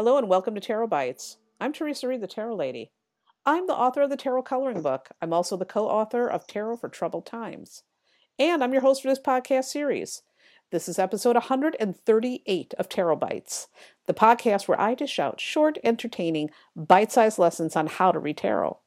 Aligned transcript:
Hello 0.00 0.16
and 0.16 0.30
welcome 0.30 0.54
to 0.54 0.62
Tarot 0.62 0.86
Bites. 0.86 1.36
I'm 1.60 1.74
Teresa 1.74 2.08
Reed, 2.08 2.22
the 2.22 2.26
Tarot 2.26 2.56
Lady. 2.56 2.90
I'm 3.44 3.66
the 3.66 3.74
author 3.74 4.00
of 4.00 4.08
the 4.08 4.16
Tarot 4.16 4.44
Coloring 4.44 4.80
Book. 4.80 5.10
I'm 5.20 5.34
also 5.34 5.58
the 5.58 5.66
co 5.66 5.88
author 5.88 6.26
of 6.26 6.46
Tarot 6.46 6.78
for 6.78 6.88
Troubled 6.88 7.26
Times. 7.26 7.82
And 8.38 8.64
I'm 8.64 8.72
your 8.72 8.80
host 8.80 9.02
for 9.02 9.08
this 9.08 9.20
podcast 9.20 9.64
series. 9.64 10.22
This 10.70 10.88
is 10.88 10.98
episode 10.98 11.34
138 11.36 12.74
of 12.78 12.88
Tarot 12.88 13.16
Bites, 13.16 13.68
the 14.06 14.14
podcast 14.14 14.68
where 14.68 14.80
I 14.80 14.94
dish 14.94 15.18
out 15.18 15.38
short, 15.38 15.76
entertaining, 15.84 16.48
bite 16.74 17.12
sized 17.12 17.38
lessons 17.38 17.76
on 17.76 17.86
how 17.86 18.10
to 18.10 18.18
read 18.18 18.38
tarot. 18.38 18.78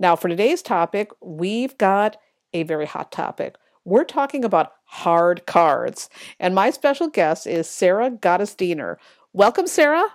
Now, 0.00 0.16
for 0.16 0.26
today's 0.26 0.60
topic, 0.60 1.12
we've 1.20 1.78
got 1.78 2.16
a 2.52 2.64
very 2.64 2.86
hot 2.86 3.12
topic. 3.12 3.54
We're 3.84 4.02
talking 4.02 4.44
about 4.44 4.72
hard 4.86 5.46
cards. 5.46 6.10
And 6.40 6.52
my 6.52 6.70
special 6.70 7.06
guest 7.06 7.46
is 7.46 7.70
Sarah 7.70 8.10
Gottesdiener. 8.10 8.96
Welcome, 9.32 9.68
Sarah. 9.68 10.08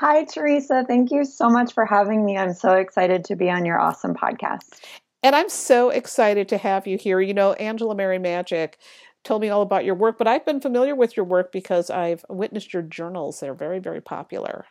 Hi, 0.00 0.24
Teresa. 0.24 0.82
Thank 0.88 1.10
you 1.10 1.26
so 1.26 1.50
much 1.50 1.74
for 1.74 1.84
having 1.84 2.24
me. 2.24 2.38
I'm 2.38 2.54
so 2.54 2.72
excited 2.72 3.22
to 3.26 3.36
be 3.36 3.50
on 3.50 3.66
your 3.66 3.78
awesome 3.78 4.14
podcast. 4.14 4.80
And 5.22 5.36
I'm 5.36 5.50
so 5.50 5.90
excited 5.90 6.48
to 6.48 6.56
have 6.56 6.86
you 6.86 6.96
here. 6.96 7.20
You 7.20 7.34
know, 7.34 7.52
Angela 7.52 7.94
Mary 7.94 8.18
Magic 8.18 8.78
told 9.24 9.42
me 9.42 9.50
all 9.50 9.60
about 9.60 9.84
your 9.84 9.94
work, 9.94 10.16
but 10.16 10.26
I've 10.26 10.46
been 10.46 10.58
familiar 10.58 10.94
with 10.94 11.18
your 11.18 11.26
work 11.26 11.52
because 11.52 11.90
I've 11.90 12.24
witnessed 12.30 12.72
your 12.72 12.80
journals. 12.80 13.40
They're 13.40 13.52
very, 13.52 13.78
very 13.78 14.00
popular. 14.00 14.64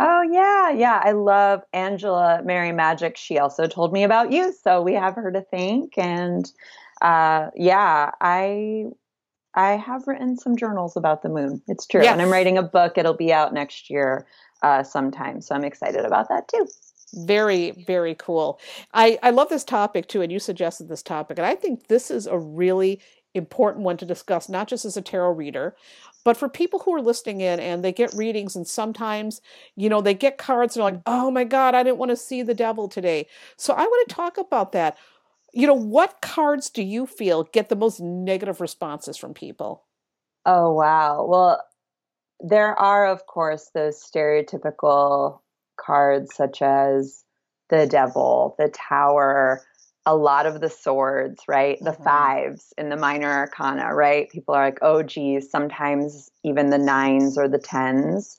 Oh, 0.00 0.22
yeah. 0.32 0.70
Yeah. 0.70 0.98
I 1.04 1.12
love 1.12 1.60
Angela 1.74 2.40
Mary 2.42 2.72
Magic. 2.72 3.18
She 3.18 3.38
also 3.38 3.66
told 3.66 3.92
me 3.92 4.02
about 4.02 4.32
you. 4.32 4.54
So 4.62 4.80
we 4.80 4.94
have 4.94 5.16
her 5.16 5.30
to 5.30 5.42
thank. 5.42 5.98
And 5.98 6.50
uh, 7.02 7.50
yeah, 7.54 8.12
I 8.18 8.86
I 9.54 9.72
have 9.72 10.06
written 10.06 10.36
some 10.36 10.56
journals 10.56 10.96
about 10.96 11.22
the 11.22 11.28
moon. 11.28 11.62
It's 11.68 11.86
true. 11.86 12.02
Yes. 12.02 12.12
And 12.12 12.22
I'm 12.22 12.30
writing 12.30 12.58
a 12.58 12.62
book. 12.62 12.98
It'll 12.98 13.14
be 13.14 13.32
out 13.32 13.52
next 13.52 13.88
year 13.90 14.26
uh, 14.62 14.82
sometime. 14.82 15.40
So 15.40 15.54
I'm 15.54 15.64
excited 15.64 16.04
about 16.04 16.28
that 16.28 16.48
too. 16.48 16.66
Very, 17.14 17.70
very 17.70 18.16
cool. 18.16 18.58
I, 18.92 19.18
I 19.22 19.30
love 19.30 19.48
this 19.48 19.62
topic 19.62 20.08
too, 20.08 20.22
and 20.22 20.32
you 20.32 20.40
suggested 20.40 20.88
this 20.88 21.02
topic. 21.02 21.38
And 21.38 21.46
I 21.46 21.54
think 21.54 21.86
this 21.86 22.10
is 22.10 22.26
a 22.26 22.36
really 22.36 23.00
important 23.34 23.84
one 23.84 23.96
to 23.98 24.04
discuss, 24.04 24.48
not 24.48 24.68
just 24.68 24.84
as 24.84 24.96
a 24.96 25.02
tarot 25.02 25.32
reader, 25.32 25.76
but 26.24 26.36
for 26.36 26.48
people 26.48 26.80
who 26.80 26.94
are 26.94 27.02
listening 27.02 27.40
in 27.40 27.60
and 27.60 27.84
they 27.84 27.92
get 27.92 28.14
readings, 28.14 28.56
and 28.56 28.66
sometimes, 28.66 29.40
you 29.76 29.88
know, 29.88 30.00
they 30.00 30.14
get 30.14 30.38
cards 30.38 30.74
and 30.74 30.84
they're 30.84 30.92
like, 30.92 31.02
oh 31.06 31.30
my 31.30 31.44
God, 31.44 31.74
I 31.74 31.82
didn't 31.82 31.98
want 31.98 32.10
to 32.10 32.16
see 32.16 32.42
the 32.42 32.54
devil 32.54 32.88
today. 32.88 33.26
So 33.56 33.74
I 33.74 33.82
want 33.82 34.08
to 34.08 34.14
talk 34.14 34.38
about 34.38 34.72
that. 34.72 34.96
You 35.54 35.68
know, 35.68 35.74
what 35.74 36.20
cards 36.20 36.68
do 36.68 36.82
you 36.82 37.06
feel 37.06 37.44
get 37.44 37.68
the 37.68 37.76
most 37.76 38.00
negative 38.00 38.60
responses 38.60 39.16
from 39.16 39.34
people? 39.34 39.84
Oh, 40.44 40.72
wow. 40.72 41.24
Well, 41.26 41.62
there 42.40 42.76
are, 42.78 43.06
of 43.06 43.26
course, 43.26 43.70
those 43.72 44.02
stereotypical 44.02 45.40
cards 45.76 46.34
such 46.34 46.60
as 46.60 47.24
the 47.70 47.86
devil, 47.86 48.56
the 48.58 48.68
tower, 48.68 49.62
a 50.04 50.16
lot 50.16 50.44
of 50.46 50.60
the 50.60 50.68
swords, 50.68 51.42
right? 51.48 51.78
The 51.80 51.92
mm-hmm. 51.92 52.02
fives 52.02 52.74
in 52.76 52.88
the 52.88 52.96
minor 52.96 53.30
arcana, 53.30 53.94
right? 53.94 54.28
People 54.28 54.54
are 54.54 54.64
like, 54.64 54.80
oh, 54.82 55.02
geez, 55.02 55.50
sometimes 55.50 56.30
even 56.42 56.70
the 56.70 56.78
nines 56.78 57.38
or 57.38 57.48
the 57.48 57.58
tens. 57.58 58.36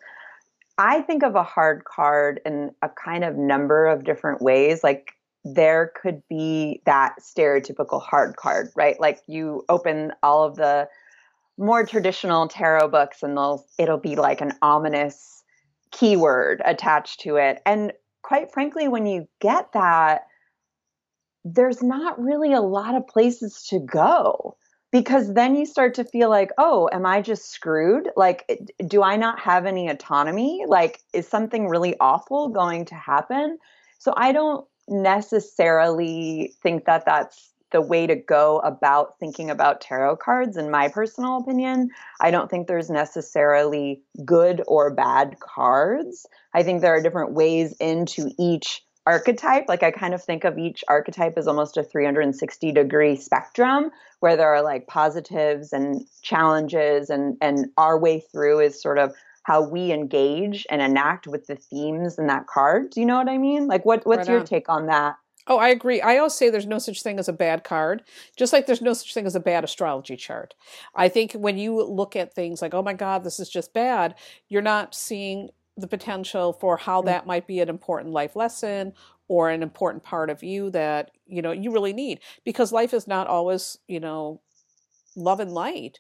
I 0.78 1.02
think 1.02 1.24
of 1.24 1.36
a 1.36 1.44
hard 1.44 1.86
card 1.86 2.42
in 2.46 2.72
a 2.82 2.90
kind 2.90 3.24
of 3.24 3.38
number 3.38 3.88
of 3.88 4.04
different 4.04 4.42
ways. 4.42 4.84
Like 4.84 5.14
there 5.46 5.92
could 6.02 6.24
be 6.28 6.82
that 6.86 7.18
stereotypical 7.22 8.02
hard 8.02 8.36
card, 8.36 8.72
right? 8.76 9.00
Like 9.00 9.20
you 9.28 9.64
open 9.70 10.12
all 10.24 10.44
of 10.44 10.56
the 10.56 10.90
more 11.58 11.86
traditional 11.86 12.48
tarot 12.48 12.90
books 12.90 13.22
and 13.22 13.38
they'll 13.38 13.66
it'll 13.78 14.00
be 14.00 14.16
like 14.16 14.42
an 14.42 14.54
ominous 14.62 15.44
keyword 15.92 16.62
attached 16.66 17.22
to 17.22 17.38
it. 17.38 17.62
And 17.66 17.94
quite 18.24 18.52
frankly, 18.52 18.88
when 18.88 19.06
you 19.06 19.28
get 19.40 19.72
that, 19.74 20.24
there's 21.46 21.84
not 21.84 22.20
really 22.20 22.54
a 22.54 22.62
lot 22.62 22.96
of 22.96 23.08
places 23.08 23.68
to 23.70 23.80
go 23.80 24.58
because 24.92 25.32
then 25.34 25.56
you 25.56 25.68
start 25.68 25.94
to 25.96 26.04
feel 26.04 26.30
like, 26.30 26.52
oh, 26.58 26.90
am 26.92 27.06
I 27.06 27.22
just 27.22 27.52
screwed? 27.52 28.10
Like, 28.16 28.50
do 28.88 29.04
I 29.04 29.16
not 29.16 29.40
have 29.40 29.68
any 29.68 29.90
autonomy? 29.90 30.64
Like, 30.68 31.02
is 31.14 31.28
something 31.28 31.68
really 31.68 31.96
awful 32.00 32.50
going 32.50 32.86
to 32.86 32.96
happen? 32.96 33.60
So 34.00 34.14
I 34.18 34.32
don't 34.32 34.66
necessarily 34.88 36.54
think 36.62 36.86
that 36.86 37.06
that's 37.06 37.52
the 37.72 37.82
way 37.82 38.08
to 38.08 38.16
go 38.16 38.60
about 38.60 39.20
thinking 39.20 39.50
about 39.50 39.82
tarot 39.82 40.18
cards, 40.18 40.56
in 40.56 40.72
my 40.72 40.88
personal 40.88 41.38
opinion. 41.38 41.90
I 42.22 42.32
don't 42.32 42.50
think 42.50 42.68
there's 42.68 42.90
necessarily 42.90 44.02
good 44.24 44.62
or 44.68 44.94
bad 44.94 45.38
cards. 45.40 46.26
I 46.54 46.64
think 46.64 46.82
there 46.82 46.96
are 46.96 47.02
different 47.02 47.34
ways 47.34 47.76
into 47.80 48.32
each 48.40 48.82
archetype. 49.06 49.66
Like 49.68 49.84
I 49.84 49.92
kind 49.92 50.14
of 50.14 50.24
think 50.24 50.44
of 50.44 50.58
each 50.58 50.84
archetype 50.88 51.38
as 51.38 51.48
almost 51.48 51.78
a 51.78 51.84
360 51.84 52.72
degree 52.72 53.16
spectrum 53.16 53.92
where 54.20 54.36
there 54.36 54.54
are 54.54 54.64
like 54.64 54.88
positives 54.88 55.74
and 55.74 56.06
challenges 56.22 57.10
and 57.10 57.38
and 57.42 57.68
our 57.78 58.00
way 58.00 58.20
through 58.20 58.62
is 58.62 58.82
sort 58.82 58.98
of 58.98 59.14
how 59.46 59.62
we 59.62 59.92
engage 59.92 60.66
and 60.72 60.82
enact 60.82 61.28
with 61.28 61.46
the 61.46 61.56
themes 61.56 62.18
in 62.18 62.26
that 62.26 62.48
card. 62.48 62.90
Do 62.90 63.00
you 63.00 63.06
know 63.06 63.18
what 63.18 63.30
I 63.30 63.38
mean? 63.38 63.68
Like 63.68 63.86
what 63.86 64.06
what's 64.06 64.28
right 64.28 64.34
your 64.34 64.44
take 64.44 64.68
on 64.70 64.88
that? 64.88 65.18
Oh, 65.46 65.58
I 65.58 65.70
agree. 65.70 66.02
I 66.02 66.18
always 66.18 66.34
say 66.34 66.50
there's 66.50 66.66
no 66.66 66.80
such 66.80 67.04
thing 67.04 67.20
as 67.20 67.30
a 67.30 67.34
bad 67.34 67.64
card, 67.64 68.02
just 68.36 68.52
like 68.52 68.66
there's 68.66 68.82
no 68.82 68.94
such 68.94 69.14
thing 69.14 69.28
as 69.28 69.36
a 69.36 69.40
bad 69.40 69.64
astrology 69.64 70.16
chart. 70.16 70.56
I 70.96 71.10
think 71.10 71.34
when 71.34 71.60
you 71.60 71.84
look 71.84 72.16
at 72.16 72.34
things 72.34 72.60
like, 72.60 72.74
oh 72.74 72.82
my 72.82 72.94
God, 72.94 73.24
this 73.24 73.40
is 73.40 73.48
just 73.48 73.72
bad, 73.72 74.16
you're 74.50 74.64
not 74.64 74.96
seeing 74.96 75.50
the 75.78 75.88
potential 75.88 76.54
for 76.54 76.78
how 76.78 77.04
mm. 77.04 77.06
that 77.06 77.28
might 77.28 77.46
be 77.46 77.60
an 77.60 77.70
important 77.70 78.14
life 78.14 78.36
lesson 78.36 78.94
or 79.28 79.52
an 79.52 79.62
important 79.62 80.04
part 80.04 80.32
of 80.32 80.42
you 80.42 80.72
that, 80.72 81.12
you 81.28 81.44
know, 81.44 81.52
you 81.52 81.72
really 81.72 81.94
need 81.94 82.20
because 82.44 82.72
life 82.72 82.96
is 82.96 83.08
not 83.08 83.28
always, 83.28 83.78
you 83.88 84.00
know, 84.00 84.42
love 85.16 85.40
and 85.40 85.52
light. 85.52 86.00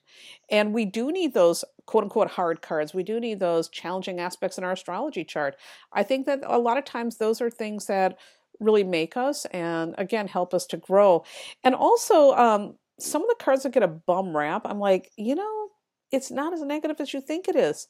And 0.49 0.73
we 0.73 0.85
do 0.85 1.11
need 1.11 1.33
those 1.33 1.63
quote 1.85 2.03
unquote 2.03 2.31
hard 2.31 2.61
cards. 2.61 2.93
We 2.93 3.03
do 3.03 3.19
need 3.19 3.39
those 3.39 3.69
challenging 3.69 4.19
aspects 4.19 4.57
in 4.57 4.63
our 4.63 4.73
astrology 4.73 5.23
chart. 5.23 5.55
I 5.93 6.03
think 6.03 6.25
that 6.25 6.39
a 6.43 6.59
lot 6.59 6.77
of 6.77 6.85
times 6.85 7.17
those 7.17 7.41
are 7.41 7.49
things 7.49 7.85
that 7.87 8.17
really 8.59 8.83
make 8.83 9.17
us 9.17 9.45
and 9.45 9.95
again 9.97 10.27
help 10.27 10.53
us 10.53 10.65
to 10.67 10.77
grow. 10.77 11.23
And 11.63 11.75
also, 11.75 12.31
um, 12.33 12.75
some 12.99 13.21
of 13.21 13.27
the 13.27 13.43
cards 13.43 13.63
that 13.63 13.73
get 13.73 13.83
a 13.83 13.87
bum 13.87 14.35
rap, 14.35 14.61
I'm 14.65 14.79
like, 14.79 15.11
you 15.17 15.35
know, 15.35 15.67
it's 16.11 16.31
not 16.31 16.53
as 16.53 16.61
negative 16.61 17.01
as 17.01 17.13
you 17.13 17.19
think 17.19 17.47
it 17.47 17.55
is. 17.55 17.87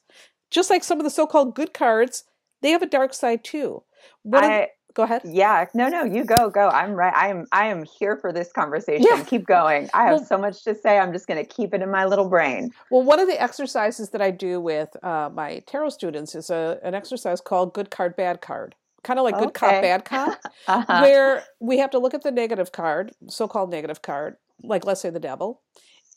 Just 0.50 0.70
like 0.70 0.82
some 0.82 0.98
of 0.98 1.04
the 1.04 1.10
so-called 1.10 1.54
good 1.54 1.72
cards, 1.72 2.24
they 2.62 2.70
have 2.70 2.82
a 2.82 2.86
dark 2.86 3.14
side 3.14 3.44
too. 3.44 3.82
What 4.22 4.44
I, 4.44 4.68
go 4.96 5.02
ahead. 5.02 5.20
Yeah, 5.24 5.66
no, 5.74 5.88
no, 5.88 6.02
you 6.04 6.24
go, 6.24 6.50
go. 6.50 6.68
I'm 6.68 6.92
right. 6.92 7.14
I 7.14 7.28
am, 7.28 7.46
I 7.52 7.66
am 7.66 7.84
here 7.84 8.16
for 8.16 8.32
this 8.32 8.50
conversation. 8.50 9.06
Yeah. 9.08 9.22
Keep 9.22 9.46
going. 9.46 9.88
I 9.94 10.04
have 10.04 10.16
well, 10.16 10.24
so 10.24 10.38
much 10.38 10.64
to 10.64 10.74
say. 10.74 10.98
I'm 10.98 11.12
just 11.12 11.26
going 11.26 11.44
to 11.44 11.48
keep 11.48 11.74
it 11.74 11.82
in 11.82 11.90
my 11.90 12.06
little 12.06 12.28
brain. 12.28 12.70
Well, 12.90 13.02
one 13.02 13.20
of 13.20 13.28
the 13.28 13.40
exercises 13.40 14.10
that 14.10 14.22
I 14.22 14.30
do 14.30 14.60
with 14.60 14.88
uh, 15.04 15.30
my 15.32 15.62
tarot 15.66 15.90
students 15.90 16.34
is 16.34 16.50
a, 16.50 16.80
an 16.82 16.94
exercise 16.94 17.40
called 17.40 17.74
Good 17.74 17.90
Card, 17.90 18.16
Bad 18.16 18.40
Card 18.40 18.74
kind 19.04 19.20
of 19.20 19.24
like 19.24 19.36
good 19.36 19.48
okay. 19.48 19.66
cop, 19.70 19.82
bad 19.82 20.04
cop, 20.04 20.40
uh-huh. 20.66 21.00
where 21.00 21.44
we 21.60 21.78
have 21.78 21.90
to 21.90 21.98
look 22.00 22.12
at 22.12 22.24
the 22.24 22.32
negative 22.32 22.72
card, 22.72 23.12
so 23.28 23.46
called 23.46 23.70
negative 23.70 24.02
card, 24.02 24.36
like 24.64 24.84
let's 24.84 25.00
say 25.00 25.10
the 25.10 25.20
devil. 25.20 25.62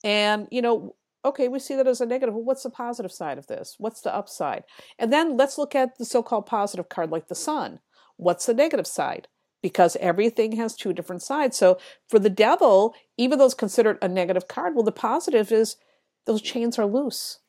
And, 0.03 0.47
you 0.49 0.63
know, 0.63 0.95
okay, 1.23 1.47
we 1.47 1.59
see 1.59 1.75
that 1.75 1.87
as 1.87 2.01
a 2.01 2.05
negative. 2.05 2.33
Well, 2.33 2.43
what's 2.43 2.63
the 2.63 2.69
positive 2.69 3.11
side 3.11 3.37
of 3.37 3.47
this? 3.47 3.75
What's 3.77 4.01
the 4.01 4.13
upside? 4.13 4.63
And 4.97 5.11
then 5.11 5.37
let's 5.37 5.57
look 5.57 5.75
at 5.75 5.97
the 5.97 6.05
so 6.05 6.23
called 6.23 6.45
positive 6.45 6.89
card, 6.89 7.11
like 7.11 7.27
the 7.27 7.35
sun. 7.35 7.79
What's 8.19 8.45
the 8.45 8.53
negative 8.53 8.85
side? 8.85 9.29
Because 9.63 9.95
everything 10.01 10.57
has 10.57 10.75
two 10.75 10.91
different 10.91 11.21
sides. 11.21 11.57
So 11.57 11.79
for 12.09 12.19
the 12.19 12.29
devil, 12.29 12.93
even 13.17 13.39
though 13.39 13.45
it's 13.45 13.53
considered 13.53 13.97
a 14.01 14.09
negative 14.09 14.49
card, 14.49 14.75
well, 14.75 14.83
the 14.83 14.91
positive 14.91 15.53
is 15.53 15.77
those 16.25 16.41
chains 16.41 16.77
are 16.77 16.85
loose. 16.85 17.39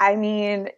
I 0.00 0.16
mean, 0.16 0.70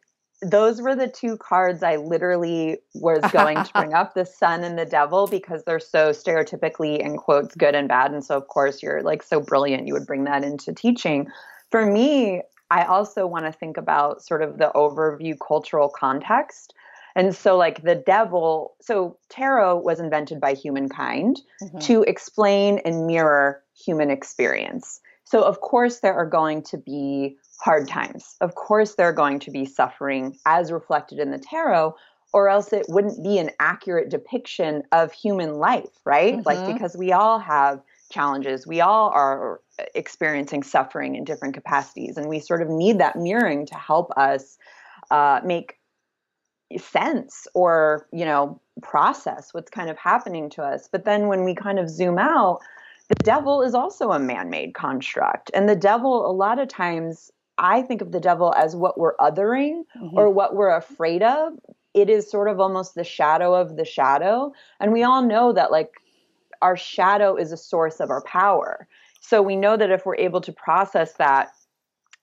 those 0.43 0.83
were 0.83 0.95
the 0.95 1.09
two 1.09 1.39
cards 1.39 1.83
I 1.83 1.97
literally 1.97 2.77
was 2.95 3.23
going 3.33 3.57
to 3.57 3.73
bring 3.73 3.95
up 3.95 4.13
the 4.13 4.27
sun 4.27 4.65
and 4.65 4.79
the 4.79 4.85
devil 4.85 5.27
because 5.27 5.65
they're 5.65 5.81
so 5.81 6.11
stereotypically 6.11 6.99
in 6.99 7.17
quotes 7.17 7.55
good 7.55 7.75
and 7.75 7.89
bad. 7.89 8.13
And 8.13 8.23
so, 8.23 8.37
of 8.37 8.49
course, 8.49 8.83
you're 8.83 9.03
like 9.03 9.23
so 9.23 9.41
brilliant, 9.41 9.87
you 9.87 9.95
would 9.95 10.07
bring 10.07 10.25
that 10.25 10.45
into 10.45 10.75
teaching. 10.75 11.29
For 11.71 11.87
me, 11.87 12.43
I 12.71 12.85
also 12.85 13.27
want 13.27 13.47
to 13.47 13.53
think 13.53 13.79
about 13.79 14.23
sort 14.23 14.43
of 14.43 14.59
the 14.59 14.71
overview 14.75 15.37
cultural 15.39 15.89
context. 15.89 16.75
And 17.17 17.35
so, 17.35 17.57
like 17.57 17.83
the 17.83 17.95
devil, 17.95 18.75
so 18.81 19.17
tarot 19.29 19.81
was 19.81 20.01
invented 20.01 20.41
by 20.41 20.55
humankind 20.55 21.41
mm-hmm. 21.63 21.79
to 21.79 22.03
explain 22.03 22.81
and 22.85 23.07
mirror 23.07 23.63
human 23.77 24.11
experience. 24.11 25.01
So, 25.25 25.43
of 25.43 25.61
course, 25.61 26.01
there 26.01 26.15
are 26.15 26.27
going 26.27 26.63
to 26.65 26.79
be 26.79 27.37
hard 27.61 27.89
times. 27.89 28.37
Of 28.41 28.55
course, 28.57 28.97
there 28.97 29.09
are 29.09 29.13
going 29.13 29.39
to 29.41 29.51
be 29.51 29.65
suffering 29.65 30.37
as 30.45 30.73
reflected 30.73 31.19
in 31.19 31.31
the 31.31 31.39
tarot, 31.39 31.95
or 32.33 32.49
else 32.49 32.73
it 32.73 32.87
wouldn't 32.89 33.23
be 33.23 33.39
an 33.39 33.51
accurate 33.61 34.11
depiction 34.11 34.83
of 34.91 35.13
human 35.13 35.55
life, 35.55 35.89
right? 36.05 36.35
Mm-hmm. 36.35 36.43
Like, 36.45 36.73
because 36.73 36.97
we 36.97 37.13
all 37.13 37.39
have 37.39 37.81
challenges, 38.11 38.67
we 38.67 38.81
all 38.81 39.09
are 39.11 39.61
experiencing 39.95 40.63
suffering 40.63 41.15
in 41.15 41.25
different 41.25 41.55
capacities, 41.55 42.17
and 42.17 42.29
we 42.29 42.41
sort 42.41 42.61
of 42.61 42.69
need 42.69 42.99
that 42.99 43.17
mirroring 43.17 43.67
to 43.67 43.77
help 43.77 44.11
us 44.17 44.59
uh, 45.11 45.41
make 45.45 45.79
sense 46.79 47.47
or 47.55 48.07
you 48.13 48.25
know 48.25 48.61
process 48.83 49.55
what's 49.55 49.71
kind 49.71 49.91
of 49.91 49.97
happening 49.99 50.51
to 50.51 50.63
us. 50.63 50.89
But 50.91 51.05
then 51.05 51.29
when 51.29 51.45
we 51.45 51.55
kind 51.55 51.79
of 51.79 51.89
zoom 51.89 52.19
out 52.19 52.61
the 53.09 53.15
devil 53.17 53.63
is 53.63 53.75
also 53.75 54.13
a 54.13 54.19
man-made 54.19 54.75
construct. 54.75 55.51
And 55.53 55.69
the 55.69 55.77
devil 55.77 56.29
a 56.29 56.33
lot 56.33 56.59
of 56.59 56.69
times 56.69 57.31
i 57.57 57.83
think 57.83 58.01
of 58.01 58.11
the 58.11 58.21
devil 58.21 58.53
as 58.57 58.75
what 58.75 58.99
we're 58.99 59.17
othering 59.17 59.85
mm-hmm. 59.97 60.19
or 60.19 60.31
what 60.31 60.57
we're 60.57 60.75
afraid 60.75 61.23
of. 61.23 61.53
It 61.93 62.11
is 62.11 62.29
sort 62.29 62.49
of 62.49 62.59
almost 62.59 62.95
the 62.95 63.05
shadow 63.05 63.55
of 63.55 63.77
the 63.77 63.85
shadow. 63.85 64.53
And 64.81 64.93
we 64.93 65.05
all 65.05 65.23
know 65.23 65.53
that 65.53 65.71
like 65.71 65.93
our 66.63 66.77
shadow 66.77 67.37
is 67.37 67.53
a 67.53 67.57
source 67.57 68.01
of 68.01 68.11
our 68.11 68.23
power. 68.23 68.89
So 69.21 69.41
we 69.41 69.55
know 69.55 69.77
that 69.77 69.91
if 69.91 70.05
we're 70.05 70.17
able 70.17 70.41
to 70.41 70.53
process 70.53 71.13
that 71.15 71.53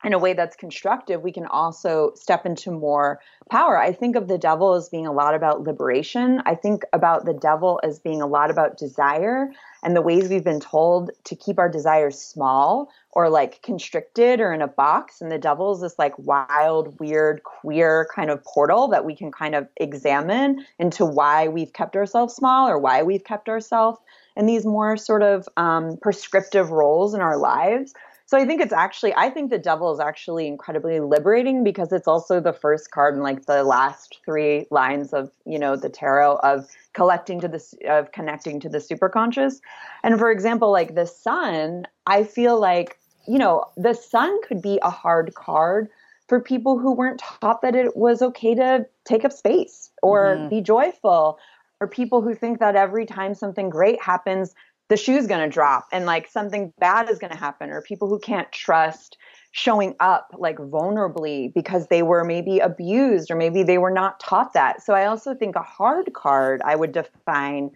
in 0.03 0.13
a 0.13 0.19
way 0.19 0.33
that's 0.33 0.55
constructive, 0.55 1.21
we 1.21 1.31
can 1.31 1.45
also 1.45 2.11
step 2.15 2.45
into 2.45 2.71
more 2.71 3.19
power. 3.49 3.77
I 3.77 3.91
think 3.91 4.15
of 4.15 4.27
the 4.27 4.37
devil 4.37 4.73
as 4.73 4.89
being 4.89 5.05
a 5.05 5.11
lot 5.11 5.35
about 5.35 5.61
liberation. 5.61 6.41
I 6.45 6.55
think 6.55 6.83
about 6.93 7.25
the 7.25 7.33
devil 7.33 7.79
as 7.83 7.99
being 7.99 8.21
a 8.21 8.27
lot 8.27 8.49
about 8.49 8.77
desire 8.77 9.51
and 9.83 9.95
the 9.95 10.01
ways 10.01 10.29
we've 10.29 10.43
been 10.43 10.59
told 10.59 11.11
to 11.25 11.35
keep 11.35 11.59
our 11.59 11.69
desires 11.69 12.19
small 12.19 12.89
or 13.11 13.29
like 13.29 13.61
constricted 13.61 14.39
or 14.39 14.53
in 14.53 14.61
a 14.61 14.67
box. 14.67 15.21
And 15.21 15.31
the 15.31 15.37
devil 15.37 15.73
is 15.73 15.81
this 15.81 15.99
like 15.99 16.17
wild, 16.17 16.99
weird, 16.99 17.43
queer 17.43 18.07
kind 18.13 18.29
of 18.29 18.43
portal 18.43 18.87
that 18.89 19.05
we 19.05 19.15
can 19.15 19.31
kind 19.31 19.55
of 19.55 19.67
examine 19.77 20.65
into 20.79 21.05
why 21.05 21.47
we've 21.47 21.73
kept 21.73 21.95
ourselves 21.95 22.35
small 22.35 22.69
or 22.69 22.77
why 22.77 23.03
we've 23.03 23.23
kept 23.23 23.49
ourselves 23.49 23.99
in 24.37 24.45
these 24.45 24.65
more 24.65 24.97
sort 24.97 25.23
of 25.23 25.47
um, 25.57 25.97
prescriptive 25.97 26.71
roles 26.71 27.13
in 27.13 27.21
our 27.21 27.37
lives. 27.37 27.93
So 28.31 28.37
I 28.37 28.45
think 28.45 28.61
it's 28.61 28.71
actually 28.71 29.13
I 29.13 29.29
think 29.29 29.49
the 29.49 29.57
devil 29.57 29.91
is 29.91 29.99
actually 29.99 30.47
incredibly 30.47 31.01
liberating 31.01 31.65
because 31.65 31.91
it's 31.91 32.07
also 32.07 32.39
the 32.39 32.53
first 32.53 32.89
card 32.89 33.15
in 33.15 33.21
like 33.21 33.45
the 33.45 33.61
last 33.65 34.19
three 34.23 34.67
lines 34.71 35.11
of, 35.11 35.31
you 35.45 35.59
know, 35.59 35.75
the 35.75 35.89
tarot 35.89 36.37
of 36.37 36.65
collecting 36.93 37.41
to 37.41 37.49
this 37.49 37.75
of 37.89 38.13
connecting 38.13 38.61
to 38.61 38.69
the 38.69 38.77
superconscious. 38.77 39.59
And 40.01 40.17
for 40.17 40.31
example, 40.31 40.71
like 40.71 40.95
the 40.95 41.07
sun, 41.07 41.87
I 42.07 42.23
feel 42.23 42.57
like, 42.57 42.97
you 43.27 43.37
know, 43.37 43.65
the 43.75 43.93
sun 43.93 44.39
could 44.47 44.61
be 44.61 44.79
a 44.81 44.89
hard 44.89 45.35
card 45.35 45.89
for 46.29 46.39
people 46.39 46.79
who 46.79 46.93
weren't 46.93 47.19
taught 47.19 47.61
that 47.63 47.75
it 47.75 47.97
was 47.97 48.21
okay 48.21 48.55
to 48.55 48.85
take 49.03 49.25
up 49.25 49.33
space 49.33 49.91
or 50.01 50.37
mm-hmm. 50.37 50.47
be 50.47 50.61
joyful 50.61 51.37
or 51.81 51.87
people 51.87 52.21
who 52.21 52.33
think 52.33 52.59
that 52.59 52.77
every 52.77 53.05
time 53.05 53.35
something 53.35 53.69
great 53.69 54.01
happens 54.01 54.55
the 54.91 54.97
shoe's 54.97 55.25
going 55.25 55.39
to 55.39 55.47
drop 55.49 55.87
and 55.93 56.05
like 56.05 56.27
something 56.27 56.73
bad 56.77 57.09
is 57.09 57.17
going 57.17 57.31
to 57.31 57.37
happen 57.37 57.69
or 57.69 57.81
people 57.81 58.09
who 58.09 58.19
can't 58.19 58.51
trust 58.51 59.17
showing 59.53 59.95
up 60.01 60.35
like 60.37 60.57
vulnerably 60.57 61.53
because 61.53 61.87
they 61.87 62.03
were 62.03 62.25
maybe 62.25 62.59
abused 62.59 63.31
or 63.31 63.37
maybe 63.37 63.63
they 63.63 63.77
were 63.77 63.89
not 63.89 64.19
taught 64.19 64.51
that. 64.51 64.83
So 64.83 64.93
I 64.93 65.05
also 65.05 65.33
think 65.33 65.55
a 65.55 65.61
hard 65.61 66.11
card 66.13 66.61
I 66.65 66.75
would 66.75 66.91
define 66.91 67.71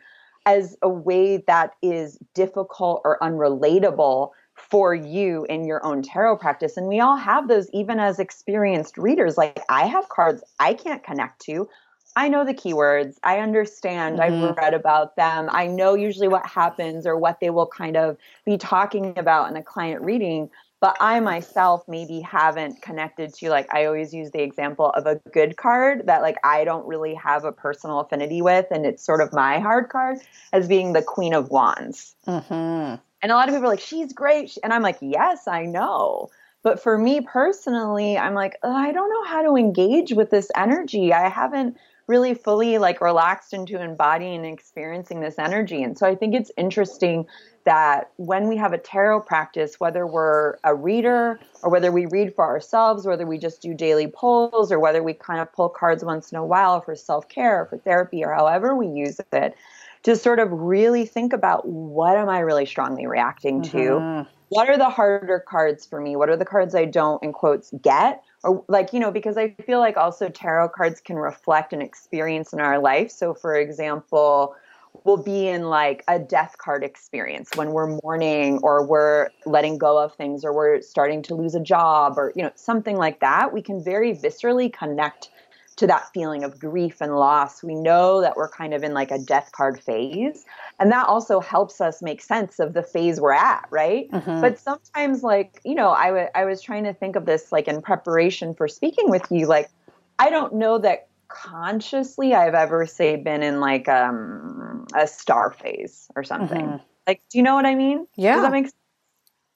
as 0.46 0.76
a 0.82 0.90
way 0.90 1.38
that 1.48 1.72
is 1.82 2.20
difficult 2.34 3.02
or 3.06 3.18
unrelatable 3.22 4.32
for 4.54 4.94
you 4.94 5.46
in 5.46 5.64
your 5.64 5.86
own 5.86 6.02
tarot 6.02 6.36
practice. 6.36 6.76
And 6.76 6.88
we 6.88 7.00
all 7.00 7.16
have 7.16 7.48
those 7.48 7.70
even 7.72 7.98
as 7.98 8.20
experienced 8.20 8.98
readers. 8.98 9.38
Like 9.38 9.62
I 9.70 9.86
have 9.86 10.10
cards 10.10 10.44
I 10.60 10.74
can't 10.74 11.02
connect 11.02 11.40
to. 11.44 11.70
I 12.16 12.30
know 12.30 12.46
the 12.46 12.54
keywords. 12.54 13.18
I 13.24 13.40
understand. 13.40 14.20
Mm-hmm. 14.20 14.46
I've 14.46 14.58
read 14.58 14.74
about 14.74 15.16
them. 15.16 15.50
I 15.52 15.68
know 15.68 15.96
usually 15.96 16.28
what 16.28 16.46
happens 16.46 17.06
or 17.06 17.18
what 17.18 17.40
they 17.40 17.50
will 17.50 17.68
kind 17.68 17.98
of 17.98 18.18
be 18.46 18.58
talking 18.58 19.18
about 19.18 19.50
in 19.50 19.58
a 19.58 19.64
client 19.64 20.02
reading. 20.02 20.50
But 20.82 20.98
I 21.00 21.20
myself 21.20 21.84
maybe 21.88 22.20
haven't 22.20 22.82
connected 22.82 23.34
to, 23.36 23.50
like, 23.50 23.74
I 23.74 23.86
always 23.86 24.14
use 24.14 24.32
the 24.32 24.42
example 24.42 24.92
of 24.92 25.08
a 25.08 25.16
good 25.32 25.58
card 25.58 26.06
that, 26.06 26.22
like, 26.22 26.38
I 26.44 26.64
don't 26.64 26.86
really 26.86 27.16
have 27.16 27.44
a 27.44 27.52
personal 27.52 28.02
affinity 28.02 28.42
with. 28.42 28.68
And 28.70 28.86
it's 28.86 29.04
sort 29.04 29.22
of 29.22 29.34
my 29.34 29.60
hard 29.60 29.90
card 29.90 30.20
as 30.54 30.68
being 30.68 30.94
the 30.94 31.02
Queen 31.02 31.34
of 31.34 31.50
Wands. 31.50 32.16
Mm-hmm. 32.28 33.02
And 33.22 33.32
a 33.32 33.36
lot 33.36 33.48
of 33.48 33.56
people 33.56 33.66
are 33.68 33.72
like, 33.72 33.80
she's 33.80 34.14
great. 34.14 34.58
And 34.64 34.74
I'm 34.74 34.84
like, 34.84 34.98
yes, 35.02 35.48
I 35.48 35.66
know. 35.66 36.30
But 36.62 36.80
for 36.82 36.98
me 36.98 37.22
personally, 37.22 38.18
I'm 38.18 38.36
like, 38.36 38.58
I 38.62 38.92
don't 38.92 39.10
know 39.10 39.24
how 39.24 39.42
to 39.44 39.56
engage 39.56 40.14
with 40.14 40.30
this 40.30 40.52
energy. 40.56 41.14
I 41.14 41.30
haven't 41.30 41.78
really 42.08 42.34
fully 42.34 42.78
like 42.78 43.02
relaxed 43.02 43.54
into 43.54 43.82
embodying 43.82 44.46
and 44.46 44.54
experiencing 44.54 45.20
this 45.22 45.40
energy. 45.40 45.82
And 45.82 45.98
so 45.98 46.06
I 46.06 46.16
think 46.16 46.36
it's 46.36 46.52
interesting 46.58 47.26
that 47.66 48.12
when 48.18 48.48
we 48.48 48.58
have 48.58 48.74
a 48.74 48.78
tarot 48.78 49.22
practice, 49.22 49.80
whether 49.80 50.06
we're 50.06 50.58
a 50.64 50.76
reader 50.76 51.40
or 51.64 51.72
whether 51.72 51.92
we 51.92 52.06
read 52.06 52.36
for 52.36 52.46
ourselves, 52.46 53.08
whether 53.08 53.26
we 53.26 53.40
just 53.40 53.62
do 53.62 53.74
daily 53.74 54.08
pulls 54.08 54.72
or 54.72 54.80
whether 54.80 55.02
we 55.02 55.14
kind 55.14 55.42
of 55.42 55.52
pull 55.52 55.70
cards 55.70 56.04
once 56.04 56.32
in 56.32 56.38
a 56.38 56.46
while 56.46 56.80
for 56.80 56.96
self 56.96 57.28
care, 57.28 57.66
for 57.66 57.78
therapy, 57.80 58.24
or 58.24 58.34
however 58.34 58.76
we 58.76 58.88
use 58.88 59.20
it, 59.34 59.56
to 60.04 60.16
sort 60.16 60.38
of 60.38 60.52
really 60.52 61.06
think 61.08 61.34
about 61.34 61.68
what 61.68 62.16
am 62.16 62.30
I 62.30 62.40
really 62.40 62.68
strongly 62.68 63.08
reacting 63.08 63.64
to? 63.64 63.78
Mm-hmm. 63.78 64.30
What 64.50 64.70
are 64.70 64.78
the 64.78 64.90
harder 64.90 65.40
cards 65.40 65.88
for 65.88 66.00
me? 66.00 66.16
What 66.16 66.30
are 66.30 66.38
the 66.38 66.46
cards 66.46 66.76
I 66.76 66.86
don't, 66.86 67.22
in 67.24 67.34
quotes, 67.34 67.72
get? 67.82 68.24
Or 68.46 68.64
like 68.68 68.94
you 68.94 69.00
know 69.00 69.12
because 69.12 69.38
i 69.38 69.50
feel 69.66 69.80
like 69.80 69.98
also 69.98 70.30
tarot 70.30 70.70
cards 70.70 71.02
can 71.02 71.18
reflect 71.18 71.74
an 71.74 71.82
experience 71.82 72.54
in 72.54 72.60
our 72.62 72.80
life. 72.80 73.12
So 73.12 73.34
for 73.34 73.56
example 73.56 74.56
we'll 75.04 75.18
be 75.18 75.48
in 75.48 75.64
like 75.64 76.04
a 76.08 76.18
death 76.18 76.58
card 76.58 76.84
experience 76.84 77.50
when 77.56 77.72
we're 77.72 78.00
mourning 78.02 78.60
or 78.64 78.86
we're 78.86 79.30
letting 79.46 79.78
go 79.78 79.98
of 79.98 80.16
things 80.16 80.46
or 80.46 80.54
we're 80.54 80.82
starting 80.82 81.22
to 81.24 81.36
lose 81.36 81.54
a 81.54 81.60
job 81.60 82.18
or 82.18 82.32
you 82.36 82.44
know 82.44 82.52
something 82.56 82.96
like 82.96 83.20
that. 83.20 83.52
We 83.52 83.62
can 83.62 83.84
very 83.84 84.16
viscerally 84.16 84.72
connect 84.72 85.30
to 85.78 85.88
that 85.88 86.12
feeling 86.14 86.44
of 86.44 86.60
grief 86.60 87.02
and 87.02 87.16
loss. 87.16 87.62
We 87.62 87.76
know 87.76 88.22
that 88.22 88.38
we're 88.38 88.50
kind 88.50 88.74
of 88.74 88.84
in 88.84 88.94
like 88.94 89.12
a 89.12 89.20
death 89.20 89.52
card 89.52 89.80
phase. 89.80 90.46
And 90.80 90.92
that 90.92 91.08
also 91.08 91.40
helps 91.40 91.82
us 91.82 92.02
make 92.02 92.22
sense 92.22 92.60
of 92.60 92.74
the 92.74 92.84
phase 92.84 93.20
we're 93.20 93.34
at, 93.34 93.68
right? 93.70 94.10
Mm-hmm. 94.12 94.42
But 94.42 94.58
sometimes, 94.58 95.24
like, 95.24 95.60
you 95.66 95.76
know, 95.76 95.90
I, 95.90 96.08
w- 96.08 96.28
I 96.34 96.46
was 96.46 96.62
trying 96.62 96.86
to 96.86 96.94
think 96.94 97.16
of 97.16 97.26
this 97.26 97.52
like 97.52 97.68
in 97.68 97.82
preparation 97.82 98.54
for 98.54 98.68
speaking 98.68 99.10
with 99.10 99.26
you. 99.30 99.48
Like, 99.48 99.70
I 100.18 100.30
don't 100.30 100.56
know 100.56 100.78
that 100.78 101.08
consciously 101.28 102.34
I've 102.34 102.54
ever, 102.54 102.86
say, 102.86 103.18
been 103.18 103.44
in 103.44 103.60
like 103.60 103.90
um, 103.90 104.88
a 104.96 105.08
star 105.08 105.52
phase 105.52 106.08
or 106.16 106.24
something. 106.24 106.66
Mm-hmm. 106.66 106.84
Like, 107.08 107.22
do 107.30 107.38
you 107.38 107.44
know 107.44 107.56
what 107.56 107.66
I 107.66 107.76
mean? 107.76 108.08
Yeah. 108.16 108.36
Does 108.36 108.44
that 108.44 108.52
make 108.52 108.66
sense? 108.66 108.76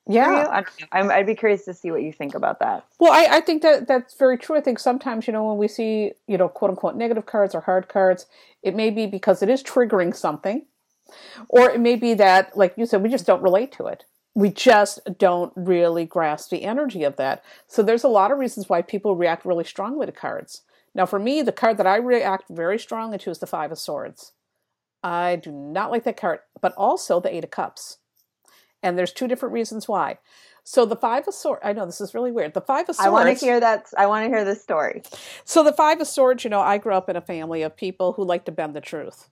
Yeah, 0.10 0.64
I 0.92 1.04
would 1.04 1.28
be 1.28 1.36
curious 1.36 1.66
to 1.66 1.74
see 1.76 1.92
what 1.92 2.02
you 2.02 2.12
think 2.12 2.34
about 2.34 2.60
that. 2.60 2.84
Well, 3.00 3.12
I, 3.12 3.38
I, 3.38 3.42
think 3.42 3.62
that 3.62 3.88
that's 3.88 4.16
very 4.16 4.40
true. 4.40 4.58
I 4.58 4.62
think 4.62 4.80
sometimes, 4.80 5.28
you 5.28 5.34
know, 5.34 5.46
when 5.46 5.58
we 5.58 5.68
see, 5.68 6.14
you 6.28 6.36
know, 6.36 6.50
quote 6.50 6.72
unquote 6.72 6.96
negative 6.96 7.28
cards 7.28 7.54
or 7.54 7.62
hard 7.62 7.88
cards, 7.90 8.26
it 8.64 8.76
may 8.76 8.90
be 8.90 9.06
because 9.06 9.44
it 9.44 9.50
is 9.50 9.62
triggering 9.62 10.16
something, 10.16 10.66
or 11.48 11.70
it 11.70 11.80
may 11.80 11.96
be 11.96 12.16
that, 12.16 12.58
like 12.58 12.74
you 12.76 12.88
said, 12.88 13.04
we 13.04 13.10
just 13.10 13.28
don't 13.28 13.44
relate 13.44 13.72
to 13.74 13.86
it. 13.86 14.06
We 14.34 14.50
just 14.50 15.00
don't 15.20 15.54
really 15.56 16.06
grasp 16.06 16.50
the 16.50 16.64
energy 16.64 17.04
of 17.04 17.16
that. 17.18 17.44
So 17.68 17.84
there's 17.84 18.04
a 18.04 18.10
lot 18.10 18.32
of 18.32 18.40
reasons 18.40 18.68
why 18.68 18.82
people 18.82 19.16
react 19.16 19.46
really 19.46 19.64
strongly 19.64 20.08
to 20.08 20.12
cards. 20.12 20.64
Now, 20.96 21.06
for 21.06 21.20
me, 21.20 21.44
the 21.44 21.52
card 21.52 21.78
that 21.78 21.86
I 21.86 21.98
react 21.98 22.46
very 22.50 22.80
strongly 22.80 23.20
to 23.20 23.30
is 23.30 23.38
the 23.38 23.46
Five 23.46 23.72
of 23.72 23.78
Swords. 23.78 24.32
I 25.04 25.36
do 25.36 25.52
not 25.52 25.92
like 25.92 26.04
that 26.06 26.18
card, 26.18 26.40
but 26.62 26.74
also 26.74 27.20
the 27.20 27.34
Eight 27.34 27.44
of 27.44 27.52
Cups. 27.52 28.00
And 28.82 28.98
there's 28.98 29.14
two 29.14 29.28
different 29.28 29.54
reasons 29.54 29.88
why. 29.88 30.20
So 30.64 30.86
the 30.86 30.96
five 30.96 31.28
of 31.28 31.34
swords, 31.34 31.62
I 31.64 31.74
know 31.74 31.86
this 31.86 32.00
is 32.00 32.14
really 32.14 32.32
weird. 32.32 32.54
The 32.54 32.62
five 32.62 32.88
of 32.90 32.96
swords. 32.96 33.08
I 33.08 33.10
want 33.10 33.28
to 33.28 33.46
hear 33.46 33.60
that. 33.60 33.88
I 33.98 34.06
want 34.06 34.26
to 34.26 34.30
hear 34.30 34.46
this 34.46 34.62
story. 34.62 35.02
So 35.44 35.64
the 35.64 35.74
five 35.74 36.00
of 36.00 36.08
swords, 36.08 36.44
you 36.44 36.50
know, 36.50 36.62
I 36.62 36.78
grew 36.78 36.94
up 36.94 37.10
in 37.10 37.16
a 37.16 37.22
family 37.22 37.62
of 37.64 37.76
people 37.76 38.14
who 38.14 38.24
like 38.24 38.46
to 38.46 38.52
bend 38.52 38.76
the 38.76 38.82
truth. 38.82 39.30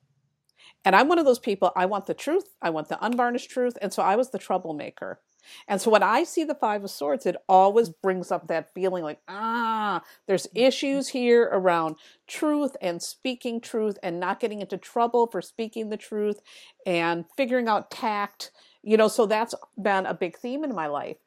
And 0.84 0.96
I'm 0.96 1.10
one 1.10 1.20
of 1.20 1.26
those 1.26 1.40
people, 1.40 1.72
I 1.76 1.86
want 1.86 2.06
the 2.06 2.14
truth, 2.14 2.46
I 2.62 2.70
want 2.70 2.88
the 2.88 3.04
unvarnished 3.04 3.50
truth. 3.50 3.78
And 3.82 3.92
so 3.92 4.02
I 4.02 4.16
was 4.16 4.32
the 4.32 4.38
troublemaker. 4.38 5.20
And 5.68 5.82
so 5.82 5.92
when 5.92 6.04
I 6.04 6.24
see 6.24 6.44
the 6.44 6.56
Five 6.56 6.84
of 6.84 6.90
Swords, 6.90 7.26
it 7.26 7.36
always 7.48 7.90
brings 7.90 8.32
up 8.32 8.48
that 8.48 8.74
feeling 8.74 9.04
like, 9.04 9.20
ah, 9.28 10.02
there's 10.28 10.48
issues 10.54 11.10
here 11.10 11.44
around 11.44 11.96
truth 12.28 12.76
and 12.82 13.02
speaking 13.02 13.62
truth 13.62 13.98
and 14.04 14.20
not 14.20 14.40
getting 14.40 14.62
into 14.62 14.78
trouble 14.78 15.28
for 15.28 15.42
speaking 15.42 15.90
the 15.90 15.98
truth 15.98 16.42
and 16.86 17.26
figuring 17.36 17.68
out 17.68 17.92
tact 17.92 18.52
you 18.88 18.96
know, 18.96 19.10
so 19.10 19.26
that's 19.26 19.54
been 19.78 20.06
a 20.06 20.14
big 20.14 20.38
theme 20.38 20.64
in 20.64 20.74
my 20.74 20.88
life. 20.88 21.18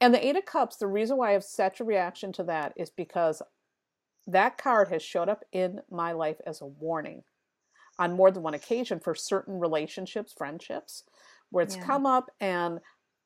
And 0.00 0.14
the 0.14 0.26
Eight 0.26 0.36
of 0.36 0.46
Cups, 0.46 0.78
the 0.78 0.86
reason 0.86 1.18
why 1.18 1.30
I 1.30 1.32
have 1.32 1.44
such 1.44 1.78
a 1.78 1.84
reaction 1.84 2.32
to 2.32 2.44
that 2.44 2.72
is 2.74 2.88
because 2.88 3.42
that 4.26 4.56
card 4.56 4.88
has 4.88 5.02
showed 5.02 5.28
up 5.28 5.44
in 5.52 5.80
my 5.90 6.12
life 6.12 6.38
as 6.46 6.62
a 6.62 6.66
warning 6.66 7.22
on 7.98 8.16
more 8.16 8.30
than 8.30 8.42
one 8.42 8.54
occasion 8.54 8.98
for 8.98 9.14
certain 9.14 9.60
relationships, 9.60 10.32
friendships, 10.36 11.04
where 11.50 11.62
it's 11.62 11.76
yeah. 11.76 11.84
come 11.84 12.06
up 12.06 12.30
and 12.40 12.80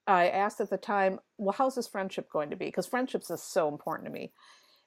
I 0.05 0.31
asked 0.31 0.61
at 0.61 0.71
the 0.71 0.77
time, 0.77 1.21
well, 1.39 1.55
how's 1.57 1.77
this 1.77 1.87
friendship 1.87 2.29
going 2.29 2.51
to 2.51 2.57
be? 2.57 2.67
Because 2.67 2.87
friendships 2.87 3.31
is 3.31 3.41
so 3.41 3.69
important 3.69 4.07
to 4.07 4.13
me. 4.13 4.33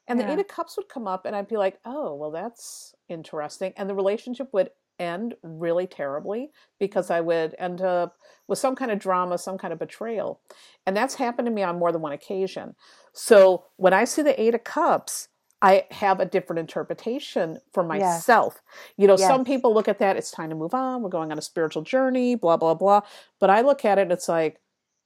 And 0.10 0.20
yeah. 0.20 0.28
the 0.28 0.34
Eight 0.34 0.40
of 0.40 0.48
Cups 0.50 0.75
would 0.75 0.90
come 0.90 1.08
up 1.08 1.25
and 1.25 1.34
I'd 1.34 1.48
be 1.48 1.56
like, 1.56 1.80
oh, 1.86 2.16
well, 2.16 2.32
that's 2.32 2.94
interesting. 3.08 3.72
And 3.78 3.90
the 3.90 3.96
relationship 3.96 4.50
would 4.52 4.72
end 5.00 5.36
really 5.44 5.88
terribly 5.88 6.52
because 6.80 7.10
I 7.10 7.22
would 7.22 7.56
end 7.60 7.82
up 7.82 8.18
with 8.48 8.60
some 8.60 8.76
kind 8.76 8.92
of 8.92 9.00
drama, 9.00 9.38
some 9.38 9.58
kind 9.58 9.74
of 9.74 9.80
betrayal. 9.80 10.42
And 10.86 10.96
that's 10.96 11.16
happened 11.16 11.46
to 11.48 11.52
me 11.52 11.64
on 11.64 11.80
more 11.80 11.92
than 11.92 12.02
one 12.02 12.12
occasion. 12.12 12.76
So 13.14 13.66
when 13.78 13.94
I 13.94 14.06
see 14.06 14.22
the 14.22 14.40
Eight 14.42 14.56
of 14.56 14.64
Cups, 14.64 15.30
I 15.62 15.86
have 15.92 16.20
a 16.20 16.26
different 16.26 16.60
interpretation 16.60 17.60
for 17.74 17.84
myself. 17.84 18.56
Yes. 18.56 18.94
You 18.98 19.08
know, 19.08 19.18
yes. 19.18 19.28
some 19.28 19.46
people 19.46 19.74
look 19.74 19.88
at 19.88 20.00
that, 20.00 20.18
it's 20.18 20.30
time 20.30 20.50
to 20.50 20.56
move 20.56 20.74
on, 20.74 21.02
we're 21.02 21.10
going 21.10 21.32
on 21.32 21.38
a 21.38 21.42
spiritual 21.42 21.84
journey, 21.84 22.36
blah, 22.36 22.58
blah, 22.58 22.74
blah. 22.74 23.02
But 23.40 23.50
I 23.50 23.62
look 23.62 23.86
at 23.86 23.98
it 23.98 24.02
and 24.02 24.12
it's 24.12 24.28
like, 24.28 24.60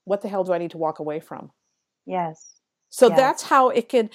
what 0.05 0.21
the 0.21 0.29
hell 0.29 0.43
do 0.43 0.53
I 0.53 0.57
need 0.57 0.71
to 0.71 0.79
walk 0.79 0.97
away 0.97 1.19
from? 1.19 1.51
Yes. 2.07 2.55
So 2.89 3.09
yes. 3.09 3.17
that's 3.17 3.43
how 3.43 3.69
it 3.69 3.87
can, 3.87 4.09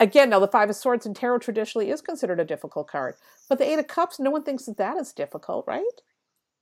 again, 0.00 0.30
now 0.30 0.40
the 0.40 0.48
Five 0.48 0.70
of 0.70 0.76
Swords 0.76 1.06
in 1.06 1.14
tarot 1.14 1.38
traditionally 1.38 1.90
is 1.90 2.00
considered 2.00 2.40
a 2.40 2.44
difficult 2.44 2.88
card. 2.88 3.14
But 3.48 3.58
the 3.58 3.68
Eight 3.70 3.78
of 3.78 3.86
Cups, 3.86 4.18
no 4.18 4.30
one 4.30 4.42
thinks 4.42 4.66
that 4.66 4.76
that 4.76 4.96
is 4.96 5.12
difficult, 5.12 5.66
right? 5.66 5.82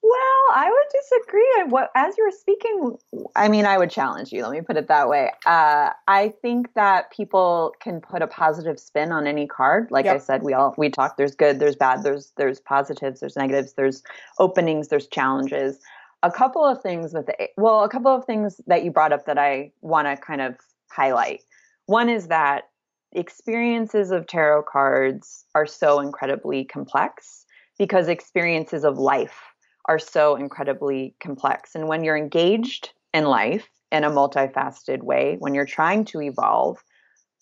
Well, 0.03 0.55
I 0.55 0.71
would 0.71 1.01
disagree. 1.01 1.73
What 1.73 1.91
as 1.97 2.17
you 2.17 2.25
were 2.25 2.31
speaking, 2.31 2.97
I 3.35 3.49
mean, 3.49 3.65
I 3.65 3.77
would 3.77 3.91
challenge 3.91 4.31
you. 4.31 4.43
Let 4.43 4.53
me 4.53 4.61
put 4.61 4.77
it 4.77 4.87
that 4.87 5.09
way. 5.09 5.33
Uh, 5.45 5.91
I 6.07 6.33
think 6.43 6.75
that 6.75 7.11
people 7.11 7.75
can 7.81 8.01
put 8.01 8.23
a 8.23 8.29
positive 8.29 8.79
spin 8.79 9.11
on 9.11 9.27
any 9.27 9.49
card. 9.49 9.91
Like 9.91 10.05
yep. 10.05 10.17
I 10.17 10.19
said, 10.19 10.43
we 10.45 10.53
all 10.53 10.75
we 10.79 10.91
talk. 10.91 11.17
There's 11.17 11.35
good, 11.35 11.59
there's 11.59 11.75
bad, 11.75 12.05
there's 12.05 12.33
there's 12.37 12.61
positives, 12.61 13.19
there's 13.19 13.37
negatives, 13.37 13.73
there's 13.73 14.05
openings, 14.39 14.89
there's 14.89 15.09
challenges. 15.09 15.81
A 16.23 16.31
couple 16.31 16.65
of 16.65 16.81
things 16.83 17.13
with 17.13 17.27
the 17.27 17.49
well, 17.57 17.83
a 17.83 17.89
couple 17.89 18.15
of 18.15 18.25
things 18.27 18.61
that 18.69 18.85
you 18.85 18.93
brought 18.93 19.13
up 19.13 19.27
that 19.27 19.39
I 19.39 19.73
want 19.81 20.07
to 20.07 20.17
kind 20.17 20.41
of 20.41 20.57
highlight. 20.89 21.41
One 21.87 22.09
is 22.09 22.29
that 22.29 22.69
experiences 23.19 24.11
of 24.11 24.27
tarot 24.27 24.65
cards 24.65 25.45
are 25.55 25.67
so 25.67 26.01
incredibly 26.01 26.65
complex 26.65 27.47
because 27.79 28.09
experiences 28.09 28.85
of 28.85 28.99
life 28.99 29.41
are 29.87 29.99
so 29.99 30.37
incredibly 30.37 31.15
complex. 31.21 31.75
And 31.75 31.89
when 31.89 32.05
you're 32.05 32.17
engaged 32.17 32.93
in 33.15 33.25
life 33.25 33.69
in 33.93 34.05
a 34.05 34.11
multifaceted 34.11 35.03
way, 35.03 35.37
when 35.39 35.55
you're 35.55 35.65
trying 35.65 36.05
to 36.07 36.21
evolve, 36.21 36.83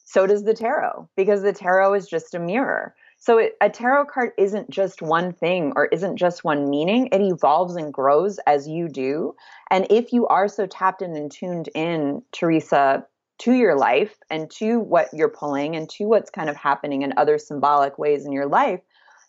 so 0.05 0.27
does 0.27 0.45
the 0.45 0.55
tarot, 0.55 1.09
because 1.17 1.43
the 1.43 1.53
tarot 1.53 1.95
is 1.95 2.07
just 2.07 2.35
a 2.35 2.39
mirror. 2.39 2.95
So 3.19 3.39
it, 3.39 3.55
a 3.63 3.71
tarot 3.71 4.07
card 4.07 4.33
isn't 4.37 4.69
just 4.69 5.01
one 5.01 5.33
thing 5.33 5.73
or 5.77 5.87
isn't 5.87 6.19
just 6.19 6.45
one 6.45 6.69
meaning. 6.69 7.09
It 7.11 7.23
evolves 7.23 7.75
and 7.75 7.93
grows 7.93 8.39
as 8.47 8.69
you 8.69 8.89
do. 8.89 9.35
And 9.71 9.87
if 9.89 10.13
you 10.13 10.27
are 10.27 10.47
so 10.47 10.67
tapped 10.67 11.01
in 11.01 11.17
and 11.17 11.31
tuned 11.31 11.71
in, 11.75 12.23
Teresa, 12.33 13.07
to 13.39 13.53
your 13.53 13.77
life 13.77 14.17
and 14.31 14.51
to 14.51 14.79
what 14.79 15.09
you're 15.13 15.29
pulling 15.29 15.75
and 15.77 15.89
to 15.91 16.05
what's 16.05 16.31
kind 16.31 16.49
of 16.49 16.57
happening 16.57 17.03
in 17.03 17.13
other 17.17 17.39
symbolic 17.39 17.99
ways 17.99 18.25
in 18.25 18.33
your 18.33 18.47
life, 18.47 18.81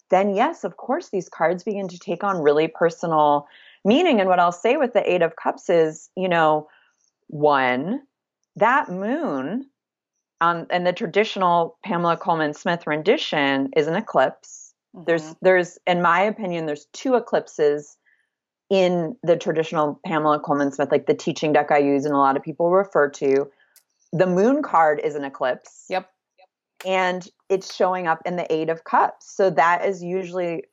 then 0.10 0.36
yes, 0.36 0.64
of 0.64 0.78
course, 0.78 1.10
these 1.10 1.30
cards 1.30 1.64
begin 1.64 1.88
to 1.88 2.00
take 2.00 2.24
on 2.24 2.42
really 2.42 2.68
personal 2.68 3.48
meaning. 3.84 4.20
And 4.20 4.30
what 4.30 4.40
I'll 4.40 4.52
say 4.52 4.78
with 4.78 4.94
the 4.94 5.12
Eight 5.12 5.22
of 5.22 5.36
Cups 5.36 5.70
is, 5.70 6.10
you 6.16 6.30
know, 6.30 6.68
one, 7.28 8.02
that 8.56 8.90
moon 8.90 9.70
on 10.42 10.68
and 10.70 10.86
the 10.86 10.94
traditional 10.94 11.78
Pamela 11.84 12.18
Colman 12.18 12.54
Smith 12.54 12.86
rendition 12.86 13.72
is 13.76 13.88
an 13.88 13.96
eclipse. 13.96 14.74
Mm-hmm. 14.96 15.06
There's 15.06 15.36
there's 15.42 15.80
in 15.88 16.02
my 16.02 16.22
opinion, 16.22 16.66
there's 16.66 16.86
two 16.94 17.16
eclipses 17.16 17.98
in 18.70 19.16
the 19.24 19.38
traditional 19.38 20.00
Pamela 20.06 20.40
Colman 20.40 20.72
Smith, 20.72 20.92
like 20.92 21.06
the 21.06 21.14
teaching 21.14 21.54
deck 21.54 21.72
I 21.72 21.78
use 21.78 22.06
and 22.06 22.14
a 22.14 22.18
lot 22.18 22.38
of 22.38 22.44
people 22.44 22.72
refer 22.72 23.10
to. 23.10 23.50
The 24.12 24.28
moon 24.28 24.62
card 24.62 25.00
is 25.04 25.16
an 25.16 25.24
eclipse. 25.24 25.86
Yep. 25.90 26.10
And 26.86 27.28
it's 27.50 27.74
showing 27.74 28.08
up 28.08 28.22
in 28.26 28.36
the 28.36 28.52
eight 28.54 28.70
of 28.70 28.84
cups. 28.84 29.32
So 29.36 29.50
that 29.52 29.86
is 29.86 30.04
usually 30.04 30.64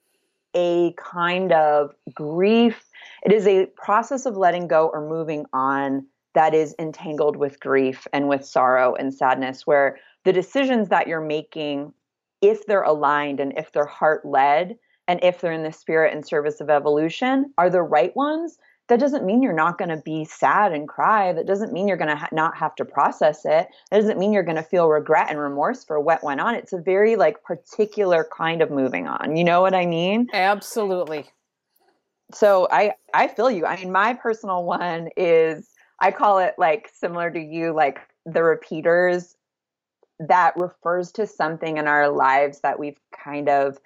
a 0.55 0.93
kind 0.99 1.53
of 1.53 1.95
grief. 2.15 2.85
It 3.25 3.33
is 3.33 3.47
a 3.47 3.67
process 3.77 4.27
of 4.27 4.37
letting 4.37 4.69
go 4.69 4.89
or 4.89 5.09
moving 5.09 5.47
on 5.53 6.07
that 6.35 6.55
is 6.55 6.75
entangled 6.79 7.37
with 7.37 7.61
grief 7.61 8.07
and 8.13 8.29
with 8.29 8.45
sorrow 8.45 8.95
and 8.95 9.13
sadness 9.13 9.67
where 9.67 9.99
the 10.25 10.33
decisions 10.33 10.89
that 10.89 11.07
you're 11.07 11.21
making 11.21 11.93
if 12.41 12.67
they're 12.67 12.83
aligned 12.83 13.41
and 13.41 13.57
if 13.57 13.73
they're 13.73 13.87
heart 13.87 14.25
led 14.25 14.77
and 15.09 15.23
if 15.23 15.41
they're 15.41 15.53
in 15.53 15.63
the 15.63 15.73
spirit 15.73 16.15
and 16.15 16.27
service 16.27 16.61
of 16.61 16.71
evolution 16.71 17.53
are 17.59 17.71
the 17.71 17.83
right 17.83 18.15
ones 18.17 18.59
that 18.93 19.01
doesn't 19.01 19.25
mean 19.25 19.43
you're 19.43 19.55
not 19.55 19.79
going 19.79 19.89
to 19.89 19.97
be 19.97 20.27
sad 20.27 20.73
and 20.73 20.87
cry. 20.87 21.33
That 21.33 21.47
doesn't 21.47 21.73
mean 21.73 21.89
you're 21.89 21.97
going 21.97 22.11
to 22.11 22.17
ha- 22.17 22.29
not 22.31 22.59
have 22.59 22.75
to 22.75 22.85
process 22.85 23.47
it. 23.47 23.67
That 23.91 24.01
doesn't 24.01 24.19
mean 24.19 24.35
you're 24.35 24.43
going 24.43 24.59
to 24.59 24.63
feel 24.63 24.87
regret 24.87 25.31
and 25.31 25.39
remorse 25.39 25.83
for 25.83 25.99
what 25.99 26.23
went 26.23 26.43
on. 26.43 26.55
It's 26.55 26.75
a 26.75 26.79
very 26.79 27.17
like 27.17 27.43
particular 27.43 28.29
kind 28.37 28.61
of 28.61 28.71
moving 28.71 29.09
on. 29.09 29.35
You 29.35 29.45
know 29.45 29.63
what 29.63 29.73
I 29.73 29.87
mean? 29.87 30.29
Absolutely. 30.35 31.25
So 32.35 32.69
I 32.71 32.93
I 33.15 33.29
feel 33.29 33.51
you. 33.51 33.65
I 33.65 33.77
mean, 33.77 33.93
my 33.93 34.13
personal 34.13 34.63
one 34.63 35.09
is 35.17 35.71
I 35.99 36.11
call 36.11 36.41
it 36.41 36.57
like 36.59 36.91
similar 36.93 37.31
to 37.31 37.41
you, 37.41 37.73
like 37.73 37.99
the 38.27 38.43
repeaters 38.43 39.37
that 40.19 40.53
refers 40.57 41.13
to 41.13 41.27
something 41.27 41.79
in 41.79 41.89
our 41.89 42.11
lives 42.11 42.61
that 42.61 42.79
we've 42.79 43.01
kind 43.25 43.49
of 43.49 43.79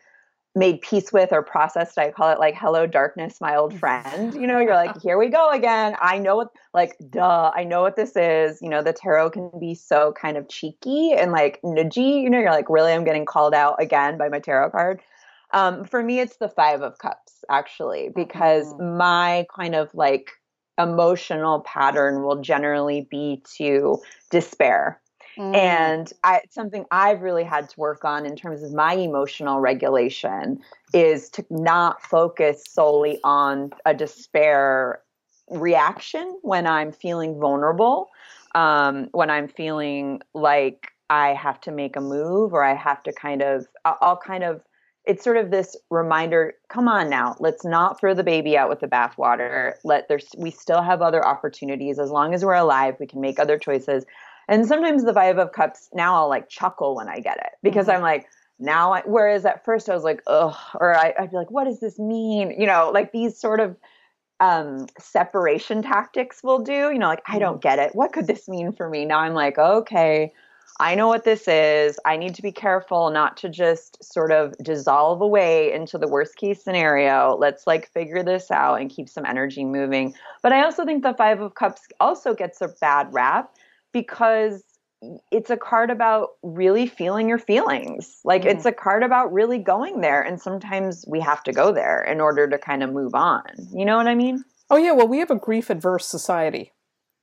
made 0.56 0.80
peace 0.80 1.12
with 1.12 1.32
or 1.32 1.42
processed 1.42 1.98
i 1.98 2.10
call 2.10 2.30
it 2.30 2.40
like 2.40 2.54
hello 2.56 2.86
darkness 2.86 3.40
my 3.40 3.54
old 3.54 3.78
friend. 3.78 4.34
You 4.34 4.46
know 4.46 4.58
you're 4.58 4.74
like 4.74 5.00
here 5.02 5.18
we 5.18 5.28
go 5.28 5.50
again. 5.50 5.94
I 6.00 6.18
know 6.18 6.36
what 6.36 6.48
like 6.74 6.96
duh 7.10 7.52
i 7.54 7.62
know 7.62 7.82
what 7.82 7.96
this 7.96 8.16
is. 8.16 8.60
You 8.60 8.70
know 8.70 8.82
the 8.82 8.92
tarot 8.92 9.30
can 9.30 9.50
be 9.60 9.74
so 9.74 10.12
kind 10.20 10.36
of 10.36 10.48
cheeky 10.48 11.12
and 11.12 11.30
like 11.30 11.60
nudgy. 11.62 12.22
You 12.22 12.30
know 12.30 12.40
you're 12.40 12.50
like 12.50 12.70
really? 12.70 12.92
I'm 12.92 13.04
getting 13.04 13.26
called 13.26 13.54
out 13.54 13.80
again 13.80 14.18
by 14.18 14.28
my 14.28 14.40
tarot 14.40 14.70
card? 14.70 15.00
Um, 15.52 15.84
for 15.84 16.02
me 16.02 16.20
it's 16.20 16.38
the 16.38 16.48
five 16.48 16.82
of 16.82 16.98
cups 16.98 17.44
actually 17.50 18.10
because 18.14 18.72
mm-hmm. 18.72 18.96
my 18.96 19.46
kind 19.54 19.74
of 19.74 19.94
like 19.94 20.30
emotional 20.78 21.60
pattern 21.60 22.22
will 22.22 22.40
generally 22.40 23.06
be 23.10 23.42
to 23.56 23.98
despair 24.30 25.00
Mm. 25.38 25.54
And 25.54 26.12
I, 26.24 26.40
something 26.50 26.86
I've 26.90 27.22
really 27.22 27.44
had 27.44 27.68
to 27.70 27.80
work 27.80 28.04
on 28.04 28.24
in 28.24 28.36
terms 28.36 28.62
of 28.62 28.72
my 28.72 28.94
emotional 28.94 29.60
regulation 29.60 30.60
is 30.94 31.28
to 31.30 31.44
not 31.50 32.02
focus 32.02 32.64
solely 32.68 33.20
on 33.22 33.72
a 33.84 33.94
despair 33.94 35.02
reaction 35.50 36.38
when 36.42 36.66
I'm 36.66 36.92
feeling 36.92 37.38
vulnerable, 37.38 38.10
um, 38.54 39.08
when 39.12 39.30
I'm 39.30 39.48
feeling 39.48 40.22
like 40.34 40.92
I 41.10 41.34
have 41.34 41.60
to 41.62 41.70
make 41.70 41.96
a 41.96 42.00
move 42.00 42.52
or 42.52 42.64
I 42.64 42.74
have 42.74 43.02
to 43.04 43.12
kind 43.12 43.42
of, 43.42 43.66
I'll 43.84 44.16
kind 44.16 44.42
of, 44.42 44.62
it's 45.04 45.22
sort 45.22 45.36
of 45.36 45.52
this 45.52 45.76
reminder 45.88 46.54
come 46.68 46.88
on 46.88 47.08
now 47.08 47.36
let's 47.38 47.64
not 47.64 48.00
throw 48.00 48.12
the 48.12 48.24
baby 48.24 48.58
out 48.58 48.68
with 48.68 48.80
the 48.80 48.88
bathwater. 48.88 49.74
Let 49.84 50.08
there's 50.08 50.26
we 50.36 50.50
still 50.50 50.82
have 50.82 51.00
other 51.00 51.24
opportunities. 51.24 52.00
As 52.00 52.10
long 52.10 52.34
as 52.34 52.44
we're 52.44 52.54
alive 52.54 52.96
we 52.98 53.06
can 53.06 53.20
make 53.20 53.38
other 53.38 53.56
choices 53.56 54.04
and 54.48 54.66
sometimes 54.66 55.04
the 55.04 55.14
Five 55.14 55.38
of 55.38 55.52
Cups, 55.52 55.88
now 55.92 56.14
I'll 56.14 56.28
like 56.28 56.48
chuckle 56.48 56.94
when 56.94 57.08
I 57.08 57.20
get 57.20 57.38
it 57.38 57.52
because 57.62 57.86
mm-hmm. 57.86 57.96
I'm 57.96 58.02
like, 58.02 58.26
now 58.58 58.92
I, 58.94 59.02
whereas 59.04 59.44
at 59.44 59.64
first 59.64 59.88
I 59.88 59.94
was 59.94 60.04
like, 60.04 60.22
ugh, 60.26 60.56
or 60.74 60.96
I, 60.96 61.12
I'd 61.18 61.30
be 61.30 61.36
like, 61.36 61.50
what 61.50 61.64
does 61.64 61.80
this 61.80 61.98
mean? 61.98 62.54
You 62.58 62.66
know, 62.66 62.90
like 62.92 63.12
these 63.12 63.38
sort 63.38 63.60
of 63.60 63.76
um, 64.40 64.86
separation 64.98 65.82
tactics 65.82 66.42
will 66.42 66.60
do, 66.60 66.90
you 66.90 66.98
know, 66.98 67.08
like, 67.08 67.22
I 67.26 67.38
don't 67.38 67.54
mm-hmm. 67.54 67.60
get 67.60 67.78
it. 67.78 67.94
What 67.94 68.12
could 68.12 68.26
this 68.26 68.48
mean 68.48 68.72
for 68.72 68.88
me? 68.88 69.04
Now 69.04 69.18
I'm 69.18 69.34
like, 69.34 69.58
okay, 69.58 70.32
I 70.78 70.94
know 70.94 71.08
what 71.08 71.24
this 71.24 71.48
is. 71.48 71.98
I 72.04 72.16
need 72.16 72.34
to 72.34 72.42
be 72.42 72.52
careful 72.52 73.10
not 73.10 73.36
to 73.38 73.48
just 73.48 74.02
sort 74.04 74.30
of 74.30 74.54
dissolve 74.58 75.22
away 75.22 75.72
into 75.72 75.96
the 75.96 76.08
worst 76.08 76.36
case 76.36 76.62
scenario. 76.62 77.36
Let's 77.38 77.66
like 77.66 77.90
figure 77.92 78.22
this 78.22 78.50
out 78.50 78.80
and 78.80 78.90
keep 78.90 79.08
some 79.08 79.24
energy 79.24 79.64
moving. 79.64 80.14
But 80.42 80.52
I 80.52 80.64
also 80.64 80.84
think 80.84 81.02
the 81.02 81.14
Five 81.14 81.40
of 81.40 81.54
Cups 81.54 81.82
also 81.98 82.34
gets 82.34 82.60
a 82.60 82.68
bad 82.68 83.12
rap 83.12 83.54
because 83.96 84.62
it's 85.32 85.48
a 85.48 85.56
card 85.56 85.88
about 85.88 86.30
really 86.42 86.86
feeling 86.86 87.30
your 87.30 87.38
feelings. 87.38 88.20
Like 88.24 88.42
mm. 88.42 88.46
it's 88.46 88.66
a 88.66 88.72
card 88.72 89.02
about 89.02 89.32
really 89.32 89.56
going 89.56 90.02
there. 90.02 90.20
And 90.20 90.38
sometimes 90.38 91.02
we 91.08 91.20
have 91.20 91.42
to 91.44 91.52
go 91.52 91.72
there 91.72 92.02
in 92.02 92.20
order 92.20 92.46
to 92.46 92.58
kind 92.58 92.82
of 92.82 92.92
move 92.92 93.14
on. 93.14 93.42
You 93.72 93.86
know 93.86 93.96
what 93.96 94.06
I 94.06 94.14
mean? 94.14 94.44
Oh, 94.68 94.76
yeah. 94.76 94.92
Well, 94.92 95.08
we 95.08 95.20
have 95.20 95.30
a 95.30 95.36
grief 95.36 95.70
adverse 95.70 96.06
society. 96.06 96.72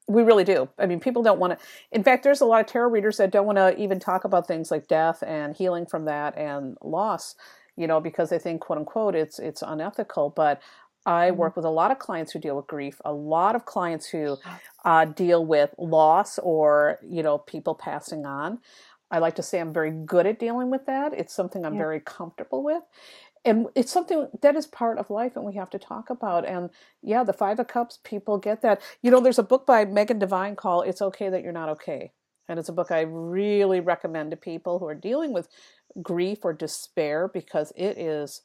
We 0.08 0.24
really 0.24 0.44
do. 0.44 0.68
I 0.80 0.88
mean, 0.88 1.00
people 1.00 1.22
don't 1.22 1.40
want 1.40 1.60
to. 1.60 1.66
In 1.92 2.04
fact, 2.04 2.24
there's 2.24 2.42
a 2.42 2.46
lot 2.46 2.62
of 2.62 2.66
tarot 2.66 2.90
readers 2.90 3.18
that 3.18 3.32
don't 3.32 3.46
want 3.46 3.60
to 3.60 3.80
even 3.80 4.00
talk 4.00 4.24
about 4.24 4.48
things 4.48 4.72
like 4.72 4.88
death 4.88 5.24
and 5.26 5.56
healing 5.56 5.86
from 5.86 6.06
that 6.06 6.36
and 6.36 6.76
loss, 6.82 7.36
you 7.78 7.86
know, 7.86 8.02
because 8.02 8.32
they 8.32 8.40
think, 8.40 8.62
quote 8.62 8.80
unquote, 8.80 9.14
it's 9.14 9.38
it's 9.38 9.62
unethical. 9.62 10.32
But 10.36 10.60
I 11.06 11.30
mm-hmm. 11.30 11.38
work 11.38 11.56
with 11.56 11.66
a 11.66 11.70
lot 11.70 11.92
of 11.92 12.00
clients 12.00 12.32
who 12.32 12.40
deal 12.40 12.56
with 12.56 12.68
grief, 12.68 13.02
a 13.06 13.14
lot 13.14 13.56
of 13.56 13.66
clients 13.66 14.08
who 14.08 14.38
uh, 14.86 15.06
deal 15.06 15.46
with 15.46 15.74
loss 15.78 16.40
or, 16.40 17.00
you 17.08 17.24
know, 17.24 17.38
people 17.38 17.76
passing 17.76 18.26
on. 18.26 18.60
I 19.12 19.20
like 19.20 19.36
to 19.36 19.44
say 19.44 19.60
I'm 19.60 19.74
very 19.74 19.92
good 19.92 20.26
at 20.26 20.40
dealing 20.40 20.72
with 20.72 20.86
that. 20.88 21.14
It's 21.14 21.34
something 21.34 21.66
I'm 21.66 21.76
yeah. 21.76 21.80
very 21.82 22.00
comfortable 22.00 22.64
with. 22.64 22.84
And 23.46 23.68
it's 23.76 23.92
something 23.92 24.28
that 24.42 24.56
is 24.56 24.66
part 24.66 24.98
of 24.98 25.10
life 25.10 25.36
and 25.36 25.46
we 25.46 25.56
have 25.56 25.70
to 25.72 25.80
talk 25.80 26.10
about. 26.10 26.48
And 26.48 26.70
yeah, 27.02 27.24
the 27.24 27.34
Five 27.34 27.60
of 27.60 27.68
Cups, 27.68 28.00
people 28.04 28.38
get 28.38 28.62
that. 28.62 28.82
You 29.02 29.12
know, 29.12 29.20
there's 29.20 29.40
a 29.40 29.44
book 29.44 29.66
by 29.66 29.86
Megan 29.86 30.20
Devine 30.20 30.56
called 30.56 30.88
It's 30.88 31.02
Okay 31.02 31.30
That 31.30 31.44
You're 31.44 31.52
Not 31.52 31.70
Okay. 31.70 32.12
And 32.48 32.60
it's 32.60 32.70
a 32.70 32.74
book 32.74 32.92
I 32.92 33.02
really 33.02 33.80
recommend 33.80 34.32
to 34.32 34.38
people 34.38 34.80
who 34.80 34.88
are 34.88 34.96
dealing 34.96 35.34
with 35.34 35.48
grief 36.02 36.40
or 36.44 36.54
despair 36.54 37.28
because 37.28 37.72
it 37.76 37.98
is 37.98 38.42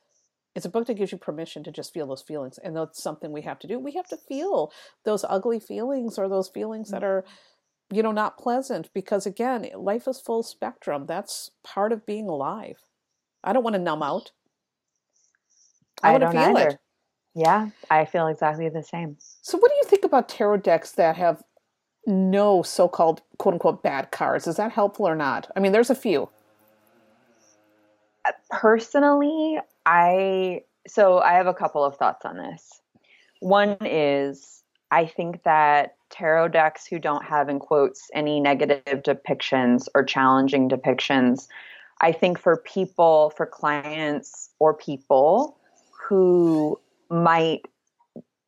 it's 0.58 0.66
a 0.66 0.70
book 0.70 0.86
that 0.86 0.94
gives 0.94 1.12
you 1.12 1.18
permission 1.18 1.62
to 1.62 1.72
just 1.72 1.94
feel 1.94 2.06
those 2.06 2.22
feelings 2.22 2.58
and 2.58 2.76
that's 2.76 3.02
something 3.02 3.32
we 3.32 3.42
have 3.42 3.58
to 3.58 3.66
do 3.66 3.78
we 3.78 3.92
have 3.92 4.08
to 4.08 4.16
feel 4.16 4.72
those 5.04 5.24
ugly 5.28 5.60
feelings 5.60 6.18
or 6.18 6.28
those 6.28 6.48
feelings 6.48 6.90
that 6.90 7.02
mm-hmm. 7.02 7.06
are 7.06 7.24
you 7.90 8.02
know, 8.02 8.12
not 8.12 8.38
pleasant 8.38 8.90
because 8.92 9.26
again, 9.26 9.68
life 9.74 10.06
is 10.06 10.20
full 10.20 10.42
spectrum. 10.42 11.06
That's 11.06 11.50
part 11.64 11.92
of 11.92 12.04
being 12.04 12.28
alive. 12.28 12.76
I 13.42 13.52
don't 13.52 13.62
want 13.62 13.74
to 13.74 13.82
numb 13.82 14.02
out. 14.02 14.32
I, 16.02 16.08
I 16.08 16.12
want 16.12 16.22
to 16.22 16.30
feel 16.30 16.56
either. 16.56 16.68
it. 16.68 16.78
Yeah, 17.34 17.70
I 17.90 18.04
feel 18.04 18.26
exactly 18.26 18.68
the 18.68 18.82
same. 18.82 19.16
So, 19.42 19.58
what 19.58 19.70
do 19.70 19.76
you 19.76 19.88
think 19.88 20.04
about 20.04 20.28
tarot 20.28 20.58
decks 20.58 20.92
that 20.92 21.16
have 21.16 21.42
no 22.06 22.62
so 22.62 22.88
called 22.88 23.22
quote 23.38 23.54
unquote 23.54 23.82
bad 23.82 24.10
cards? 24.10 24.46
Is 24.46 24.56
that 24.56 24.72
helpful 24.72 25.08
or 25.08 25.16
not? 25.16 25.50
I 25.56 25.60
mean, 25.60 25.72
there's 25.72 25.90
a 25.90 25.94
few. 25.94 26.28
Personally, 28.50 29.58
I 29.86 30.62
so 30.86 31.18
I 31.18 31.34
have 31.34 31.46
a 31.46 31.54
couple 31.54 31.84
of 31.84 31.96
thoughts 31.96 32.24
on 32.24 32.36
this. 32.36 32.80
One 33.40 33.76
is 33.82 34.62
I 34.90 35.06
think 35.06 35.42
that 35.42 35.96
tarot 36.10 36.48
decks 36.48 36.86
who 36.86 36.98
don't 36.98 37.24
have 37.24 37.48
in 37.48 37.58
quotes 37.58 38.10
any 38.14 38.40
negative 38.40 39.02
depictions 39.02 39.86
or 39.94 40.02
challenging 40.02 40.68
depictions, 40.68 41.46
I 42.00 42.12
think 42.12 42.38
for 42.38 42.56
people, 42.56 43.32
for 43.36 43.46
clients 43.46 44.50
or 44.58 44.74
people 44.74 45.58
who 46.08 46.80
might 47.10 47.66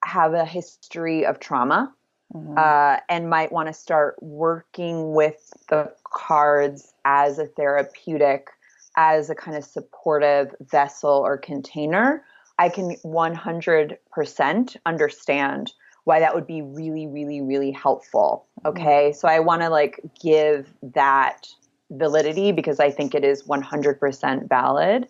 have 0.04 0.32
a 0.32 0.44
history 0.44 1.26
of 1.26 1.40
trauma 1.40 1.92
mm-hmm. 2.34 2.56
uh, 2.56 2.98
and 3.08 3.28
might 3.28 3.52
want 3.52 3.68
to 3.68 3.72
start 3.72 4.16
working 4.22 5.12
with 5.12 5.52
the 5.68 5.92
cards 6.04 6.92
as 7.04 7.38
a 7.38 7.46
therapeutic, 7.46 8.48
as 8.96 9.30
a 9.30 9.34
kind 9.34 9.56
of 9.56 9.64
supportive 9.64 10.54
vessel 10.60 11.10
or 11.10 11.38
container, 11.38 12.24
I 12.58 12.68
can 12.68 12.96
100% 13.04 14.76
understand 14.86 15.72
why 16.04 16.20
that 16.20 16.34
would 16.34 16.46
be 16.46 16.62
really, 16.62 17.06
really, 17.06 17.40
really 17.40 17.70
helpful. 17.70 18.46
Mm-hmm. 18.60 18.68
Okay. 18.68 19.10
Mm-hmm. 19.10 19.14
So 19.14 19.28
I 19.28 19.40
want 19.40 19.62
to 19.62 19.68
like 19.68 20.00
give 20.20 20.72
that 20.94 21.48
validity 21.90 22.52
because 22.52 22.80
I 22.80 22.90
think 22.90 23.14
it 23.14 23.24
is 23.24 23.42
100% 23.44 24.48
valid. 24.48 25.08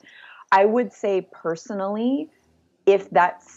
I 0.52 0.64
would 0.64 0.92
say 0.92 1.28
personally, 1.32 2.30
if 2.86 3.08
that's 3.10 3.52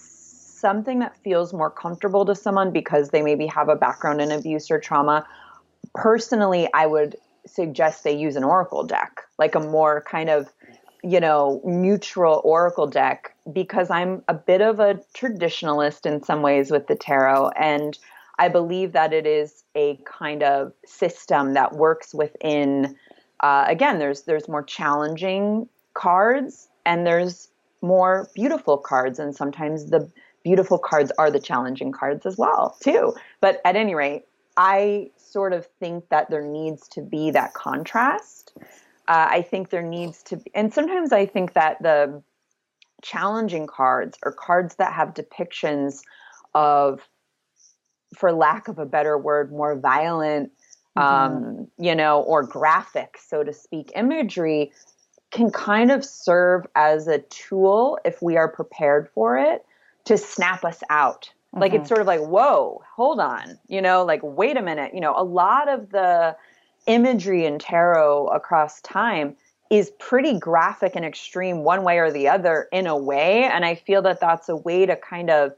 something 0.59 0.99
that 0.99 1.17
feels 1.23 1.53
more 1.53 1.69
comfortable 1.69 2.25
to 2.25 2.35
someone 2.35 2.71
because 2.71 3.09
they 3.09 3.21
maybe 3.21 3.47
have 3.47 3.69
a 3.69 3.75
background 3.75 4.21
in 4.21 4.31
abuse 4.31 4.71
or 4.71 4.79
trauma, 4.79 5.25
personally, 5.93 6.69
I 6.73 6.85
would 6.85 7.15
suggest 7.45 8.03
they 8.03 8.15
use 8.15 8.35
an 8.35 8.43
oracle 8.43 8.83
deck, 8.83 9.21
like 9.37 9.55
a 9.55 9.59
more 9.59 10.03
kind 10.09 10.29
of, 10.29 10.49
you 11.03 11.19
know, 11.19 11.61
neutral 11.65 12.41
oracle 12.43 12.87
deck, 12.87 13.35
because 13.51 13.89
I'm 13.89 14.23
a 14.27 14.33
bit 14.33 14.61
of 14.61 14.79
a 14.79 14.99
traditionalist 15.15 16.05
in 16.05 16.23
some 16.23 16.41
ways 16.41 16.71
with 16.71 16.87
the 16.87 16.95
tarot. 16.95 17.49
And 17.49 17.97
I 18.39 18.47
believe 18.47 18.93
that 18.93 19.13
it 19.13 19.27
is 19.27 19.63
a 19.75 19.99
kind 20.05 20.43
of 20.43 20.73
system 20.85 21.53
that 21.53 21.73
works 21.73 22.13
within, 22.13 22.95
uh, 23.41 23.65
again, 23.67 23.99
there's, 23.99 24.21
there's 24.23 24.47
more 24.47 24.63
challenging 24.63 25.67
cards 25.93 26.69
and 26.85 27.05
there's 27.05 27.49
more 27.81 28.29
beautiful 28.33 28.77
cards. 28.77 29.19
And 29.19 29.35
sometimes 29.35 29.91
the 29.91 30.09
beautiful 30.43 30.77
cards 30.77 31.11
are 31.17 31.29
the 31.29 31.39
challenging 31.39 31.91
cards 31.91 32.25
as 32.25 32.37
well, 32.37 32.77
too. 32.81 33.13
But 33.41 33.61
at 33.65 33.75
any 33.75 33.93
rate, 33.93 34.25
I 34.55 35.11
sort 35.17 35.53
of 35.53 35.65
think 35.79 36.09
that 36.09 36.29
there 36.29 36.43
needs 36.43 36.87
to 36.89 37.01
be 37.01 37.31
that 37.31 37.53
contrast. 37.53 38.53
Uh, 39.07 39.27
I 39.29 39.41
think 39.41 39.69
there 39.69 39.81
needs 39.81 40.23
to 40.23 40.37
be, 40.37 40.51
and 40.53 40.73
sometimes 40.73 41.11
I 41.11 41.25
think 41.25 41.53
that 41.53 41.81
the 41.81 42.21
challenging 43.01 43.67
cards 43.67 44.17
or 44.23 44.31
cards 44.31 44.75
that 44.75 44.93
have 44.93 45.13
depictions 45.13 46.01
of, 46.53 47.01
for 48.15 48.31
lack 48.31 48.67
of 48.67 48.79
a 48.79 48.85
better 48.85 49.17
word, 49.17 49.51
more 49.51 49.75
violent, 49.75 50.51
mm-hmm. 50.97 51.01
um, 51.01 51.67
you 51.77 51.95
know, 51.95 52.21
or 52.21 52.43
graphic, 52.43 53.17
so 53.17 53.43
to 53.43 53.51
speak, 53.51 53.91
imagery 53.95 54.71
can 55.31 55.51
kind 55.51 55.91
of 55.91 56.05
serve 56.05 56.65
as 56.75 57.07
a 57.07 57.17
tool 57.17 57.97
if 58.05 58.21
we 58.21 58.37
are 58.37 58.47
prepared 58.47 59.09
for 59.15 59.35
it 59.35 59.65
to 60.05 60.17
snap 60.17 60.63
us 60.63 60.81
out. 60.89 61.33
Mm-hmm. 61.53 61.61
Like 61.61 61.73
it's 61.73 61.83
mm-hmm. 61.83 61.87
sort 61.87 62.01
of 62.01 62.07
like, 62.07 62.21
whoa, 62.21 62.81
hold 62.95 63.19
on, 63.19 63.59
you 63.67 63.81
know, 63.81 64.03
like, 64.03 64.21
wait 64.23 64.57
a 64.57 64.61
minute. 64.61 64.93
You 64.93 65.01
know, 65.01 65.13
a 65.15 65.23
lot 65.23 65.69
of 65.69 65.91
the 65.91 66.35
imagery 66.87 67.45
in 67.45 67.59
tarot 67.59 68.27
across 68.27 68.81
time 68.81 69.35
is 69.69 69.91
pretty 69.99 70.37
graphic 70.37 70.93
and 70.95 71.05
extreme 71.05 71.63
one 71.63 71.83
way 71.83 71.99
or 71.99 72.11
the 72.11 72.27
other 72.27 72.67
in 72.71 72.87
a 72.87 72.97
way. 72.97 73.43
And 73.43 73.65
I 73.65 73.75
feel 73.75 74.01
that 74.03 74.19
that's 74.19 74.49
a 74.49 74.55
way 74.55 74.85
to 74.85 74.95
kind 74.95 75.29
of 75.29 75.53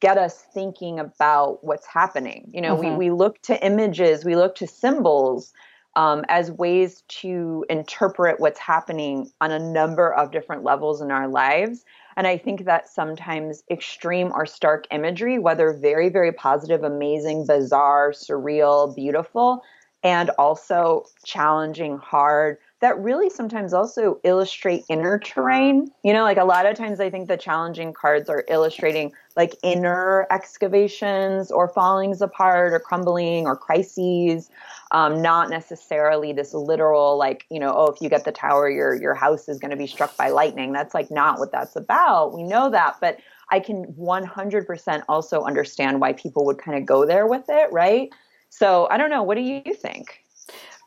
get 0.00 0.16
us 0.16 0.44
thinking 0.54 0.98
about 0.98 1.62
what's 1.62 1.86
happening. 1.86 2.50
You 2.54 2.62
know, 2.62 2.76
mm-hmm. 2.76 2.96
we, 2.96 3.08
we 3.08 3.10
look 3.10 3.42
to 3.42 3.64
images, 3.64 4.24
we 4.24 4.34
look 4.34 4.54
to 4.56 4.66
symbols 4.66 5.52
um, 5.96 6.24
as 6.28 6.50
ways 6.50 7.02
to 7.08 7.66
interpret 7.68 8.40
what's 8.40 8.58
happening 8.58 9.30
on 9.40 9.50
a 9.50 9.58
number 9.58 10.12
of 10.12 10.30
different 10.30 10.62
levels 10.62 11.00
in 11.00 11.10
our 11.10 11.28
lives. 11.28 11.84
And 12.16 12.26
I 12.26 12.36
think 12.36 12.64
that 12.64 12.88
sometimes 12.88 13.62
extreme 13.70 14.32
or 14.32 14.46
stark 14.46 14.86
imagery, 14.90 15.38
whether 15.38 15.72
very, 15.72 16.08
very 16.08 16.32
positive, 16.32 16.82
amazing, 16.82 17.46
bizarre, 17.46 18.12
surreal, 18.12 18.94
beautiful, 18.94 19.62
and 20.02 20.30
also 20.38 21.04
challenging, 21.24 21.98
hard, 21.98 22.58
that 22.80 22.98
really 22.98 23.28
sometimes 23.28 23.74
also 23.74 24.18
illustrate 24.24 24.84
inner 24.88 25.18
terrain. 25.18 25.90
You 26.02 26.12
know, 26.12 26.22
like 26.22 26.38
a 26.38 26.44
lot 26.44 26.66
of 26.66 26.76
times 26.76 27.00
I 27.00 27.10
think 27.10 27.28
the 27.28 27.36
challenging 27.36 27.92
cards 27.92 28.30
are 28.30 28.44
illustrating 28.48 29.12
like 29.40 29.56
inner 29.62 30.26
excavations 30.30 31.50
or 31.50 31.66
fallings 31.66 32.20
apart 32.20 32.74
or 32.74 32.78
crumbling 32.78 33.46
or 33.46 33.56
crises, 33.56 34.50
um, 34.90 35.22
not 35.22 35.48
necessarily 35.48 36.34
this 36.34 36.52
literal 36.52 37.16
like 37.16 37.46
you 37.50 37.58
know 37.58 37.72
oh 37.74 37.86
if 37.86 38.02
you 38.02 38.10
get 38.10 38.26
the 38.26 38.32
tower 38.32 38.68
your 38.68 38.94
your 39.00 39.14
house 39.14 39.48
is 39.48 39.58
going 39.58 39.70
to 39.70 39.78
be 39.78 39.86
struck 39.86 40.14
by 40.18 40.28
lightning. 40.28 40.72
That's 40.72 40.92
like 40.92 41.10
not 41.10 41.38
what 41.38 41.52
that's 41.52 41.74
about. 41.74 42.34
We 42.34 42.42
know 42.42 42.68
that, 42.68 42.96
but 43.00 43.16
I 43.50 43.60
can 43.60 43.86
100% 43.98 45.02
also 45.08 45.42
understand 45.42 46.02
why 46.02 46.12
people 46.12 46.44
would 46.44 46.58
kind 46.58 46.76
of 46.76 46.84
go 46.84 47.06
there 47.06 47.26
with 47.26 47.46
it, 47.48 47.72
right? 47.72 48.10
So 48.50 48.88
I 48.90 48.98
don't 48.98 49.08
know. 49.08 49.22
What 49.22 49.36
do 49.36 49.40
you 49.40 49.72
think? 49.72 50.22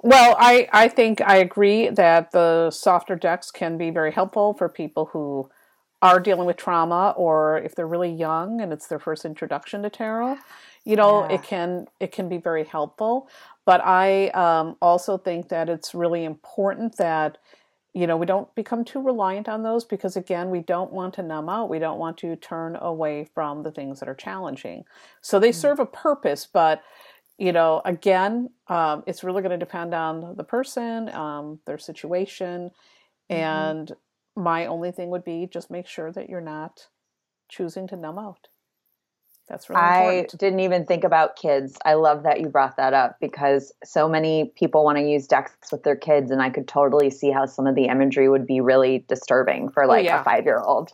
Well, 0.01 0.35
I, 0.37 0.67
I 0.71 0.89
think 0.89 1.21
I 1.21 1.37
agree 1.37 1.89
that 1.89 2.31
the 2.31 2.69
softer 2.69 3.15
decks 3.15 3.51
can 3.51 3.77
be 3.77 3.89
very 3.89 4.11
helpful 4.11 4.53
for 4.53 4.69
people 4.69 5.05
who 5.07 5.49
are 6.03 6.19
dealing 6.19 6.45
with 6.45 6.57
trauma 6.57 7.15
or 7.17 7.57
if 7.59 7.73
they're 7.73 7.87
really 7.87 8.11
young 8.11 8.61
and 8.61 8.71
it's 8.71 8.87
their 8.87 8.99
first 8.99 9.25
introduction 9.25 9.81
to 9.81 9.89
tarot. 9.89 10.37
You 10.83 10.97
know, 10.97 11.21
yeah. 11.21 11.35
it 11.35 11.43
can 11.43 11.87
it 11.99 12.11
can 12.11 12.29
be 12.29 12.37
very 12.37 12.65
helpful. 12.65 13.29
But 13.65 13.81
I 13.83 14.27
um, 14.29 14.75
also 14.81 15.17
think 15.17 15.49
that 15.49 15.69
it's 15.69 15.95
really 15.95 16.25
important 16.25 16.97
that 16.97 17.37
you 17.93 18.05
know 18.05 18.17
we 18.17 18.25
don't 18.25 18.53
become 18.53 18.83
too 18.83 19.01
reliant 19.01 19.47
on 19.47 19.63
those 19.63 19.85
because 19.85 20.17
again 20.17 20.49
we 20.49 20.59
don't 20.59 20.91
want 20.91 21.13
to 21.13 21.21
numb 21.21 21.47
out 21.47 21.69
we 21.69 21.77
don't 21.77 21.99
want 21.99 22.17
to 22.17 22.35
turn 22.35 22.75
away 22.75 23.29
from 23.35 23.61
the 23.61 23.71
things 23.71 23.99
that 23.99 24.09
are 24.09 24.15
challenging 24.15 24.83
so 25.21 25.37
they 25.37 25.49
mm-hmm. 25.49 25.59
serve 25.59 25.79
a 25.79 25.85
purpose 25.85 26.47
but 26.51 26.81
you 27.37 27.51
know, 27.51 27.81
again, 27.83 28.49
um, 28.67 29.03
it's 29.07 29.23
really 29.23 29.41
going 29.41 29.51
to 29.51 29.57
depend 29.57 29.93
on 29.93 30.35
the 30.37 30.43
person, 30.43 31.09
um, 31.09 31.59
their 31.65 31.77
situation, 31.77 32.71
mm-hmm. 33.29 33.33
and 33.33 33.91
my 34.35 34.65
only 34.65 34.91
thing 34.91 35.09
would 35.09 35.23
be 35.23 35.47
just 35.51 35.69
make 35.69 35.87
sure 35.87 36.11
that 36.11 36.29
you're 36.29 36.41
not 36.41 36.87
choosing 37.49 37.87
to 37.87 37.95
numb 37.95 38.17
out. 38.17 38.47
That's 39.49 39.69
really 39.69 39.81
important. 39.81 40.33
I 40.33 40.37
didn't 40.37 40.59
even 40.61 40.85
think 40.85 41.03
about 41.03 41.35
kids. 41.35 41.77
I 41.85 41.95
love 41.95 42.23
that 42.23 42.39
you 42.39 42.47
brought 42.47 42.77
that 42.77 42.93
up 42.93 43.17
because 43.19 43.73
so 43.83 44.07
many 44.07 44.53
people 44.55 44.85
want 44.85 44.97
to 44.97 45.03
use 45.03 45.27
decks 45.27 45.71
with 45.71 45.83
their 45.83 45.97
kids, 45.97 46.31
and 46.31 46.41
I 46.41 46.49
could 46.49 46.67
totally 46.67 47.09
see 47.09 47.29
how 47.29 47.45
some 47.45 47.67
of 47.67 47.75
the 47.75 47.85
imagery 47.85 48.29
would 48.29 48.47
be 48.47 48.61
really 48.61 49.05
disturbing 49.09 49.69
for 49.69 49.83
oh, 49.83 49.87
like 49.87 50.05
oh, 50.05 50.07
yeah. 50.07 50.21
a 50.21 50.23
five 50.23 50.45
year 50.45 50.59
old. 50.59 50.91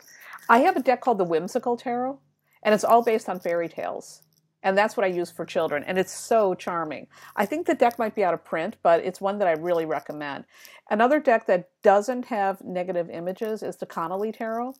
I 0.48 0.58
have 0.58 0.76
a 0.76 0.82
deck 0.82 1.00
called 1.00 1.18
the 1.18 1.24
Whimsical 1.24 1.76
Tarot, 1.76 2.18
and 2.62 2.74
it's 2.74 2.84
all 2.84 3.02
based 3.02 3.28
on 3.28 3.38
fairy 3.38 3.68
tales 3.68 4.22
and 4.62 4.76
that's 4.76 4.96
what 4.96 5.04
I 5.04 5.08
use 5.08 5.30
for 5.30 5.44
children, 5.44 5.84
and 5.84 5.98
it's 5.98 6.12
so 6.12 6.54
charming. 6.54 7.06
I 7.36 7.46
think 7.46 7.66
the 7.66 7.74
deck 7.74 7.98
might 7.98 8.14
be 8.14 8.24
out 8.24 8.34
of 8.34 8.44
print, 8.44 8.76
but 8.82 9.04
it's 9.04 9.20
one 9.20 9.38
that 9.38 9.48
I 9.48 9.52
really 9.52 9.86
recommend. 9.86 10.44
Another 10.90 11.20
deck 11.20 11.46
that 11.46 11.70
doesn't 11.82 12.26
have 12.26 12.62
negative 12.62 13.10
images 13.10 13.62
is 13.62 13.76
the 13.76 13.86
Connolly 13.86 14.32
Tarot, 14.32 14.74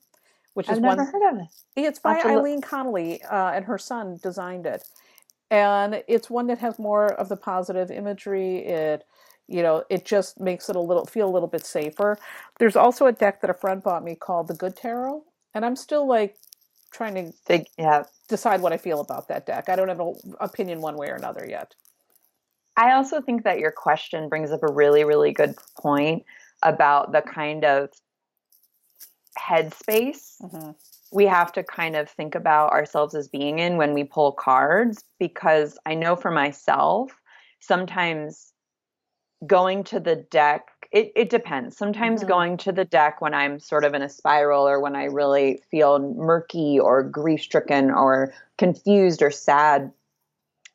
which 0.55 0.69
I've 0.69 0.77
is 0.77 0.81
one. 0.81 0.99
I've 1.01 1.07
never 1.07 1.11
heard 1.13 1.35
of 1.35 1.41
it. 1.43 1.49
It's 1.77 1.99
by 2.01 2.21
Eileen 2.25 2.61
Connolly, 2.61 3.23
uh, 3.25 3.53
and 3.53 3.65
her 3.67 3.79
son 3.79 4.19
designed 4.23 4.67
it, 4.67 4.85
and 5.51 6.03
it's 6.09 6.31
one 6.31 6.47
that 6.49 6.59
has 6.59 6.79
more 6.79 7.13
of 7.15 7.29
the 7.29 7.37
positive 7.37 7.91
imagery. 7.91 8.59
It 8.67 9.05
you 9.49 9.63
know 9.63 9.85
it 9.91 10.05
just 10.07 10.41
makes 10.41 10.71
it 10.71 10.77
a 10.77 10.81
little 10.81 11.05
feel 11.07 11.29
a 11.29 11.33
little 11.33 11.49
bit 11.49 11.67
safer 11.67 12.19
there's 12.59 12.77
also 12.77 13.07
a 13.07 13.13
deck 13.13 13.41
that 13.41 13.51
a 13.51 13.55
friend 13.55 13.83
bought 13.83 14.05
me 14.05 14.15
called 14.15 14.49
the 14.49 14.55
good 14.55 14.77
tarot 14.77 15.23
and 15.55 15.65
i'm 15.67 15.77
still 15.77 16.07
like 16.07 16.37
trying 16.91 17.15
to 17.15 17.33
Think, 17.45 17.69
yeah. 17.79 18.05
decide 18.29 18.61
what 18.61 18.73
I 18.73 18.77
feel 18.77 19.01
about 19.01 19.29
that 19.29 19.47
deck. 19.47 19.69
I 19.69 19.77
don't 19.77 19.89
have 19.89 20.01
an 20.01 20.15
opinion 20.41 20.81
one 20.81 20.97
way 20.97 21.09
or 21.09 21.15
another 21.15 21.47
yet. 21.49 21.75
I 22.77 22.93
also 22.93 23.21
think 23.21 23.45
that 23.45 23.59
your 23.59 23.73
question 23.73 24.29
brings 24.29 24.51
up 24.51 24.63
a 24.63 24.73
really, 24.73 25.05
really 25.05 25.33
good 25.33 25.55
point 25.79 26.25
about 26.63 27.13
the 27.13 27.23
kind 27.23 27.65
of 27.65 27.91
headspace 29.39 30.41
mm-hmm. 30.43 30.71
we 31.13 31.25
have 31.25 31.53
to 31.53 31.63
kind 31.63 31.97
of 31.97 32.09
think 32.09 32.35
about 32.35 32.73
ourselves 32.73 33.15
as 33.15 33.29
being 33.29 33.59
in 33.59 33.77
when 33.77 33.95
we 33.95 34.05
pull 34.05 34.33
cards. 34.33 35.05
Because 35.19 35.79
I 35.87 35.95
know 35.95 36.17
for 36.17 36.31
myself, 36.31 37.13
sometimes 37.61 38.53
going 39.47 39.85
to 39.85 40.01
the 40.01 40.17
deck 40.17 40.80
it, 40.93 41.13
it 41.15 41.31
depends. 41.31 41.77
Sometimes 41.77 42.25
Mhm. 42.25 42.29
going 42.29 42.57
to 42.59 42.73
the 42.73 42.85
deck 42.85 43.21
when 43.21 43.35
i'm 43.35 43.61
sort 43.61 43.85
of 43.85 43.95
in 43.95 44.03
a 44.03 44.09
spiral 44.09 44.67
or 44.67 44.81
when 44.81 44.97
i 44.97 45.05
really 45.05 45.63
feel 45.71 45.99
murky 45.99 46.79
or 46.81 47.03
grief 47.03 47.43
stricken 47.43 47.91
or 47.91 48.33
confused 48.59 49.23
or 49.23 49.31
sad 49.31 49.93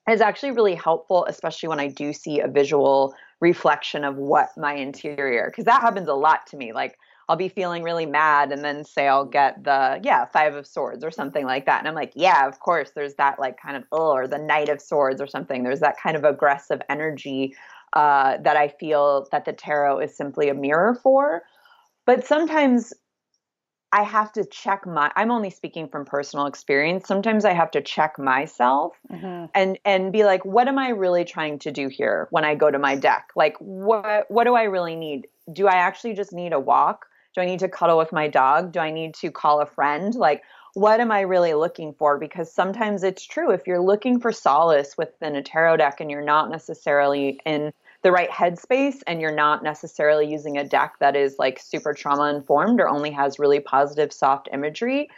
is 0.10 0.22
actually 0.22 0.52
really 0.52 0.76
helpful 0.76 1.26
especially 1.26 1.68
when 1.70 1.80
i 1.80 1.88
do 1.88 2.14
see 2.14 2.40
a 2.40 2.48
visual 2.48 3.14
reflection 3.42 4.04
of 4.04 4.16
what 4.16 4.50
my 4.58 4.74
interior 4.74 5.48
because 5.50 5.66
that 5.66 5.82
happens 5.82 6.08
a 6.08 6.14
lot 6.14 6.48
to 6.48 6.58
me. 6.58 6.72
Like 6.72 6.98
i'll 7.28 7.36
be 7.36 7.50
feeling 7.50 7.84
really 7.84 8.06
mad 8.06 8.52
and 8.52 8.64
then 8.64 8.86
say 8.86 9.08
i'll 9.08 9.26
get 9.26 9.64
the 9.64 10.00
yeah 10.04 10.26
five 10.26 10.56
of 10.56 10.66
swords 10.66 11.04
or 11.04 11.12
something 11.12 11.46
like 11.46 11.66
that. 11.66 11.80
And 11.80 11.88
i'm 11.88 11.96
like 11.96 12.14
yeah 12.16 12.48
of 12.48 12.60
course 12.60 12.92
there's 12.96 13.16
that 13.16 13.40
like 13.40 13.60
kind 13.60 13.76
of 13.76 13.84
oh 13.92 14.12
or 14.14 14.28
the 14.28 14.38
knight 14.38 14.70
of 14.70 14.80
swords 14.80 15.20
or 15.20 15.28
something. 15.28 15.64
There's 15.64 15.82
that 15.82 15.98
kind 16.02 16.16
of 16.16 16.24
aggressive 16.24 16.82
energy 16.88 17.56
uh, 17.96 18.38
that 18.44 18.58
i 18.58 18.68
feel 18.68 19.28
that 19.32 19.46
the 19.46 19.54
tarot 19.54 20.00
is 20.00 20.16
simply 20.16 20.50
a 20.50 20.54
mirror 20.54 20.94
for. 21.02 21.44
But 22.06 22.26
sometimes 22.26 22.94
i 23.92 24.04
have 24.04 24.32
to 24.34 24.44
check 24.46 24.86
my 24.86 25.12
i'm 25.16 25.32
only 25.32 25.50
speaking 25.50 25.88
from 25.88 26.06
personal 26.06 26.46
experience. 26.48 27.08
Sometimes 27.08 27.46
i 27.46 27.54
have 27.54 27.72
to 27.72 27.82
check 27.82 28.20
myself 28.20 28.94
Mhm. 29.12 29.50
and 29.54 29.80
and 29.86 30.12
be 30.12 30.26
like 30.26 30.44
what 30.44 30.68
am 30.68 30.78
i 30.78 30.90
really 30.90 31.24
trying 31.24 31.60
to 31.60 31.72
do 31.72 31.88
here 31.88 32.28
when 32.32 32.44
i 32.44 32.56
go 32.56 32.70
to 32.70 32.80
my 32.80 32.96
deck? 32.96 33.30
Like 33.36 33.56
what 33.60 34.26
what 34.30 34.44
do 34.44 34.56
i 34.56 34.64
really 34.64 34.96
need? 34.96 35.28
Do 35.54 35.68
i 35.68 35.76
actually 35.76 36.14
just 36.14 36.34
need 36.34 36.52
a 36.54 36.60
walk? 36.60 37.06
Do 37.36 37.42
i 37.42 37.46
need 37.46 37.60
to 37.60 37.70
cuddle 37.70 37.98
with 37.98 38.12
my 38.12 38.28
dog? 38.28 38.72
Do 38.72 38.80
i 38.80 38.92
need 38.92 39.14
to 39.16 39.32
call 39.32 39.62
a 39.62 39.66
friend? 39.66 40.14
Like 40.16 40.44
what 40.74 41.00
am 41.00 41.10
i 41.12 41.22
really 41.22 41.54
looking 41.54 41.94
for? 41.94 42.18
Because 42.18 42.52
sometimes 42.52 43.02
it's 43.04 43.26
true. 43.26 43.52
If 43.52 43.66
you're 43.66 43.82
looking 43.82 44.20
for 44.20 44.34
solace 44.34 44.98
within 44.98 45.36
a 45.38 45.42
tarot 45.42 45.78
deck 45.78 46.02
and 46.02 46.12
you're 46.12 46.22
not 46.22 46.52
necessarily 46.52 47.40
in 47.46 47.72
the 48.06 48.12
right 48.12 48.30
headspace 48.30 49.02
and 49.08 49.20
you're 49.20 49.34
not 49.34 49.64
necessarily 49.64 50.32
using 50.32 50.60
a 50.60 50.64
deck 50.64 50.94
that 51.00 51.16
is 51.16 51.38
like 51.40 51.60
super 51.60 51.92
trauma 51.92 52.32
informed 52.32 52.80
or 52.80 52.88
only 52.88 53.10
has 53.10 53.40
really 53.40 53.60
positive 53.60 54.14
soft 54.14 54.48
imagery 54.54 55.10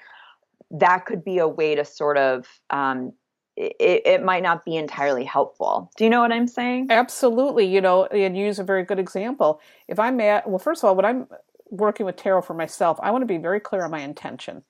that 0.71 1.06
could 1.06 1.21
be 1.21 1.38
a 1.38 1.47
way 1.47 1.76
to 1.76 1.84
sort 1.84 2.17
of 2.17 2.47
um, 2.69 3.12
it, 3.58 4.04
it 4.06 4.23
might 4.23 4.41
not 4.41 4.63
be 4.63 4.78
entirely 4.78 5.26
helpful. 5.26 5.91
Do 5.97 6.06
you 6.06 6.10
know 6.10 6.21
what 6.21 6.32
I'm 6.32 6.47
saying? 6.47 6.88
Absolutely, 6.89 7.65
you 7.65 7.82
know, 7.82 8.06
and 8.06 8.38
you 8.38 8.45
use 8.45 8.60
a 8.60 8.63
very 8.63 8.84
good 8.84 9.00
example. 9.00 9.60
If 9.89 10.00
I'm 10.00 10.21
at, 10.21 10.47
well, 10.47 10.60
first 10.60 10.82
of 10.82 10.88
all, 10.88 10.95
when 10.95 11.06
I'm 11.06 11.28
working 11.69 12.06
with 12.06 12.15
tarot 12.15 12.43
for 12.43 12.54
myself, 12.54 13.00
I 13.02 13.12
want 13.12 13.23
to 13.23 13.28
be 13.28 13.38
very 13.38 13.60
clear 13.60 13.84
on 13.84 13.91
my 13.91 14.00
intention. 14.00 14.63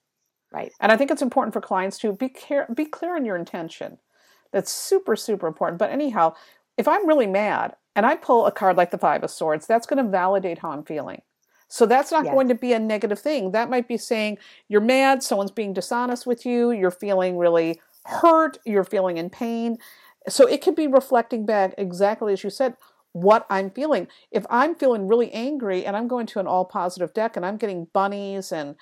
Right. 0.51 0.71
And 0.79 0.91
I 0.91 0.97
think 0.97 1.11
it's 1.11 1.21
important 1.21 1.53
for 1.53 1.61
clients 1.61 1.99
to 1.99 2.13
be 2.13 2.29
care, 2.29 2.65
be 2.73 2.85
clear 2.85 3.15
on 3.15 3.25
your 3.25 3.35
intention. 3.35 3.99
That's 4.53 4.71
super, 4.71 5.17
super 5.17 5.45
important. 5.45 5.77
But 5.77 5.91
anyhow, 5.91 6.33
if 6.77 6.87
I'm 6.87 7.05
really 7.05 7.27
mad 7.27 7.75
and 7.97 8.05
I 8.05 8.15
pull 8.15 8.45
a 8.45 8.51
card 8.51 8.77
like 8.77 8.91
the 8.91 8.97
Five 8.99 9.23
of 9.23 9.31
Swords, 9.31 9.67
that's 9.67 9.87
going 9.87 10.03
to 10.03 10.09
validate 10.09 10.59
how 10.59 10.69
I'm 10.71 10.83
feeling. 10.83 11.23
So 11.67 11.85
that's 11.85 12.11
not 12.11 12.25
Yes. 12.25 12.33
going 12.33 12.47
to 12.47 12.55
be 12.55 12.71
a 12.73 12.79
negative 12.79 13.19
thing. 13.19 13.51
That 13.51 13.69
might 13.69 13.87
be 13.87 13.97
saying 13.97 14.37
you're 14.69 14.81
mad, 14.81 15.23
someone's 15.23 15.51
being 15.51 15.73
dishonest 15.73 16.25
with 16.27 16.45
you, 16.45 16.71
you're 16.71 16.91
feeling 16.91 17.37
really 17.37 17.81
hurt, 18.05 18.59
you're 18.65 18.85
feeling 18.85 19.17
in 19.17 19.29
pain. 19.31 19.79
So 20.29 20.47
it 20.47 20.61
could 20.61 20.75
be 20.75 20.87
reflecting 20.87 21.45
back 21.45 21.73
exactly 21.77 22.33
as 22.33 22.43
you 22.43 22.51
said 22.51 22.75
what 23.13 23.47
I'm 23.49 23.71
feeling. 23.71 24.07
If 24.31 24.45
I'm 24.49 24.75
feeling 24.75 25.07
really 25.07 25.31
angry 25.33 25.85
and 25.85 25.97
I'm 25.97 26.07
going 26.07 26.27
to 26.27 26.39
an 26.39 26.47
all 26.47 26.65
positive 26.65 27.13
deck 27.13 27.35
and 27.35 27.45
I'm 27.45 27.57
getting 27.57 27.85
bunnies 27.93 28.51
and 28.51 28.75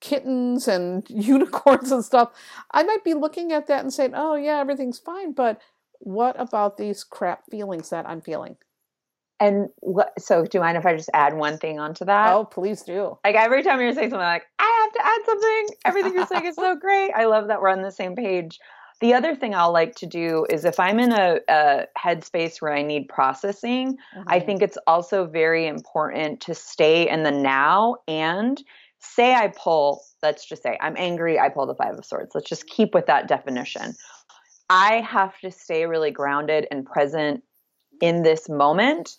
kittens 0.00 0.68
and 0.68 1.04
unicorns 1.10 1.92
and 1.92 2.04
stuff, 2.04 2.30
I 2.72 2.84
might 2.84 3.04
be 3.04 3.14
looking 3.14 3.52
at 3.52 3.66
that 3.66 3.80
and 3.80 3.92
saying, 3.92 4.12
"Oh 4.14 4.34
yeah, 4.36 4.58
everything's 4.60 4.98
fine," 4.98 5.32
but 5.32 5.60
what 6.00 6.38
about 6.38 6.76
these 6.76 7.04
crap 7.04 7.42
feelings 7.50 7.90
that 7.90 8.08
I'm 8.08 8.20
feeling? 8.20 8.56
And 9.40 9.68
what, 9.80 10.12
so, 10.20 10.42
do 10.44 10.50
you 10.54 10.60
mind 10.60 10.76
if 10.76 10.86
I 10.86 10.96
just 10.96 11.10
add 11.12 11.34
one 11.34 11.58
thing 11.58 11.80
onto 11.80 12.04
that? 12.04 12.34
oh, 12.34 12.44
please 12.44 12.82
do. 12.82 13.18
Like 13.24 13.34
every 13.34 13.62
time 13.62 13.80
you're 13.80 13.92
saying 13.92 14.10
something, 14.10 14.18
like 14.24 14.44
I 14.58 14.80
have 14.84 14.92
to 14.92 15.06
add 15.06 15.26
something. 15.26 15.76
Everything 15.84 16.14
you're 16.14 16.26
saying 16.26 16.46
is 16.46 16.54
so 16.56 16.76
great. 16.80 17.10
I 17.12 17.24
love 17.26 17.48
that 17.48 17.60
we're 17.60 17.68
on 17.68 17.82
the 17.82 17.90
same 17.90 18.14
page. 18.14 18.58
The 19.00 19.12
other 19.12 19.34
thing 19.34 19.54
I'll 19.54 19.72
like 19.72 19.96
to 19.96 20.06
do 20.06 20.46
is 20.48 20.64
if 20.64 20.78
I'm 20.78 21.00
in 21.00 21.12
a, 21.12 21.40
a 21.48 21.86
headspace 21.98 22.62
where 22.62 22.72
I 22.72 22.82
need 22.82 23.08
processing, 23.08 23.98
I 24.28 24.38
Mhm. 24.38 24.46
think 24.46 24.62
it's 24.62 24.78
also 24.86 25.26
very 25.26 25.66
important 25.66 26.40
to 26.42 26.54
stay 26.54 27.08
in 27.08 27.24
the 27.24 27.32
now 27.32 27.96
and 28.06 28.62
say 29.00 29.34
I 29.34 29.48
pull, 29.48 30.02
let's 30.22 30.46
just 30.46 30.62
say 30.62 30.78
I'm 30.80 30.94
angry, 30.96 31.38
I 31.40 31.48
pull 31.48 31.66
the 31.66 31.74
Five 31.74 31.98
of 31.98 32.04
Swords. 32.06 32.34
Let's 32.34 32.48
just 32.48 32.66
keep 32.68 32.94
with 32.94 33.06
that 33.06 33.26
definition. 33.26 33.94
I 34.70 35.00
have 35.00 35.38
to 35.40 35.50
stay 35.50 35.86
really 35.86 36.10
grounded 36.10 36.66
and 36.70 36.86
present 36.86 37.42
in 38.00 38.22
this 38.22 38.48
moment 38.48 39.18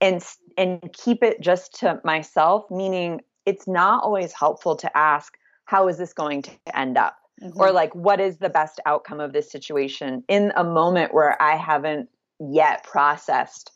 and 0.00 0.24
and 0.56 0.92
keep 0.92 1.22
it 1.22 1.40
just 1.40 1.74
to 1.80 2.00
myself 2.04 2.70
meaning 2.70 3.20
it's 3.46 3.66
not 3.66 4.02
always 4.02 4.32
helpful 4.32 4.76
to 4.76 4.96
ask 4.96 5.36
how 5.64 5.88
is 5.88 5.98
this 5.98 6.12
going 6.12 6.42
to 6.42 6.50
end 6.78 6.98
up 6.98 7.16
or 7.56 7.68
Mhm. 7.68 7.74
like 7.74 7.94
what 7.94 8.20
is 8.20 8.38
the 8.38 8.50
best 8.50 8.80
outcome 8.84 9.20
of 9.20 9.32
this 9.32 9.50
situation 9.50 10.22
in 10.28 10.52
a 10.56 10.64
moment 10.64 11.14
where 11.14 11.40
I 11.40 11.56
haven't 11.56 12.10
yet 12.38 12.84
processed 12.84 13.72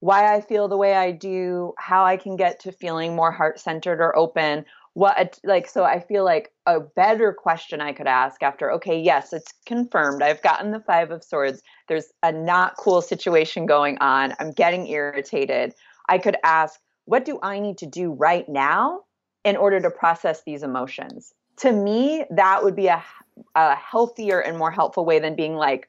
why 0.00 0.34
I 0.34 0.40
feel 0.40 0.66
the 0.66 0.78
way 0.78 0.94
I 0.94 1.12
do, 1.12 1.74
how 1.78 2.04
I 2.04 2.16
can 2.16 2.36
get 2.36 2.60
to 2.60 2.72
feeling 2.72 3.14
more 3.14 3.30
heart 3.30 3.60
centered 3.60 4.00
or 4.00 4.16
open. 4.16 4.64
What 4.94 5.38
like 5.44 5.68
so 5.68 5.84
I 5.84 6.00
feel 6.00 6.24
like 6.24 6.50
a 6.66 6.80
better 6.80 7.32
question 7.32 7.80
I 7.80 7.92
could 7.92 8.08
ask 8.08 8.42
after 8.42 8.72
okay 8.72 9.00
yes 9.00 9.32
it's 9.32 9.52
confirmed. 9.64 10.22
I've 10.22 10.42
gotten 10.42 10.72
the 10.72 10.80
5 10.80 11.12
of 11.12 11.22
swords. 11.22 11.62
There's 11.88 12.06
a 12.22 12.32
not 12.32 12.76
cool 12.76 13.00
situation 13.00 13.66
going 13.66 13.98
on. 13.98 14.34
I'm 14.40 14.50
getting 14.50 14.88
irritated. 14.88 15.74
I 16.08 16.18
could 16.18 16.36
ask 16.42 16.80
what 17.04 17.24
do 17.24 17.38
I 17.42 17.60
need 17.60 17.78
to 17.78 17.86
do 17.86 18.12
right 18.12 18.48
now 18.48 19.02
in 19.44 19.56
order 19.56 19.80
to 19.80 19.90
process 19.90 20.42
these 20.42 20.62
emotions? 20.62 21.32
To 21.58 21.72
me 21.72 22.24
that 22.30 22.64
would 22.64 22.74
be 22.74 22.88
a 22.88 23.02
a 23.54 23.76
healthier 23.76 24.40
and 24.40 24.58
more 24.58 24.70
helpful 24.70 25.04
way 25.04 25.18
than 25.18 25.36
being 25.36 25.54
like 25.54 25.88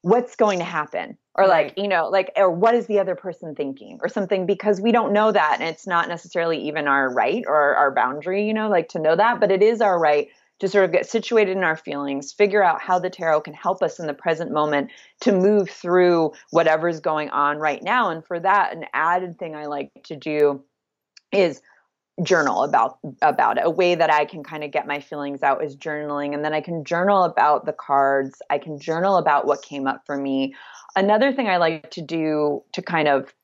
what's 0.00 0.34
going 0.34 0.58
to 0.58 0.64
happen 0.64 1.16
or 1.34 1.46
like 1.46 1.66
Right. 1.66 1.78
you 1.78 1.88
know 1.88 2.08
like 2.08 2.32
or 2.36 2.50
what 2.50 2.74
is 2.74 2.86
the 2.86 2.98
other 2.98 3.14
person 3.14 3.54
thinking 3.54 3.98
or 4.02 4.08
something 4.08 4.46
because 4.46 4.80
we 4.80 4.92
don't 4.92 5.12
know 5.12 5.32
that 5.32 5.58
and 5.60 5.68
it's 5.68 5.86
not 5.86 6.08
necessarily 6.08 6.58
even 6.68 6.86
our 6.86 7.12
right 7.12 7.44
or 7.46 7.74
our 7.76 7.92
boundary 7.92 8.46
you 8.46 8.54
know 8.54 8.68
like 8.68 8.88
to 8.90 8.98
know 8.98 9.16
that 9.16 9.40
but 9.40 9.50
it 9.50 9.62
is 9.62 9.80
our 9.80 9.98
right 9.98 10.28
to 10.60 10.68
sort 10.68 10.84
of 10.84 10.92
get 10.92 11.06
situated 11.06 11.56
in 11.56 11.64
our 11.64 11.76
feelings 11.76 12.32
figure 12.32 12.62
out 12.62 12.80
how 12.80 12.98
the 12.98 13.10
tarot 13.10 13.40
can 13.40 13.54
help 13.54 13.82
us 13.82 13.98
in 13.98 14.06
the 14.06 14.14
present 14.14 14.52
moment 14.52 14.90
to 15.20 15.32
move 15.32 15.68
through 15.68 16.32
whatever's 16.50 17.00
going 17.00 17.30
on 17.30 17.58
right 17.58 17.82
now 17.82 18.10
and 18.10 18.24
for 18.24 18.38
that 18.38 18.74
an 18.74 18.84
added 18.92 19.38
thing 19.38 19.54
i 19.56 19.66
like 19.66 19.90
to 20.04 20.16
do 20.16 20.62
is 21.32 21.60
journal 22.22 22.62
about 22.62 22.98
about 23.22 23.58
it. 23.58 23.64
A 23.64 23.70
way 23.70 23.94
that 23.94 24.10
I 24.10 24.24
can 24.24 24.44
kind 24.44 24.62
of 24.62 24.70
get 24.70 24.86
my 24.86 25.00
feelings 25.00 25.42
out 25.42 25.64
is 25.64 25.76
journaling 25.76 26.34
and 26.34 26.44
then 26.44 26.54
I 26.54 26.60
can 26.60 26.84
journal 26.84 27.24
about 27.24 27.66
the 27.66 27.72
cards. 27.72 28.40
I 28.50 28.58
can 28.58 28.78
journal 28.78 29.16
about 29.16 29.46
what 29.46 29.62
came 29.62 29.86
up 29.86 30.02
for 30.06 30.16
me. 30.16 30.54
Another 30.94 31.32
thing 31.32 31.48
I 31.48 31.56
like 31.56 31.90
to 31.92 32.02
do 32.02 32.62
to 32.72 32.82
kind 32.82 33.08
of 33.08 33.34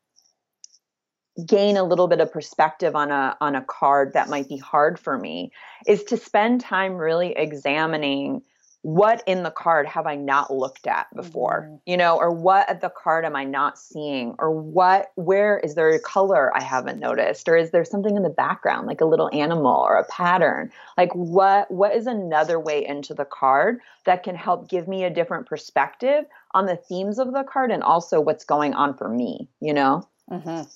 gain 1.45 1.77
a 1.77 1.83
little 1.83 2.07
bit 2.07 2.21
of 2.21 2.31
perspective 2.31 2.95
on 2.95 3.11
a 3.11 3.35
on 3.41 3.55
a 3.55 3.61
card 3.61 4.13
that 4.13 4.29
might 4.29 4.47
be 4.47 4.57
hard 4.57 4.99
for 4.99 5.17
me 5.17 5.51
is 5.85 6.03
to 6.05 6.17
spend 6.17 6.61
time 6.61 6.95
really 6.95 7.33
examining 7.33 8.41
what 8.83 9.23
in 9.27 9.43
the 9.43 9.51
card 9.51 9.85
have 9.87 10.07
I 10.07 10.15
not 10.15 10.51
looked 10.51 10.87
at 10.87 11.07
before? 11.15 11.69
Mhm. 11.69 11.79
You 11.85 11.97
know, 11.97 12.17
or 12.17 12.31
what 12.31 12.67
at 12.67 12.81
the 12.81 12.89
card 12.89 13.25
am 13.25 13.35
I 13.35 13.43
not 13.43 13.77
seeing? 13.77 14.35
Or 14.39 14.49
what 14.51 15.11
where 15.15 15.59
is 15.59 15.75
there 15.75 15.89
a 15.89 15.99
color 15.99 16.51
I 16.55 16.63
haven't 16.63 16.99
noticed? 16.99 17.47
Or 17.47 17.55
is 17.55 17.69
there 17.71 17.85
something 17.85 18.15
in 18.15 18.23
the 18.23 18.29
background 18.29 18.87
like 18.87 19.01
a 19.01 19.05
little 19.05 19.29
animal 19.33 19.75
or 19.75 19.97
a 19.97 20.05
pattern? 20.05 20.71
Like 20.97 21.13
what 21.13 21.69
what 21.69 21.95
is 21.95 22.07
another 22.07 22.59
way 22.59 22.85
into 22.85 23.13
the 23.13 23.25
card 23.25 23.79
that 24.05 24.23
can 24.23 24.35
help 24.35 24.67
give 24.67 24.87
me 24.87 25.03
a 25.03 25.11
different 25.11 25.45
perspective 25.45 26.25
on 26.53 26.65
the 26.65 26.75
themes 26.75 27.19
of 27.19 27.33
the 27.33 27.43
card 27.43 27.71
and 27.71 27.83
also 27.83 28.19
what's 28.19 28.45
going 28.45 28.73
on 28.73 28.95
for 28.97 29.07
me, 29.07 29.47
you 29.59 29.73
know? 29.73 30.07
Mhm. 30.31 30.67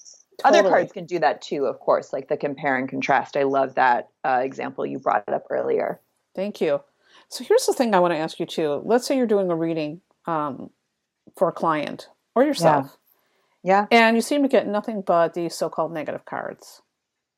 Other 0.43 0.63
cards 0.63 0.91
can 0.91 1.05
do 1.05 1.17
that 1.19 1.41
too, 1.41 1.65
of 1.65 1.79
course, 1.79 2.13
like 2.13 2.27
the 2.27 2.37
compare 2.37 2.75
and 2.75 2.87
contrast. 2.87 3.35
I 3.35 3.43
love 3.43 3.75
that 3.75 4.09
uh, 4.23 4.41
example 4.43 4.85
you 4.85 4.99
brought 4.99 5.27
up 5.27 5.47
earlier. 5.49 5.99
Thank 6.35 6.61
you. 6.61 6.81
So 7.29 7.43
here's 7.43 7.65
the 7.65 7.73
thing 7.73 7.93
I 7.93 7.99
want 7.99 8.13
to 8.13 8.17
ask 8.17 8.39
you 8.39 8.45
too. 8.45 8.81
Let's 8.85 9.05
say 9.05 9.17
you're 9.17 9.27
doing 9.27 9.49
a 9.51 9.55
reading 9.55 10.01
um, 10.25 10.69
for 11.35 11.49
a 11.49 11.51
client 11.51 12.07
or 12.35 12.43
yourself, 12.43 12.97
Yeah. 13.63 13.88
and 13.91 14.15
you 14.15 14.21
seem 14.21 14.43
to 14.43 14.49
get 14.49 14.67
nothing 14.67 15.01
but 15.01 15.33
these 15.33 15.55
so-called 15.55 15.91
negative 15.93 16.25
cards. 16.25 16.81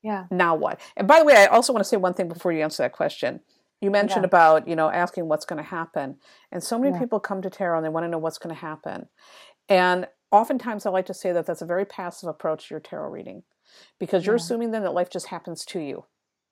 Yeah. 0.03 0.25
Now 0.29 0.55
what? 0.55 0.79
And 0.95 1.07
by 1.07 1.19
the 1.19 1.25
way, 1.25 1.35
I 1.35 1.45
also 1.47 1.73
want 1.73 1.83
to 1.83 1.89
say 1.89 1.97
one 1.97 2.13
thing 2.13 2.27
before 2.27 2.51
you 2.51 2.63
answer 2.63 2.83
that 2.83 2.93
question. 2.93 3.41
You 3.81 3.91
mentioned 3.91 4.23
Yeah. 4.23 4.27
about 4.27 4.67
you 4.67 4.75
know 4.75 4.89
asking 4.89 5.27
what's 5.27 5.45
going 5.45 5.61
to 5.63 5.69
happen, 5.69 6.17
and 6.51 6.63
so 6.63 6.77
many 6.79 6.93
Yeah. 6.93 6.99
people 6.99 7.19
come 7.19 7.41
to 7.41 7.49
tarot 7.49 7.77
and 7.77 7.85
they 7.85 7.89
want 7.89 8.03
to 8.05 8.09
know 8.09 8.17
what's 8.17 8.37
going 8.39 8.53
to 8.55 8.61
happen, 8.61 9.09
and 9.69 10.07
oftentimes 10.31 10.85
I 10.85 10.89
like 10.89 11.05
to 11.07 11.13
say 11.13 11.31
that 11.31 11.45
that's 11.45 11.61
a 11.61 11.65
very 11.65 11.85
passive 11.85 12.27
approach 12.29 12.67
to 12.67 12.73
your 12.73 12.79
tarot 12.81 13.09
reading, 13.09 13.43
because 13.99 14.25
you're 14.25 14.35
Yeah. 14.35 14.41
assuming 14.41 14.71
then 14.71 14.83
that 14.83 14.93
life 14.93 15.09
just 15.09 15.27
happens 15.27 15.63
to 15.65 15.79
you. 15.79 16.05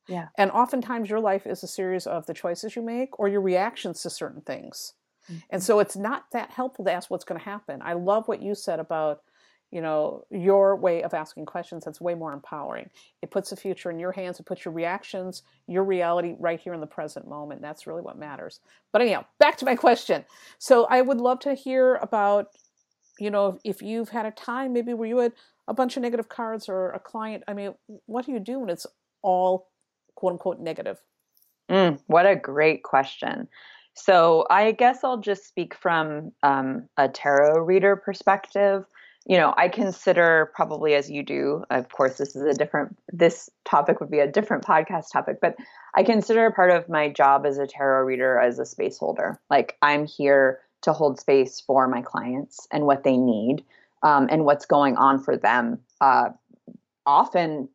Yeah. 0.08 0.28
And 0.38 0.52
oftentimes 0.52 1.10
your 1.10 1.20
life 1.20 1.48
is 1.48 1.64
a 1.64 1.68
series 1.68 2.06
of 2.06 2.26
the 2.26 2.34
choices 2.34 2.76
you 2.76 2.82
make 2.82 3.20
or 3.20 3.28
your 3.28 3.42
reactions 3.42 4.02
to 4.04 4.10
certain 4.10 4.42
things. 4.42 4.94
Mm-hmm. 5.30 5.40
And 5.50 5.64
so 5.64 5.80
it's 5.80 5.96
not 5.96 6.26
that 6.32 6.52
helpful 6.52 6.86
to 6.86 6.92
ask 6.92 7.10
what's 7.10 7.26
going 7.26 7.40
to 7.40 7.46
happen. 7.46 7.82
I 7.84 7.94
love 7.94 8.28
what 8.28 8.42
you 8.42 8.54
said 8.54 8.80
about, 8.80 9.22
you 9.72 9.82
know, 9.82 10.24
your 10.30 10.76
way 10.76 11.02
of 11.02 11.14
asking 11.14 11.48
questions. 11.48 11.84
That's 11.84 12.00
way 12.00 12.14
more 12.14 12.34
empowering. 12.34 12.90
It 13.24 13.32
puts 13.32 13.50
the 13.50 13.56
future 13.56 13.90
in 13.90 14.00
your 14.00 14.12
hands. 14.12 14.40
It 14.40 14.46
puts 14.46 14.64
your 14.64 14.74
reactions, 14.74 15.42
your 15.68 15.84
reality 15.84 16.36
right 16.40 16.60
here 16.60 16.76
in 16.76 16.82
the 16.82 16.88
present 16.88 17.28
moment. 17.28 17.62
That's 17.62 17.88
really 17.88 18.04
what 18.04 18.20
matters. 18.20 18.60
But 18.94 19.02
anyhow, 19.02 19.26
back 19.40 19.58
to 19.58 19.66
my 19.66 19.76
question. 19.76 20.24
So 20.60 20.86
I 20.86 21.02
would 21.02 21.20
love 21.20 21.40
to 21.40 21.56
hear 21.56 21.96
about, 21.96 22.50
you 23.20 23.32
know, 23.32 23.58
if 23.64 23.82
you've 23.82 24.10
had 24.10 24.28
a 24.28 24.32
time 24.32 24.74
maybe 24.74 24.94
where 24.94 25.08
you 25.08 25.18
had 25.18 25.34
a 25.68 25.74
bunch 25.74 25.98
of 25.98 26.04
negative 26.04 26.30
cards 26.30 26.70
or 26.70 26.92
a 26.92 27.00
client. 27.00 27.44
I 27.48 27.54
mean, 27.54 27.74
what 28.06 28.26
do 28.26 28.32
you 28.32 28.40
do 28.40 28.60
when 28.60 28.70
it's 28.70 28.86
all 29.24 29.68
quote 30.26 30.34
unquote 30.34 30.60
negative? 30.60 30.98
Mm, 31.70 32.00
what 32.08 32.26
a 32.26 32.36
great 32.36 32.82
question. 32.82 33.48
So 33.94 34.46
I 34.50 34.72
guess 34.72 35.04
I'll 35.04 35.20
just 35.20 35.48
speak 35.48 35.76
from 35.76 36.32
um, 36.42 36.90
a 36.98 37.08
tarot 37.08 37.62
reader 37.62 37.96
perspective. 37.96 38.86
You 39.28 39.38
know, 39.38 39.54
I 39.56 39.70
consider 39.70 40.52
probably 40.56 40.96
as 40.96 41.10
you 41.10 41.24
do, 41.24 41.64
of 41.70 41.90
course, 41.90 42.18
this 42.18 42.36
is 42.36 42.44
a 42.44 42.54
different, 42.54 42.98
this 43.14 43.50
topic 43.66 44.00
would 44.00 44.12
be 44.12 44.20
a 44.20 44.32
different 44.32 44.64
podcast 44.64 45.12
topic, 45.14 45.38
but 45.42 45.56
I 45.96 46.04
consider 46.04 46.52
part 46.52 46.72
of 46.72 46.90
my 46.90 47.10
job 47.10 47.46
as 47.46 47.58
a 47.58 47.68
tarot 47.68 48.06
reader 48.06 48.40
as 48.40 48.58
a 48.60 48.66
space 48.66 48.98
holder. 48.98 49.40
Like 49.50 49.78
I'm 49.82 50.06
here 50.08 50.60
to 50.82 50.94
hold 50.94 51.20
space 51.20 51.62
for 51.62 51.88
my 51.88 52.02
clients 52.02 52.68
and 52.72 52.86
what 52.86 53.04
they 53.04 53.18
need 53.18 53.64
um, 54.04 54.28
and 54.30 54.44
what's 54.44 54.66
going 54.66 54.98
on 54.98 55.24
for 55.24 55.38
them. 55.38 55.80
Uh, 56.02 56.30
often 57.06 57.70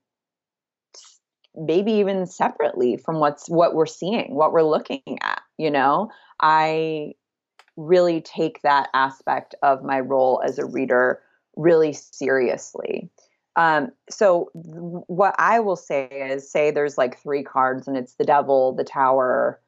maybe 1.56 1.92
even 1.92 2.26
separately 2.26 2.96
from 2.96 3.18
what's 3.18 3.48
what 3.48 3.74
we're 3.74 3.86
seeing 3.86 4.34
what 4.34 4.52
we're 4.52 4.62
looking 4.62 5.18
at 5.22 5.42
you 5.60 5.70
know? 5.70 6.10
I 6.40 7.12
really 7.76 8.22
take 8.22 8.62
that 8.62 8.88
aspect 8.94 9.54
of 9.62 9.84
my 9.84 10.00
role 10.00 10.42
as 10.44 10.58
a 10.58 10.64
reader 10.64 11.20
really 11.56 11.92
seriously. 11.92 13.10
Um, 13.56 13.90
so 14.08 14.48
th- 14.54 14.74
what 15.06 15.34
i 15.38 15.58
will 15.58 15.76
say 15.76 16.06
is 16.06 16.50
say 16.50 16.70
there's 16.70 16.96
like 16.96 17.20
three 17.20 17.42
cards 17.42 17.88
and 17.88 17.96
it's 17.96 18.14
the 18.14 18.24
devil 18.24 18.72
the 18.72 18.84
tower 18.84 19.60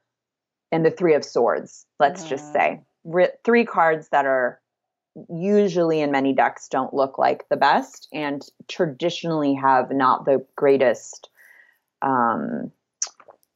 and 0.71 0.87
the 0.87 0.90
three 0.90 1.14
of 1.14 1.25
swords 1.25 1.85
let's 1.99 2.21
mm-hmm. 2.21 2.31
just 2.31 2.53
say. 2.53 2.81
Re- 3.05 3.33
three 3.45 3.66
cards 3.66 4.09
that 4.11 4.25
are 4.25 4.61
usually 5.29 6.01
in 6.01 6.12
many 6.12 6.33
decks 6.33 6.68
don't 6.68 6.95
look 6.95 7.18
like 7.18 7.49
the 7.51 7.57
best 7.57 8.09
and 8.12 8.47
traditionally 8.68 9.53
have 9.53 9.90
not 9.90 10.25
the 10.25 10.47
greatest 10.57 11.29
um, 12.03 12.71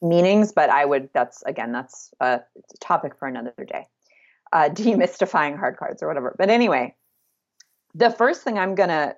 meanings, 0.01 0.53
but 0.53 0.71
I 0.71 0.85
would, 0.85 1.11
that's 1.13 1.43
again, 1.45 1.73
that's 1.73 2.13
a, 2.21 2.41
topic 2.81 3.17
for 3.19 3.29
another 3.29 3.53
day. 3.67 3.87
Uh, 4.53 4.69
demystifying 4.73 5.59
hard 5.59 5.77
cards 5.77 6.03
or 6.03 6.09
whatever. 6.09 6.35
But 6.39 6.51
anyway, 6.51 6.95
the 7.95 8.11
first 8.11 8.43
thing 8.43 8.59
I'm 8.59 8.75
going 8.75 8.91
to 8.91 9.17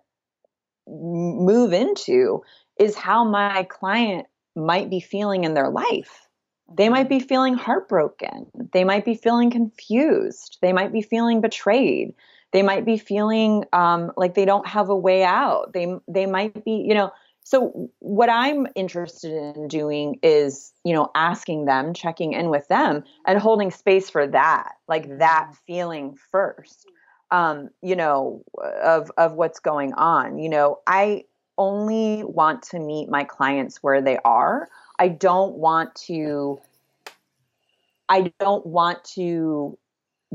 move 0.86 1.72
into 1.72 2.42
is 2.78 2.96
how 2.96 3.24
my 3.24 3.64
client 3.64 4.26
might 4.56 4.88
be 4.88 5.00
feeling 5.00 5.44
in 5.44 5.54
their 5.54 5.68
life. 5.68 6.28
They 6.76 6.88
might 6.88 7.08
be 7.08 7.20
feeling 7.20 7.54
heartbroken. 7.54 8.46
They 8.72 8.84
might 8.84 9.04
be 9.04 9.14
feeling 9.14 9.50
confused. 9.50 10.58
They 10.60 10.72
might 10.72 10.92
be 10.92 11.00
feeling 11.00 11.40
betrayed. 11.40 12.14
They 12.52 12.62
might 12.62 12.84
be 12.84 12.98
feeling 12.98 13.64
um, 13.72 14.12
like 14.16 14.34
they 14.34 14.44
don't 14.44 14.66
have 14.66 14.88
a 14.90 14.96
way 14.96 15.24
out. 15.24 15.72
They 15.72 15.94
they 16.06 16.26
might 16.26 16.64
be, 16.64 16.84
you 16.86 16.94
know, 16.94 17.10
so 17.48 17.88
what 18.00 18.28
I'm 18.28 18.66
interested 18.74 19.32
in 19.32 19.68
doing 19.68 20.18
is, 20.22 20.74
you 20.84 20.92
know, 20.92 21.10
asking 21.14 21.64
them, 21.64 21.94
checking 21.94 22.34
in 22.34 22.50
with 22.50 22.68
them 22.68 23.04
and 23.26 23.38
holding 23.38 23.70
space 23.70 24.10
for 24.10 24.26
that, 24.26 24.72
like 24.86 25.16
that 25.16 25.44
mm-hmm. 25.46 25.54
feeling 25.66 26.18
first. 26.30 26.86
Um, 27.30 27.70
you 27.80 27.96
know, 27.96 28.42
of 28.82 29.10
of 29.16 29.32
what's 29.32 29.60
going 29.60 29.94
on. 29.94 30.38
You 30.38 30.50
know, 30.50 30.80
I 30.86 31.24
only 31.56 32.22
want 32.22 32.64
to 32.64 32.78
meet 32.78 33.08
my 33.08 33.24
clients 33.24 33.82
where 33.82 34.02
they 34.02 34.18
are. 34.26 34.68
I 34.98 35.08
don't 35.08 35.54
want 35.54 35.94
to 36.06 36.60
I 38.10 38.30
don't 38.38 38.66
want 38.66 39.04
to 39.16 39.78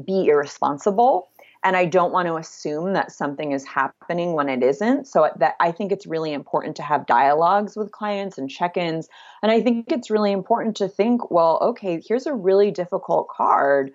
be 0.03 0.29
irresponsible 0.29 1.29
and 1.63 1.77
I 1.77 1.85
don't 1.85 2.11
want 2.11 2.27
to 2.27 2.35
assume 2.35 2.93
that 2.93 3.11
something 3.11 3.51
is 3.51 3.65
happening 3.65 4.33
when 4.33 4.49
it 4.49 4.61
isn't. 4.61 5.07
So 5.07 5.29
that 5.37 5.55
I 5.59 5.71
think 5.71 5.91
it's 5.91 6.05
really 6.05 6.33
important 6.33 6.75
to 6.77 6.83
have 6.83 7.05
dialogues 7.05 7.75
with 7.75 7.91
clients 7.91 8.37
and 8.37 8.49
check-ins. 8.49 9.07
And 9.41 9.51
I 9.51 9.61
think 9.61 9.91
it's 9.91 10.09
really 10.09 10.31
important 10.31 10.75
to 10.77 10.87
think, 10.87 11.31
well, 11.31 11.59
okay, 11.61 12.01
here's 12.05 12.25
a 12.25 12.33
really 12.33 12.71
difficult 12.71 13.29
card. 13.29 13.91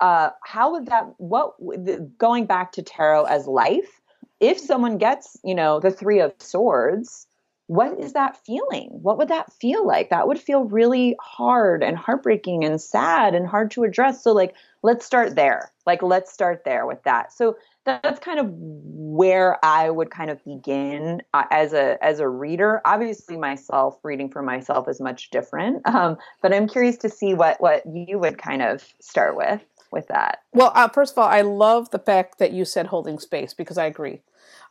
Uh, 0.00 0.30
how 0.44 0.72
would 0.72 0.86
that? 0.86 1.14
What 1.18 1.54
going 2.18 2.46
back 2.46 2.72
to 2.72 2.82
tarot 2.82 3.24
as 3.24 3.46
life? 3.46 4.00
If 4.40 4.58
someone 4.58 4.98
gets, 4.98 5.38
you 5.44 5.54
know, 5.54 5.78
the 5.78 5.92
three 5.92 6.20
of 6.20 6.34
swords, 6.38 7.26
what 7.66 7.98
is 7.98 8.12
that 8.12 8.36
feeling? 8.44 8.90
What 8.90 9.16
would 9.18 9.28
that 9.28 9.52
feel 9.52 9.86
like? 9.86 10.10
That 10.10 10.28
would 10.28 10.38
feel 10.38 10.64
really 10.64 11.16
hard 11.20 11.82
and 11.82 11.96
heartbreaking 11.96 12.64
and 12.64 12.80
sad 12.80 13.34
and 13.34 13.46
hard 13.46 13.70
to 13.72 13.84
address. 13.84 14.22
So, 14.22 14.32
like, 14.32 14.54
let's 14.82 15.06
start 15.06 15.34
there. 15.34 15.72
Like, 15.86 16.02
let's 16.02 16.32
start 16.32 16.64
there 16.64 16.86
with 16.86 17.02
that. 17.04 17.32
So 17.32 17.56
that's 17.84 18.20
kind 18.20 18.38
of 18.38 18.50
where 18.50 19.64
I 19.64 19.90
would 19.90 20.10
kind 20.10 20.30
of 20.30 20.44
begin 20.44 21.22
uh, 21.32 21.44
as 21.50 21.72
a 21.72 22.02
as 22.04 22.20
a 22.20 22.28
reader. 22.28 22.80
Obviously, 22.84 23.36
myself 23.36 23.98
reading 24.02 24.30
for 24.30 24.42
myself 24.42 24.88
is 24.88 25.00
much 25.00 25.30
different, 25.30 25.86
um, 25.94 26.16
but 26.42 26.54
I'm 26.54 26.68
curious 26.68 26.96
to 26.98 27.08
see 27.08 27.34
what 27.34 27.60
what 27.60 27.82
you 27.86 28.18
would 28.18 28.38
kind 28.38 28.62
of 28.62 28.86
start 29.00 29.36
with 29.36 29.62
with 29.90 30.08
that. 30.08 30.40
Well, 30.52 30.72
uh, 30.74 30.88
first 30.88 31.12
of 31.12 31.18
all, 31.18 31.28
I 31.28 31.42
love 31.42 31.90
the 31.90 31.98
fact 31.98 32.38
that 32.38 32.52
you 32.52 32.64
said 32.64 32.86
holding 32.86 33.18
space 33.18 33.54
because 33.54 33.78
I 33.78 33.86
agree. 33.86 34.20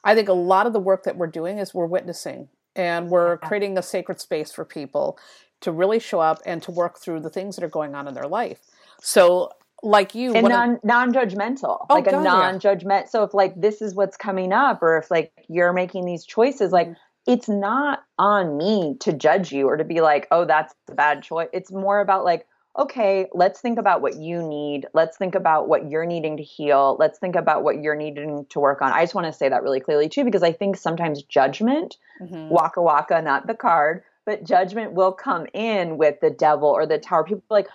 I 0.04 0.16
think 0.16 0.28
a 0.28 0.34
lot 0.34 0.68
of 0.68 0.74
the 0.74 0.80
work 0.80 1.04
that 1.04 1.16
we're 1.16 1.28
doing 1.28 1.60
is 1.60 1.74
we're 1.74 1.86
witnessing 1.86 2.50
and 2.76 3.10
we're 3.10 3.38
creating 3.38 3.78
a 3.78 3.84
sacred 3.84 4.20
space 4.20 4.52
for 4.52 4.66
people 4.66 5.18
to 5.62 5.72
really 5.72 6.00
show 6.00 6.20
up 6.20 6.42
and 6.46 6.62
to 6.64 6.72
work 6.72 7.00
through 7.00 7.22
the 7.22 7.30
things 7.30 7.56
that 7.56 7.64
are 7.64 7.70
going 7.70 7.96
on 7.96 8.08
in 8.08 8.14
their 8.14 8.28
life. 8.28 8.60
So, 9.02 9.52
like 9.82 10.16
you, 10.16 10.34
and 10.34 10.48
non 10.48 10.80
non 10.84 11.14
judgmental, 11.14 11.86
oh, 11.90 11.94
like 11.94 12.06
God, 12.06 12.14
a 12.16 12.24
non 12.24 12.60
judgment. 12.60 13.06
Yeah. 13.06 13.10
So 13.10 13.24
if 13.24 13.34
like 13.34 13.60
this 13.60 13.82
is 13.82 13.96
what's 13.96 14.16
coming 14.16 14.54
up, 14.54 14.82
or 14.82 14.98
if 14.98 15.12
like 15.12 15.32
you're 15.50 15.74
making 15.74 16.06
these 16.06 16.26
choices, 16.26 16.72
like 16.72 16.88
mm-hmm. 16.88 17.32
it's 17.32 17.50
not 17.50 18.04
on 18.18 18.58
me 18.58 18.96
to 19.02 19.14
judge 19.14 19.52
you 19.52 19.68
or 19.68 19.78
to 19.78 19.84
be 19.84 20.02
like, 20.02 20.28
oh, 20.32 20.46
that's 20.46 20.74
a 20.90 20.96
bad 20.96 21.24
choice. 21.24 21.50
It's 21.52 21.72
more 21.72 22.00
about 22.00 22.24
like, 22.24 22.46
okay, 22.78 23.28
let's 23.34 23.62
think 23.62 23.78
about 23.78 24.02
what 24.02 24.16
you 24.16 24.42
need. 24.42 24.88
Let's 24.94 25.18
think 25.18 25.36
about 25.36 25.68
what 25.68 25.90
you're 25.90 26.06
needing 26.06 26.38
to 26.38 26.44
heal. 26.44 26.98
Let's 27.00 27.20
think 27.20 27.36
about 27.36 27.64
what 27.64 27.82
you're 27.82 27.96
needing 27.96 28.46
to 28.50 28.60
work 28.60 28.82
on. 28.82 28.92
I 28.92 29.04
just 29.04 29.14
want 29.14 29.28
to 29.28 29.34
say 29.34 29.50
that 29.50 29.64
really 29.64 29.80
clearly 29.80 30.10
too, 30.10 30.24
because 30.24 30.44
I 30.44 30.52
think 30.52 30.78
sometimes 30.78 31.24
judgment, 31.24 31.98
mm-hmm. 32.22 32.50
waka 32.50 32.82
waka, 32.82 33.22
not 33.22 33.46
the 33.46 33.54
card, 33.54 34.04
but 34.26 34.44
judgment 34.44 34.94
will 34.94 35.12
come 35.12 35.46
in 35.54 35.98
with 35.98 36.20
the 36.22 36.32
devil 36.32 36.70
or 36.70 36.86
the 36.86 36.98
tower. 36.98 37.24
People 37.24 37.44
like, 37.50 37.68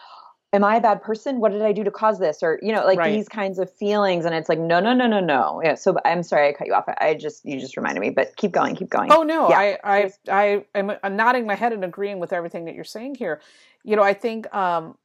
am 0.53 0.65
I 0.65 0.77
a 0.77 0.81
bad 0.81 1.03
person? 1.03 1.41
What 1.41 1.53
did 1.53 1.63
I 1.63 1.73
do 1.73 1.85
to 1.85 1.91
cause 1.91 2.19
this? 2.19 2.43
Or, 2.43 2.59
you 2.63 2.73
know, 2.73 2.85
like 2.85 2.99
right. 2.99 3.13
these 3.13 3.29
kinds 3.29 3.59
of 3.59 3.71
feelings. 3.73 4.25
And 4.25 4.35
it's 4.35 4.49
like, 4.49 4.59
no, 4.59 4.81
no, 4.81 4.95
no, 4.95 5.07
no, 5.07 5.21
no. 5.21 5.61
Yeah. 5.63 5.75
So 5.75 5.97
I'm 6.05 6.23
sorry 6.23 6.49
I 6.49 6.53
cut 6.53 6.67
you 6.67 6.75
off. 6.75 6.85
I 7.01 7.15
just, 7.15 7.45
you 7.45 7.61
just 7.61 7.77
reminded 7.77 8.01
me, 8.01 8.11
but 8.11 8.35
keep 8.37 8.53
going, 8.53 8.75
keep 8.75 8.89
going. 8.89 9.13
Oh 9.13 9.23
no, 9.23 9.51
yeah. 9.51 9.59
I, 9.59 9.79
I, 9.85 10.13
I 10.31 10.65
am 10.75 10.93
I'm 11.03 11.17
nodding 11.17 11.47
my 11.47 11.55
head 11.55 11.73
and 11.73 11.85
agreeing 11.85 12.19
with 12.19 12.33
everything 12.33 12.65
that 12.65 12.75
you're 12.75 12.85
saying 12.85 13.17
here. 13.17 13.41
You 13.85 13.97
know, 13.97 14.03
I 14.03 14.15
think, 14.15 14.53
um, 14.55 14.97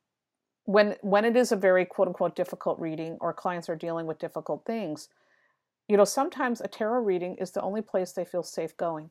when, 0.66 0.96
when 1.02 1.26
it 1.26 1.36
is 1.36 1.52
a 1.52 1.58
very 1.58 1.84
quote 1.84 2.08
unquote 2.08 2.36
difficult 2.38 2.80
reading 2.80 3.18
or 3.20 3.34
clients 3.34 3.68
are 3.68 3.76
dealing 3.76 4.06
with 4.06 4.20
difficult 4.20 4.64
things, 4.66 5.10
you 5.90 5.98
know, 5.98 6.06
sometimes 6.06 6.62
a 6.62 6.70
tarot 6.70 7.02
reading 7.02 7.36
is 7.36 7.52
the 7.52 7.62
only 7.62 7.82
place 7.82 8.14
they 8.14 8.24
feel 8.24 8.44
safe 8.44 8.78
going 8.78 9.10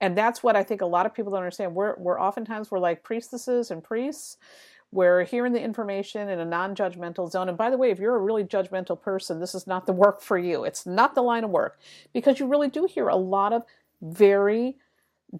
and 0.00 0.16
that's 0.16 0.42
what 0.42 0.56
I 0.56 0.62
think 0.64 0.80
a 0.80 0.86
lot 0.86 1.06
of 1.06 1.14
people 1.14 1.30
don't 1.32 1.40
understand. 1.40 1.74
We're 1.74 1.94
we're 1.98 2.20
oftentimes 2.20 2.70
we're 2.70 2.78
like 2.78 3.02
priestesses 3.02 3.70
and 3.70 3.84
priests. 3.84 4.38
We're 4.92 5.24
hearing 5.24 5.52
the 5.52 5.62
information 5.62 6.28
in 6.28 6.40
a 6.40 6.44
non-judgmental 6.44 7.30
zone. 7.30 7.48
And 7.48 7.56
by 7.56 7.70
the 7.70 7.76
way, 7.76 7.90
if 7.90 8.00
you're 8.00 8.16
a 8.16 8.20
really 8.20 8.44
judgmental 8.44 9.00
person, 9.00 9.38
this 9.38 9.54
is 9.54 9.66
not 9.66 9.86
the 9.86 9.92
work 9.92 10.20
for 10.20 10.36
you. 10.36 10.64
It's 10.64 10.84
not 10.84 11.14
the 11.14 11.22
line 11.22 11.44
of 11.44 11.50
work 11.50 11.78
because 12.12 12.40
you 12.40 12.48
really 12.48 12.68
do 12.68 12.86
hear 12.86 13.08
a 13.08 13.16
lot 13.16 13.52
of 13.52 13.62
very 14.02 14.76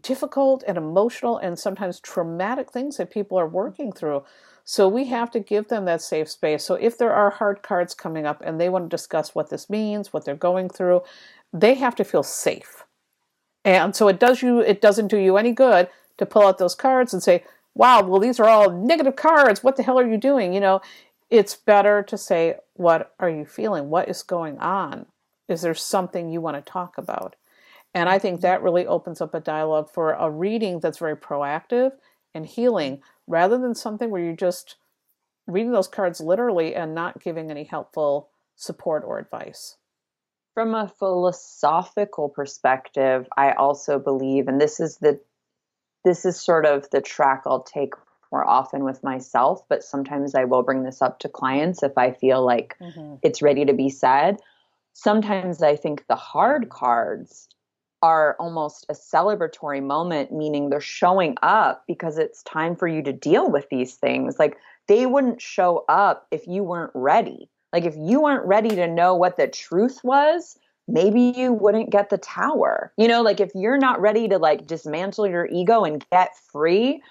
difficult 0.03 0.63
and 0.67 0.79
emotional 0.79 1.39
and 1.39 1.59
sometimes 1.59 1.99
traumatic 1.99 2.71
things 2.71 2.97
that 2.97 3.11
people 3.11 3.39
are 3.39 3.49
working 3.49 3.91
through. 3.93 4.23
So 4.65 4.87
we 4.87 5.07
have 5.07 5.33
to 5.33 5.41
give 5.41 5.67
them 5.67 5.85
that 5.87 6.01
safe 6.01 6.31
space. 6.31 6.65
So 6.65 6.75
if 6.75 6.97
there 6.97 7.13
are 7.13 7.31
hard 7.31 7.63
cards 7.63 7.93
coming 7.93 8.27
up 8.27 8.41
and 8.45 8.61
they 8.61 8.69
want 8.69 8.85
to 8.85 8.97
discuss 8.97 9.35
what 9.35 9.51
this 9.51 9.69
means, 9.69 10.13
what 10.13 10.25
they're 10.25 10.37
going 10.37 10.69
through, 10.69 11.03
they 11.53 11.75
have 11.75 11.97
to 11.97 12.05
feel 12.05 12.23
safe. 12.23 12.85
And 13.65 13.97
so 13.97 14.07
it 14.07 14.21
does 14.21 14.43
you 14.43 14.61
it 14.61 14.81
doesn't 14.81 15.09
do 15.09 15.19
you 15.19 15.37
any 15.37 15.53
good 15.53 15.89
to 16.19 16.27
pull 16.27 16.47
out 16.47 16.59
those 16.59 16.75
cards 16.75 17.13
and 17.13 17.23
say, 17.23 17.43
wow, 17.75 18.03
well, 18.03 18.21
these 18.21 18.41
are 18.41 18.49
all 18.49 18.71
negative 18.71 19.17
cards. 19.17 19.63
What 19.63 19.77
the 19.77 19.83
hell 19.83 19.99
are 19.99 20.09
you 20.09 20.19
doing? 20.19 20.53
You 20.53 20.61
know, 20.61 20.81
it's 21.31 21.55
better 21.55 22.03
to 22.03 22.19
say, 22.19 22.57
what 22.75 23.15
are 23.21 23.31
you 23.31 23.45
feeling? 23.45 23.89
What 23.89 24.09
is 24.09 24.23
going 24.23 24.59
on? 24.59 25.07
Is 25.49 25.63
there 25.63 25.75
something 25.75 26.29
you 26.29 26.41
want 26.41 26.57
to 26.57 26.73
talk 26.73 26.99
about? 26.99 27.37
And 27.95 28.09
I 28.09 28.19
think 28.19 28.41
that 28.41 28.63
really 28.63 28.87
opens 28.87 29.21
up 29.21 29.35
a 29.35 29.41
dialogue 29.41 29.91
for 29.91 30.13
a 30.13 30.31
reading 30.31 30.81
that's 30.81 30.99
very 30.99 31.17
proactive 31.17 31.93
and 32.35 32.47
healing 32.47 33.03
rather 33.27 33.59
than 33.59 33.75
something 33.75 34.11
where 34.11 34.23
you're 34.23 34.35
just 34.35 34.77
reading 35.47 35.73
those 35.73 35.89
cards 35.89 36.21
literally 36.21 36.75
and 36.75 36.95
not 36.95 37.23
giving 37.23 37.51
any 37.51 37.65
helpful 37.65 38.31
support 38.55 39.03
or 39.05 39.19
advice. 39.19 39.77
From 40.55 40.75
a 40.75 40.89
philosophical 40.89 42.29
perspective, 42.29 43.27
I 43.37 43.53
also 43.53 43.99
believe, 43.99 44.47
and 44.47 44.61
this 44.61 44.79
is 44.79 44.99
the 44.99 45.21
this 46.05 46.25
is 46.25 46.41
sort 46.41 46.67
of 46.67 46.89
the 46.91 47.01
track 47.01 47.43
I'll 47.47 47.63
take 47.63 47.95
more 48.33 48.47
often 48.47 48.85
with 48.85 49.03
myself, 49.03 49.63
but 49.69 49.83
sometimes 49.83 50.35
I 50.35 50.45
will 50.45 50.63
bring 50.63 50.85
this 50.85 51.03
up 51.03 51.19
to 51.21 51.29
clients 51.29 51.83
if 51.83 51.97
I 51.99 52.13
feel 52.13 52.45
like 52.45 52.77
mm-hmm. 52.81 53.17
it's 53.23 53.43
ready 53.43 53.65
to 53.65 53.73
be 53.73 53.89
said. 53.89 54.39
Sometimes 54.93 55.63
I 55.63 55.77
think 55.77 56.07
the 56.09 56.17
hard 56.17 56.69
cards 56.69 57.49
are 58.03 58.37
almost 58.39 58.87
a 58.89 58.95
celebratory 58.95 59.83
moment, 59.83 60.33
meaning 60.33 60.71
they're 60.71 60.81
showing 60.81 61.37
up 61.43 61.85
because 61.87 62.19
it's 62.19 62.43
time 62.45 62.77
for 62.77 62.89
you 62.89 63.03
to 63.03 63.13
deal 63.13 63.51
with 63.51 63.69
these 63.69 63.95
things. 63.95 64.39
Like 64.39 64.57
they 64.89 65.07
wouldn't 65.07 65.43
show 65.43 65.85
up 65.89 66.27
if 66.31 66.47
you 66.47 66.63
weren't 66.63 66.93
ready. 66.95 67.51
Like 67.73 67.85
if 67.85 67.95
you 67.97 68.23
weren't 68.23 68.47
ready 68.47 68.71
to 68.71 68.87
know 68.87 69.15
what 69.15 69.37
the 69.37 69.49
truth 69.49 70.01
was, 70.03 70.59
maybe 70.91 71.33
you 71.37 71.53
wouldn't 71.53 71.91
get 71.91 72.11
the 72.11 72.19
tower. 72.19 72.93
You 72.97 73.09
know, 73.09 73.23
like 73.23 73.41
if 73.41 73.51
you're 73.55 73.79
not 73.79 74.01
ready 74.01 74.29
to 74.29 74.39
like 74.39 74.67
dismantle 74.67 75.27
your 75.27 75.47
ego 75.47 75.85
and 75.85 76.05
get 76.11 76.37
free, 76.37 77.03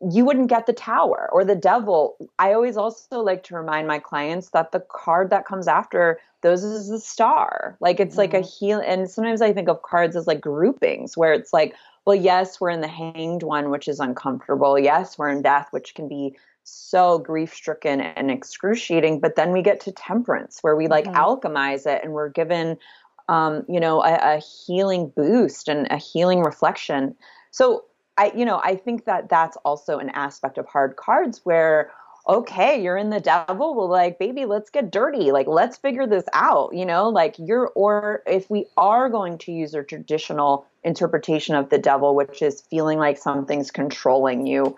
you 0.00 0.24
wouldn't 0.24 0.48
get 0.48 0.66
the 0.66 0.72
tower 0.72 1.28
or 1.32 1.44
the 1.44 1.56
devil. 1.56 2.16
I 2.38 2.52
always 2.52 2.76
also 2.76 3.20
like 3.20 3.42
to 3.44 3.56
remind 3.56 3.88
my 3.88 3.98
clients 3.98 4.50
that 4.50 4.70
the 4.70 4.80
card 4.80 5.30
that 5.30 5.44
comes 5.44 5.66
after 5.66 6.20
those 6.42 6.62
is 6.62 6.88
the 6.88 7.00
star. 7.00 7.76
Like 7.80 7.98
it's 7.98 8.12
mm-hmm. 8.12 8.18
like 8.20 8.34
a 8.34 8.38
mm-hmm. 8.38 8.66
heal 8.66 8.82
and 8.84 9.10
sometimes 9.10 9.42
I 9.42 9.52
think 9.52 9.68
of 9.68 9.82
cards 9.82 10.14
as 10.14 10.26
like 10.26 10.40
groupings 10.40 11.16
where 11.16 11.32
it's 11.32 11.52
like, 11.52 11.74
well, 12.04 12.14
yes, 12.14 12.60
we're 12.60 12.70
in 12.70 12.80
the 12.80 12.88
hanged 12.88 13.42
one, 13.42 13.70
which 13.70 13.88
is 13.88 14.00
uncomfortable. 14.00 14.78
Yes, 14.78 15.18
we're 15.18 15.28
in 15.30 15.42
death, 15.42 15.68
which 15.72 15.94
can 15.94 16.08
be 16.08 16.36
so 16.68 17.18
grief 17.18 17.54
stricken 17.54 18.00
and 18.00 18.30
excruciating. 18.30 19.20
But 19.20 19.36
then 19.36 19.52
we 19.52 19.62
get 19.62 19.80
to 19.80 19.92
temperance 19.92 20.58
where 20.62 20.76
we 20.76 20.88
like 20.88 21.04
mm-hmm. 21.04 21.16
alchemize 21.16 21.86
it 21.86 22.02
and 22.04 22.12
we're 22.12 22.30
given 22.30 22.78
um, 23.28 23.64
you 23.68 23.78
know, 23.80 24.02
a, 24.02 24.36
a 24.36 24.38
healing 24.38 25.12
boost 25.14 25.68
and 25.68 25.86
a 25.90 25.98
healing 25.98 26.40
reflection. 26.40 27.14
So 27.50 27.84
I, 28.16 28.32
you 28.34 28.44
know, 28.44 28.60
I 28.62 28.74
think 28.74 29.04
that 29.04 29.28
that's 29.28 29.56
also 29.64 29.98
an 29.98 30.10
aspect 30.10 30.58
of 30.58 30.66
hard 30.66 30.96
cards 30.96 31.40
where, 31.44 31.90
okay, 32.26 32.82
you're 32.82 32.96
in 32.96 33.10
the 33.10 33.20
devil. 33.20 33.74
Well, 33.74 33.88
like, 33.88 34.18
baby, 34.18 34.44
let's 34.44 34.70
get 34.70 34.90
dirty. 34.90 35.30
Like, 35.30 35.46
let's 35.46 35.76
figure 35.76 36.06
this 36.06 36.24
out. 36.32 36.74
You 36.74 36.86
know, 36.86 37.08
like 37.10 37.36
you're, 37.38 37.70
or 37.74 38.22
if 38.26 38.50
we 38.50 38.66
are 38.76 39.08
going 39.08 39.38
to 39.38 39.52
use 39.52 39.74
a 39.74 39.82
traditional 39.82 40.66
interpretation 40.82 41.54
of 41.54 41.68
the 41.68 41.78
devil, 41.78 42.14
which 42.14 42.42
is 42.42 42.62
feeling 42.62 42.98
like 42.98 43.18
something's 43.18 43.70
controlling 43.70 44.46
you, 44.46 44.76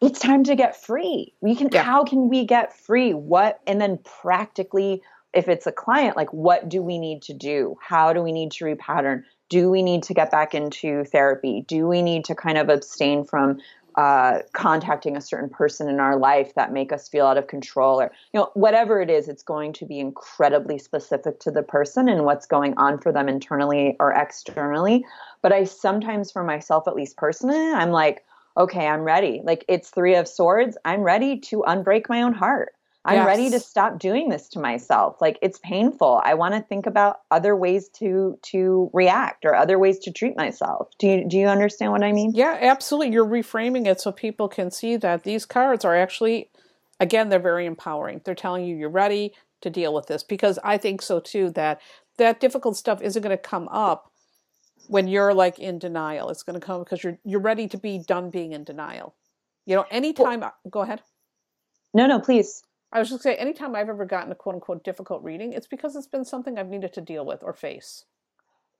it's 0.00 0.20
time 0.20 0.44
to 0.44 0.54
get 0.54 0.76
free. 0.76 1.32
We 1.40 1.54
can, 1.56 1.68
yeah. 1.72 1.82
how 1.82 2.04
can 2.04 2.28
we 2.28 2.44
get 2.44 2.76
free? 2.76 3.12
What, 3.14 3.60
and 3.66 3.80
then 3.80 3.98
practically, 4.22 5.02
if 5.32 5.48
it's 5.48 5.66
a 5.66 5.72
client, 5.72 6.16
like, 6.16 6.32
what 6.32 6.68
do 6.68 6.82
we 6.82 6.98
need 6.98 7.22
to 7.22 7.34
do? 7.34 7.76
How 7.80 8.12
do 8.12 8.22
we 8.22 8.32
need 8.32 8.52
to 8.52 8.64
repattern? 8.64 9.24
do 9.48 9.70
we 9.70 9.82
need 9.82 10.02
to 10.04 10.14
get 10.14 10.30
back 10.30 10.54
into 10.54 11.04
therapy? 11.04 11.64
Do 11.66 11.86
we 11.86 12.02
need 12.02 12.24
to 12.26 12.34
kind 12.34 12.58
of 12.58 12.68
abstain 12.68 13.24
from 13.24 13.58
uh, 13.96 14.40
contacting 14.52 15.16
a 15.16 15.20
certain 15.22 15.48
person 15.48 15.88
in 15.88 16.00
our 16.00 16.18
life 16.18 16.54
that 16.54 16.70
make 16.70 16.92
us 16.92 17.08
feel 17.08 17.24
out 17.24 17.38
of 17.38 17.46
control 17.46 17.98
or 17.98 18.12
you 18.34 18.38
know 18.38 18.50
whatever 18.52 19.00
it 19.00 19.08
is 19.08 19.26
it's 19.26 19.42
going 19.42 19.72
to 19.72 19.86
be 19.86 19.98
incredibly 19.98 20.76
specific 20.76 21.40
to 21.40 21.50
the 21.50 21.62
person 21.62 22.06
and 22.06 22.26
what's 22.26 22.44
going 22.44 22.74
on 22.76 22.98
for 22.98 23.10
them 23.10 23.26
internally 23.26 23.96
or 23.98 24.12
externally 24.12 25.02
but 25.40 25.50
i 25.50 25.64
sometimes 25.64 26.30
for 26.30 26.44
myself 26.44 26.86
at 26.86 26.94
least 26.94 27.16
personally 27.16 27.72
i'm 27.72 27.90
like 27.90 28.22
okay 28.56 28.86
i'm 28.86 29.02
ready 29.02 29.40
like 29.44 29.64
it's 29.68 29.90
three 29.90 30.14
of 30.14 30.26
swords 30.26 30.76
i'm 30.84 31.00
ready 31.00 31.38
to 31.38 31.64
unbreak 31.66 32.08
my 32.08 32.22
own 32.22 32.32
heart 32.32 32.72
I'm 33.06 33.18
yes. 33.18 33.26
ready 33.26 33.50
to 33.50 33.60
stop 33.60 34.00
doing 34.00 34.30
this 34.30 34.48
to 34.48 34.58
myself. 34.58 35.20
Like 35.20 35.38
it's 35.40 35.60
painful. 35.60 36.20
I 36.24 36.34
want 36.34 36.54
to 36.54 36.60
think 36.60 36.86
about 36.86 37.20
other 37.30 37.54
ways 37.54 37.88
to 38.00 38.36
to 38.46 38.90
react 38.92 39.44
or 39.44 39.54
other 39.54 39.78
ways 39.78 40.00
to 40.00 40.12
treat 40.12 40.36
myself. 40.36 40.88
Do 40.98 41.06
you 41.06 41.28
do 41.28 41.38
you 41.38 41.46
understand 41.46 41.92
what 41.92 42.02
I 42.02 42.10
mean? 42.10 42.32
Yeah, 42.34 42.58
absolutely. 42.60 43.12
You're 43.12 43.24
reframing 43.24 43.86
it 43.86 44.00
so 44.00 44.10
people 44.10 44.48
can 44.48 44.72
see 44.72 44.96
that 44.96 45.22
these 45.22 45.46
cards 45.46 45.84
are 45.84 45.94
actually 45.94 46.50
again, 46.98 47.28
they're 47.28 47.38
very 47.38 47.64
empowering. 47.64 48.22
They're 48.24 48.34
telling 48.34 48.64
you 48.64 48.74
you're 48.74 48.90
ready 48.90 49.32
to 49.60 49.70
deal 49.70 49.94
with 49.94 50.06
this 50.06 50.24
because 50.24 50.58
I 50.64 50.76
think 50.76 51.00
so 51.00 51.20
too 51.20 51.50
that 51.50 51.80
that 52.18 52.40
difficult 52.40 52.76
stuff 52.76 53.00
isn't 53.02 53.22
going 53.22 53.36
to 53.36 53.42
come 53.42 53.68
up 53.68 54.10
when 54.88 55.08
you're 55.08 55.34
like 55.34 55.58
in 55.58 55.78
denial. 55.78 56.30
It's 56.30 56.42
going 56.42 56.58
to 56.58 56.64
come 56.64 56.82
because 56.82 57.02
you're 57.02 57.18
you're 57.24 57.40
ready 57.40 57.68
to 57.68 57.78
be 57.78 57.98
done 57.98 58.30
being 58.30 58.52
in 58.52 58.64
denial. 58.64 59.14
You 59.66 59.76
know, 59.76 59.84
anytime 59.90 60.40
well, 60.40 60.54
go 60.70 60.80
ahead. 60.80 61.02
No, 61.92 62.06
no, 62.06 62.20
please. 62.20 62.62
I 62.92 62.98
was 63.00 63.10
just 63.10 63.22
say, 63.22 63.34
anytime 63.34 63.74
I've 63.74 63.88
ever 63.88 64.04
gotten 64.04 64.30
a 64.30 64.34
quote 64.34 64.54
unquote 64.54 64.84
difficult 64.84 65.22
reading, 65.22 65.52
it's 65.52 65.66
because 65.66 65.96
it's 65.96 66.06
been 66.06 66.24
something 66.24 66.58
I've 66.58 66.68
needed 66.68 66.92
to 66.94 67.00
deal 67.00 67.26
with 67.26 67.42
or 67.42 67.52
face. 67.52 68.04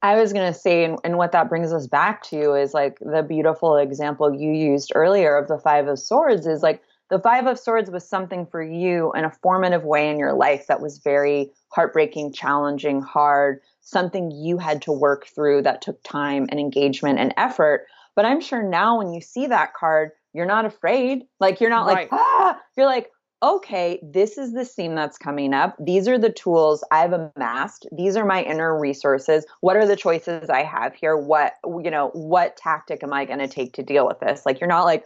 I 0.03 0.16
was 0.16 0.33
going 0.33 0.53
to 0.53 0.59
say, 0.59 0.85
and, 0.85 0.99
and, 1.05 1.16
what 1.16 1.33
that 1.33 1.49
brings 1.49 1.73
us 1.73 1.87
back 1.87 2.23
to 2.25 2.55
is 2.55 2.75
like 2.75 2.99
the 3.01 3.23
beautiful 3.23 3.77
example 3.77 4.33
you 4.35 4.53
used 4.53 4.92
earlier 4.95 5.37
of 5.37 5.49
the 5.49 5.59
Five 5.59 5.88
of 5.88 5.99
Swords 5.99 6.47
is 6.47 6.62
like 6.62 6.83
the 7.11 7.21
Five 7.21 7.47
of 7.47 7.59
Swords 7.59 7.90
was 7.90 8.09
something 8.09 8.47
for 8.47 8.62
you 8.62 9.12
in 9.12 9.25
a 9.25 9.31
formative 9.31 9.85
way 9.85 10.11
in 10.11 10.19
your 10.19 10.33
life 10.33 10.66
that 10.66 10.81
was 10.81 10.99
very 10.99 11.53
heartbreaking, 11.69 12.33
challenging, 12.33 13.01
hard, 13.01 13.61
something 13.81 14.31
you 14.31 14.59
had 14.59 14.83
to 14.83 14.92
work 14.92 15.27
through 15.27 15.62
that 15.62 15.83
took 15.83 16.03
time 16.03 16.47
and 16.51 16.59
engagement 16.59 17.19
and 17.19 17.33
effort. 17.37 17.87
But 18.16 18.25
I'm 18.25 18.40
sure 18.40 18.62
now 18.62 18.99
when 18.99 19.12
you 19.12 19.21
see 19.21 19.47
that 19.47 19.75
card, 19.75 20.11
you're 20.33 20.47
not 20.47 20.64
afraid. 20.64 21.25
Like 21.38 21.61
you're 21.61 21.71
not 21.71 21.87
right. 21.87 22.11
like, 22.11 22.21
ah, 22.21 22.59
you're 22.77 22.87
like, 22.87 23.11
okay, 23.42 24.01
this 24.03 24.38
is 24.38 24.53
the 24.53 24.64
scene 24.64 24.95
that's 24.95 25.19
coming 25.19 25.55
up. 25.55 25.77
These 25.79 26.09
are 26.09 26.19
the 26.19 26.33
tools 26.33 26.83
I've 26.90 27.12
amassed. 27.12 27.87
These 27.92 28.16
are 28.16 28.25
my 28.25 28.42
inner 28.42 28.79
resources. 28.79 29.47
What 29.61 29.77
are 29.77 29.87
the 29.87 29.97
choices 29.97 30.51
I 30.51 30.62
have 30.62 30.95
here? 30.95 31.16
What, 31.16 31.55
you 31.64 31.90
know, 31.90 32.09
what 32.14 32.57
tactic 32.57 33.03
am 33.03 33.12
I 33.12 33.27
going 33.27 33.38
to 33.38 33.49
take 33.49 33.75
to 33.75 33.83
deal 33.83 34.07
with 34.07 34.21
this? 34.21 34.47
Like, 34.47 34.59
you're 34.59 34.69
not 34.69 34.85
like, 34.85 35.05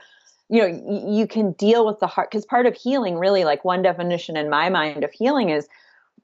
you 0.50 0.60
know, 0.60 1.10
you 1.16 1.26
can 1.26 1.52
deal 1.52 1.86
with 1.86 2.00
the 2.00 2.08
heart 2.08 2.30
because 2.30 2.44
part 2.44 2.66
of 2.66 2.74
healing, 2.74 3.16
really, 3.16 3.44
like 3.44 3.64
one 3.64 3.82
definition 3.82 4.36
in 4.36 4.50
my 4.50 4.68
mind 4.68 5.04
of 5.04 5.12
healing 5.12 5.50
is 5.50 5.68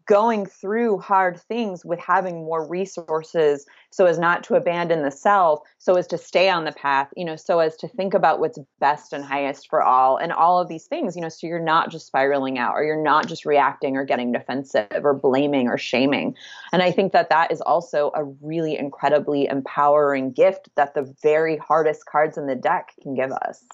going 0.07 0.47
through 0.47 0.99
hard 0.99 1.41
things 1.43 1.85
with 1.85 1.99
having 1.99 2.45
more 2.45 2.67
resources 2.67 3.67
so 3.91 4.07
as 4.07 4.19
not 4.19 4.45
to 4.45 4.55
abandon 4.55 5.03
the 5.03 5.11
self 5.11 5.61
so 5.79 5.95
as 5.97 6.07
to 6.07 6.17
stay 6.17 6.49
on 6.49 6.65
the 6.65 6.73
path 6.73 7.09
you 7.17 7.25
know 7.25 7.35
so 7.35 7.59
as 7.59 7.77
to 7.77 7.89
think 7.89 8.15
about 8.15 8.39
what's 8.39 8.59
best 8.79 9.13
and 9.13 9.25
highest 9.25 9.69
for 9.69 9.83
all 9.83 10.17
and 10.17 10.33
all 10.33 10.61
of 10.61 10.69
these 10.69 10.87
things 10.87 11.17
you 11.17 11.23
know 11.23 11.29
so 11.29 11.47
you're 11.47 11.59
not 11.59 11.91
just 11.91 12.07
spiraling 12.07 12.57
out 12.57 12.75
or 12.75 12.85
you're 12.85 13.03
not 13.03 13.27
just 13.27 13.45
reacting 13.45 13.97
or 13.97 14.05
getting 14.05 14.31
defensive 14.31 14.87
or 15.03 15.13
blaming 15.13 15.67
or 15.67 15.77
shaming. 15.77 16.35
And 16.73 16.83
i 16.83 16.93
think 16.93 17.13
that 17.13 17.29
that 17.31 17.51
is 17.51 17.61
also 17.61 18.13
a 18.15 18.25
really 18.25 18.79
incredibly 18.79 19.47
empowering 19.47 20.31
gift 20.31 20.69
that 20.77 20.95
the 20.95 21.13
very 21.23 21.57
hardest 21.57 22.07
cards 22.07 22.39
in 22.39 22.47
the 22.47 22.55
deck 22.55 22.93
can 23.03 23.15
give 23.15 23.33
us 23.33 23.65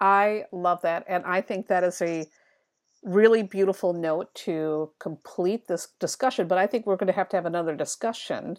i 0.00 0.44
love 0.52 0.82
that 0.82 1.04
and 1.08 1.24
i 1.24 1.40
think 1.40 1.68
that 1.68 1.84
is 1.84 2.00
a 2.02 2.26
really 3.02 3.42
beautiful 3.42 3.92
note 3.92 4.34
to 4.34 4.90
complete 4.98 5.66
this 5.68 5.88
discussion, 5.98 6.46
but 6.46 6.58
I 6.58 6.66
think 6.66 6.86
we're 6.86 6.96
going 6.96 7.06
to 7.06 7.14
have 7.14 7.28
to 7.30 7.36
have 7.36 7.46
another 7.46 7.74
discussion 7.74 8.58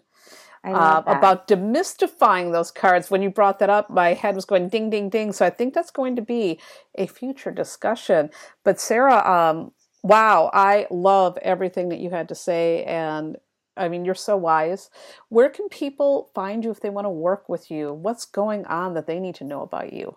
uh, 0.64 1.02
about 1.06 1.48
demystifying 1.48 2.52
those 2.52 2.70
cards. 2.70 3.10
When 3.10 3.22
you 3.22 3.30
brought 3.30 3.58
that 3.60 3.70
up, 3.70 3.90
my 3.90 4.14
head 4.14 4.34
was 4.34 4.44
going 4.44 4.68
ding, 4.68 4.90
ding, 4.90 5.08
ding. 5.10 5.32
So 5.32 5.46
I 5.46 5.50
think 5.50 5.74
that's 5.74 5.90
going 5.90 6.16
to 6.16 6.22
be 6.22 6.60
a 6.96 7.06
future 7.06 7.50
discussion. 7.50 8.30
But 8.64 8.80
Sarah, 8.80 9.28
um, 9.28 9.72
wow, 10.02 10.50
I 10.52 10.86
love 10.90 11.38
everything 11.42 11.88
that 11.90 12.00
you 12.00 12.10
had 12.10 12.28
to 12.28 12.34
say. 12.34 12.84
And 12.84 13.36
I 13.76 13.88
mean, 13.88 14.04
you're 14.04 14.14
so 14.14 14.36
wise. 14.36 14.90
Where 15.28 15.50
can 15.50 15.68
people 15.68 16.30
find 16.34 16.64
you 16.64 16.70
if 16.70 16.80
they 16.80 16.90
want 16.90 17.06
to 17.06 17.10
work 17.10 17.48
with 17.48 17.70
you? 17.70 17.92
What's 17.92 18.24
going 18.24 18.64
on 18.66 18.94
that 18.94 19.06
they 19.06 19.20
need 19.20 19.36
to 19.36 19.44
know 19.44 19.62
about 19.62 19.92
you? 19.92 20.16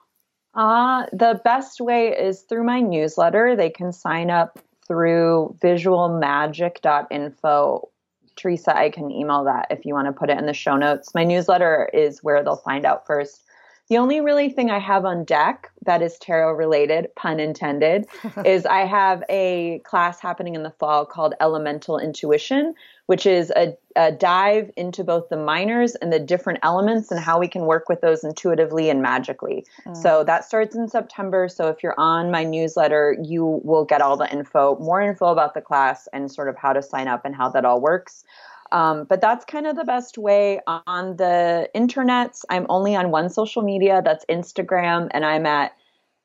Uh, 0.56 1.06
the 1.12 1.39
best 1.43 1.82
way 1.82 2.16
is 2.18 2.41
through 2.41 2.64
my 2.64 2.80
newsletter. 2.80 3.56
They 3.56 3.70
can 3.70 3.91
sign 3.91 4.30
up 4.30 4.60
through 4.88 5.56
visualmagic.info. 5.62 7.89
Theresa, 8.38 8.78
I 8.78 8.89
can 8.89 9.12
email 9.12 9.43
that 9.45 9.68
if 9.70 9.86
you 9.86 9.93
want 9.93 10.08
to 10.08 10.14
put 10.14 10.30
it 10.30 10.38
in 10.38 10.45
the 10.45 10.53
show 10.53 10.78
notes. 10.78 11.14
My 11.14 11.24
newsletter 11.24 11.89
is 11.93 12.24
where 12.24 12.43
they'll 12.43 12.58
find 12.58 12.86
out 12.86 13.06
first. 13.06 13.41
The 13.88 13.97
only 13.97 14.20
really 14.20 14.49
thing 14.49 14.72
I 14.72 14.80
have 14.80 15.06
on 15.06 15.26
deck 15.26 15.70
that 15.86 16.01
is 16.01 16.18
tarot 16.18 16.53
related, 16.53 17.08
pun 17.16 17.39
intended, 17.39 18.08
is 18.45 18.66
I 18.66 18.80
have 18.80 19.24
a 19.30 19.80
class 19.86 20.20
happening 20.20 20.56
in 20.56 20.64
the 20.64 20.72
fall 20.72 21.06
called 21.06 21.36
Elemental 21.39 21.99
Intuition, 21.99 22.74
which 23.08 23.26
is 23.26 23.51
a, 23.56 23.76
a, 23.95 24.12
dive 24.12 24.72
into 24.76 25.03
both 25.03 25.30
the 25.30 25.38
minors 25.38 25.95
and 25.95 26.12
the 26.12 26.20
different 26.20 26.60
elements 26.64 27.12
and 27.12 27.20
how 27.20 27.39
we 27.39 27.47
can 27.47 27.66
work 27.66 27.88
with 27.88 28.01
those 28.01 28.24
intuitively 28.24 28.89
and 28.89 29.01
magically. 29.01 29.66
Mm. 29.86 29.95
So 29.95 30.24
that 30.24 30.45
starts 30.45 30.76
in 30.76 30.88
September. 30.88 31.47
So 31.47 31.68
if 31.68 31.84
you're 31.84 31.99
on 31.99 32.32
my 32.32 32.43
newsletter, 32.43 33.16
you 33.22 33.62
will 33.64 33.86
get 33.86 34.01
all 34.01 34.18
the 34.18 34.32
info, 34.32 34.78
more 34.80 35.01
info 35.01 35.28
about 35.28 35.53
the 35.53 35.62
class 35.62 36.08
and 36.14 36.32
sort 36.32 36.49
of 36.49 36.58
how 36.58 36.74
to 36.74 36.82
sign 36.82 37.08
up 37.08 37.26
and 37.26 37.36
how 37.36 37.49
that 37.49 37.66
all 37.66 37.80
works. 37.80 38.24
Um, 38.72 39.06
but 39.06 39.22
that's 39.22 39.45
kind 39.45 39.68
of 39.68 39.76
the 39.76 39.84
best 39.84 40.18
way 40.18 40.60
on 40.66 41.18
the 41.18 41.70
internets. 41.76 42.43
I'm 42.49 42.66
only 42.70 42.95
on 42.95 43.12
one 43.12 43.30
social 43.30 43.62
media, 43.62 44.01
that's 44.03 44.26
Instagram, 44.26 45.10
and 45.12 45.24
I'm 45.24 45.45
at 45.45 45.74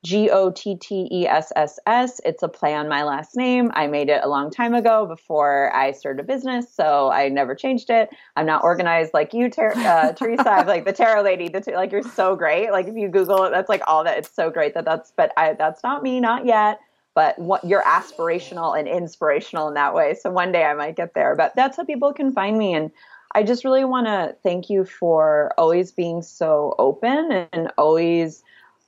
G 0.03 0.31
O 0.31 0.49
T 0.49 0.75
T 0.75 1.07
E 1.11 1.27
S 1.27 1.51
S 1.55 1.77
S. 1.85 2.19
It's 2.25 2.41
a 2.41 2.47
play 2.47 2.73
on 2.73 2.89
my 2.89 3.03
last 3.03 3.35
name. 3.35 3.71
I 3.75 3.85
made 3.85 4.09
it 4.09 4.21
a 4.23 4.27
long 4.27 4.49
time 4.49 4.73
ago 4.73 5.05
before 5.05 5.73
I 5.75 5.91
started 5.91 6.21
a 6.21 6.23
business, 6.23 6.73
so 6.73 7.11
I 7.11 7.29
never 7.29 7.53
changed 7.53 7.91
it. 7.91 8.09
I'm 8.35 8.47
not 8.47 8.63
organized 8.63 9.13
like 9.13 9.33
you, 9.33 9.49
Ter- 9.49 9.73
uh, 9.73 10.13
Theresa. 10.17 10.49
I'm 10.49 10.67
like 10.67 10.85
the 10.85 10.93
tarot 10.93 11.21
lady. 11.21 11.49
The 11.49 11.61
t- 11.61 11.75
like 11.75 11.91
you're 11.91 12.01
so 12.01 12.35
great. 12.35 12.71
Like 12.71 12.87
if 12.87 12.95
you 12.95 13.09
Google 13.09 13.43
it, 13.43 13.51
that's 13.51 13.69
like 13.69 13.83
all 13.85 14.03
that. 14.03 14.17
It's 14.17 14.33
so 14.33 14.49
great 14.49 14.73
that 14.73 14.85
that's. 14.85 15.11
But 15.15 15.33
I, 15.37 15.53
that's 15.53 15.83
not 15.83 16.01
me, 16.01 16.19
not 16.19 16.45
yet. 16.45 16.79
But 17.13 17.37
what 17.37 17.63
you're 17.63 17.83
aspirational 17.83 18.77
and 18.77 18.87
inspirational 18.87 19.67
in 19.67 19.75
that 19.75 19.93
way. 19.93 20.15
So 20.15 20.31
one 20.31 20.51
day 20.51 20.63
I 20.63 20.73
might 20.73 20.95
get 20.95 21.13
there. 21.13 21.35
But 21.35 21.55
that's 21.55 21.77
how 21.77 21.83
people 21.83 22.13
can 22.13 22.31
find 22.31 22.57
me 22.57 22.73
and. 22.73 22.91
I 23.33 23.43
just 23.43 23.63
really 23.63 23.85
want 23.85 24.07
to 24.07 24.35
thank 24.43 24.69
you 24.69 24.83
for 24.83 25.53
always 25.57 25.93
being 25.93 26.21
so 26.21 26.75
open 26.77 27.47
and 27.53 27.71
always 27.77 28.43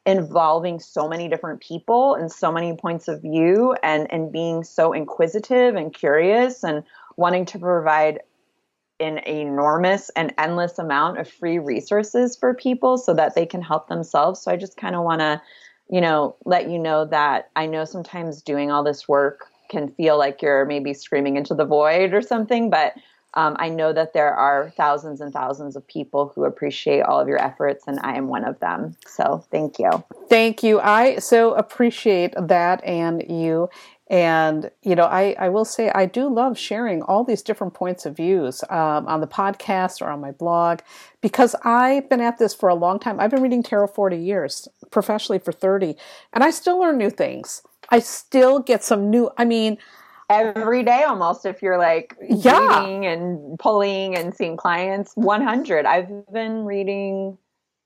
involving 0.05 0.79
so 0.79 1.07
many 1.07 1.29
different 1.29 1.61
people 1.61 2.15
and 2.15 2.31
so 2.31 2.51
many 2.51 2.75
points 2.75 3.07
of 3.07 3.21
view 3.21 3.75
and 3.83 4.11
and 4.11 4.31
being 4.31 4.63
so 4.63 4.91
inquisitive 4.91 5.75
and 5.75 5.93
curious 5.93 6.63
and 6.63 6.83
wanting 7.15 7.45
to 7.45 7.59
provide 7.59 8.19
an 8.99 9.17
enormous 9.19 10.09
and 10.15 10.33
endless 10.37 10.77
amount 10.77 11.19
of 11.19 11.29
free 11.29 11.57
resources 11.57 12.35
for 12.35 12.53
people 12.53 12.97
so 12.97 13.13
that 13.13 13.33
they 13.35 13.45
can 13.45 13.61
help 13.61 13.87
themselves. 13.87 14.41
So 14.41 14.51
i 14.51 14.57
just 14.57 14.77
kind 14.77 14.95
of 14.95 15.03
want 15.03 15.21
to 15.21 15.41
you 15.89 16.01
know 16.01 16.35
let 16.45 16.69
you 16.69 16.79
know 16.79 17.05
that 17.05 17.49
i 17.55 17.65
know 17.65 17.85
sometimes 17.85 18.41
doing 18.41 18.71
all 18.71 18.83
this 18.83 19.07
work 19.07 19.47
can 19.69 19.89
feel 19.89 20.17
like 20.17 20.41
you're 20.41 20.65
maybe 20.65 20.93
screaming 20.93 21.35
into 21.37 21.53
the 21.53 21.65
void 21.65 22.13
or 22.13 22.21
something 22.21 22.69
but 22.69 22.93
um, 23.35 23.55
I 23.59 23.69
know 23.69 23.93
that 23.93 24.13
there 24.13 24.33
are 24.33 24.71
thousands 24.77 25.21
and 25.21 25.33
thousands 25.33 25.75
of 25.75 25.87
people 25.87 26.31
who 26.35 26.45
appreciate 26.45 27.01
all 27.01 27.19
of 27.19 27.27
your 27.27 27.41
efforts, 27.41 27.85
and 27.87 27.99
I 28.03 28.15
am 28.15 28.27
one 28.27 28.45
of 28.45 28.59
them. 28.59 28.95
So 29.07 29.43
thank 29.51 29.79
you. 29.79 30.03
Thank 30.29 30.63
you. 30.63 30.79
I 30.79 31.17
so 31.17 31.53
appreciate 31.53 32.33
that 32.37 32.83
and 32.83 33.23
you. 33.29 33.69
And, 34.09 34.69
you 34.83 34.95
know, 34.95 35.05
I, 35.05 35.35
I 35.39 35.49
will 35.49 35.65
say 35.65 35.89
I 35.89 36.05
do 36.05 36.27
love 36.31 36.57
sharing 36.57 37.01
all 37.01 37.23
these 37.23 37.41
different 37.41 37.73
points 37.73 38.05
of 38.05 38.15
views 38.17 38.63
um, 38.69 39.07
on 39.07 39.21
the 39.21 39.27
podcast 39.27 40.01
or 40.01 40.09
on 40.09 40.21
my 40.21 40.31
blog 40.31 40.79
because 41.21 41.55
I've 41.63 42.09
been 42.09 42.21
at 42.21 42.37
this 42.37 42.53
for 42.53 42.69
a 42.69 42.75
long 42.75 42.99
time. 42.99 43.19
I've 43.19 43.31
been 43.31 43.41
reading 43.41 43.63
tarot 43.63 43.87
40 43.87 44.17
years, 44.17 44.67
professionally 44.91 45.39
for 45.39 45.51
30, 45.51 45.95
and 46.33 46.43
I 46.43 46.51
still 46.51 46.79
learn 46.79 46.97
new 46.97 47.09
things. 47.09 47.63
I 47.89 47.99
still 47.99 48.59
get 48.59 48.83
some 48.83 49.09
new, 49.09 49.31
I 49.37 49.45
mean, 49.45 49.77
every 50.29 50.83
day 50.83 51.03
almost 51.03 51.45
if 51.45 51.61
you're 51.61 51.77
like 51.77 52.15
yeah. 52.27 52.79
reading 52.79 53.05
and 53.05 53.59
pulling 53.59 54.15
and 54.15 54.33
seeing 54.33 54.57
clients 54.57 55.11
100 55.15 55.85
i've 55.85 56.09
been 56.31 56.65
reading 56.65 57.37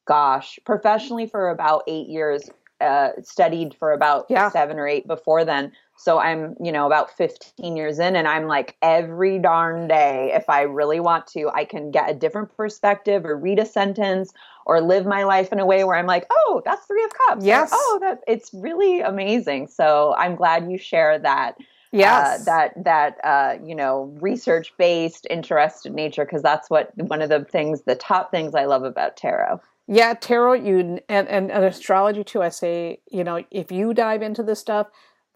gosh 0.05 0.59
professionally 0.65 1.27
for 1.27 1.49
about 1.49 1.83
eight 1.87 2.07
years 2.07 2.49
uh, 2.79 3.09
studied 3.23 3.75
for 3.75 3.91
about 3.91 4.27
yeah. 4.29 4.49
seven 4.49 4.77
or 4.77 4.87
eight 4.87 5.07
before 5.07 5.43
then. 5.43 5.71
So 5.99 6.19
i'm 6.19 6.55
you 6.61 6.71
know 6.71 6.85
about 6.85 7.09
15 7.17 7.75
years 7.75 7.97
in 7.97 8.15
and 8.15 8.27
i'm 8.27 8.45
like 8.45 8.75
every 8.83 9.39
darn 9.39 9.87
day 9.87 10.31
if 10.31 10.47
i 10.47 10.61
really 10.61 10.99
want 10.99 11.25
to 11.29 11.49
i 11.55 11.65
can 11.65 11.89
get 11.89 12.07
a 12.07 12.13
different 12.13 12.55
perspective 12.55 13.25
or 13.25 13.35
read 13.35 13.57
a 13.57 13.65
sentence 13.65 14.31
or 14.67 14.79
live 14.79 15.07
my 15.07 15.23
life 15.23 15.51
in 15.51 15.59
a 15.59 15.65
way 15.65 15.83
where 15.83 15.95
i'm 15.95 16.05
like 16.05 16.27
oh 16.29 16.61
that's 16.63 16.85
three 16.85 17.03
of 17.03 17.09
cups. 17.27 17.43
Yes. 17.43 17.71
Or, 17.71 17.77
oh 17.79 17.97
that 18.01 18.21
it's 18.27 18.53
really 18.53 19.01
amazing. 19.01 19.69
So 19.69 20.13
i'm 20.19 20.35
glad 20.35 20.69
you 20.69 20.77
share 20.77 21.17
that 21.17 21.57
yes. 21.91 22.41
uh, 22.41 22.43
that 22.45 22.83
that 22.83 23.17
uh, 23.23 23.57
you 23.63 23.75
know 23.75 24.15
research 24.19 24.73
based 24.77 25.27
interested 25.29 25.93
nature 25.93 26.25
because 26.25 26.41
that's 26.41 26.69
what 26.69 26.91
one 26.97 27.21
of 27.21 27.29
the 27.29 27.43
things 27.45 27.81
the 27.83 27.95
top 27.95 28.31
things 28.31 28.55
i 28.55 28.65
love 28.65 28.83
about 28.83 29.17
tarot. 29.17 29.59
Yeah 29.87 30.13
tarot 30.13 30.53
you 30.53 30.79
and, 30.79 31.01
and, 31.09 31.51
and 31.51 31.63
astrology 31.63 32.23
too 32.23 32.41
i 32.41 32.49
say 32.49 32.99
you 33.09 33.23
know 33.23 33.43
if 33.51 33.71
you 33.71 33.93
dive 33.93 34.21
into 34.21 34.43
this 34.43 34.59
stuff 34.59 34.87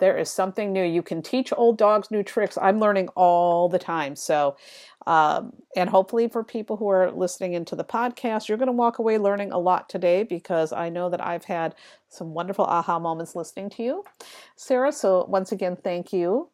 there 0.01 0.17
is 0.17 0.29
something 0.29 0.73
new 0.73 0.83
you 0.83 1.01
can 1.01 1.21
teach 1.21 1.53
old 1.55 1.77
dogs 1.77 2.11
new 2.11 2.23
tricks 2.23 2.57
i'm 2.61 2.79
learning 2.79 3.07
all 3.09 3.69
the 3.69 3.79
time 3.79 4.15
so 4.15 4.57
um, 5.07 5.53
and 5.75 5.89
hopefully 5.89 6.27
for 6.27 6.43
people 6.43 6.77
who 6.77 6.89
are 6.89 7.09
listening 7.11 7.53
into 7.53 7.75
the 7.75 7.83
podcast 7.83 8.49
you're 8.49 8.57
going 8.57 8.67
to 8.67 8.73
walk 8.73 8.99
away 8.99 9.17
learning 9.17 9.51
a 9.53 9.57
lot 9.57 9.87
today 9.87 10.23
because 10.23 10.73
i 10.73 10.89
know 10.89 11.09
that 11.09 11.25
i've 11.25 11.45
had 11.45 11.73
some 12.09 12.33
wonderful 12.33 12.65
aha 12.65 12.99
moments 12.99 13.35
listening 13.35 13.69
to 13.69 13.83
you 13.83 14.03
sarah 14.57 14.91
so 14.91 15.25
once 15.29 15.53
again 15.53 15.77
thank 15.77 16.11
you 16.11 16.49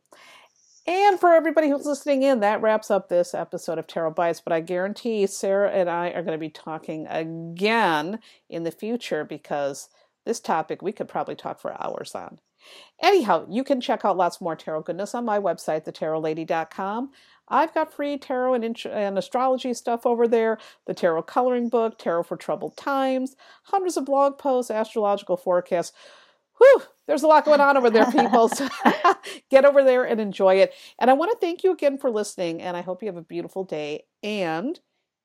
and 0.88 1.20
for 1.20 1.34
everybody 1.34 1.68
who's 1.70 1.86
listening 1.86 2.24
in, 2.24 2.40
that 2.40 2.62
wraps 2.62 2.90
up 2.90 3.10
this 3.10 3.34
episode 3.34 3.78
of 3.78 3.88
Tarot 3.88 4.12
Bites. 4.12 4.40
But 4.40 4.54
I 4.54 4.62
guarantee 4.62 5.28
Sarah 5.28 5.70
and 5.70 5.90
I 5.90 6.12
are 6.12 6.22
going 6.22 6.32
to 6.32 6.38
be 6.38 6.50
talking 6.50 7.06
again 7.08 8.20
in 8.50 8.64
the 8.64 8.72
future 8.72 9.26
because 9.26 9.90
this 10.26 10.40
topic 10.40 10.82
we 10.82 10.94
could 10.94 11.10
probably 11.10 11.36
talk 11.36 11.60
for 11.60 11.76
hours 11.84 12.16
on. 12.16 12.40
Anyhow, 13.02 13.46
you 13.50 13.64
can 13.64 13.82
check 13.82 14.04
out 14.04 14.18
lots 14.18 14.42
more 14.42 14.56
tarot 14.56 14.84
goodness 14.84 15.14
on 15.14 15.26
my 15.26 15.40
website, 15.40 15.86
thetarotlady.com. 15.86 17.12
I've 17.50 17.74
got 17.74 17.94
free 17.94 18.18
tarot 18.18 18.56
and, 18.56 18.66
int- 18.66 18.86
and, 18.86 19.18
astrology 19.18 19.74
stuff 19.74 20.06
over 20.06 20.28
there, 20.28 20.58
the 20.86 20.94
tarot 20.94 21.24
coloring 21.24 21.70
book, 21.70 21.98
Tarot 21.98 22.24
for 22.24 22.36
Troubled 22.36 22.76
Times, 22.76 23.36
hundreds 23.64 23.98
of 23.98 24.06
blog 24.06 24.38
posts, 24.38 24.70
astrological 24.70 25.38
forecasts. 25.38 25.94
Whew, 26.58 26.82
there's 27.06 27.24
a 27.24 27.28
lot 27.28 27.46
going 27.46 27.62
on 27.62 27.78
over 27.78 27.90
there, 27.90 28.12
people. 28.12 28.50
So 28.50 28.68
get 29.50 29.64
over 29.64 29.84
there 29.84 30.04
and 30.04 30.20
enjoy 30.20 30.56
it. 30.56 30.74
And 31.00 31.10
I 31.10 31.14
want 31.14 31.32
to 31.32 31.38
thank 31.38 31.64
you 31.64 31.72
again 31.72 31.98
for 31.98 32.10
listening, 32.10 32.62
and 32.62 32.76
I 32.76 32.82
hope 32.82 33.02
you 33.02 33.08
have 33.08 33.16
a 33.16 33.22
beautiful 33.22 33.64
day. 33.64 34.06
And 34.24 34.80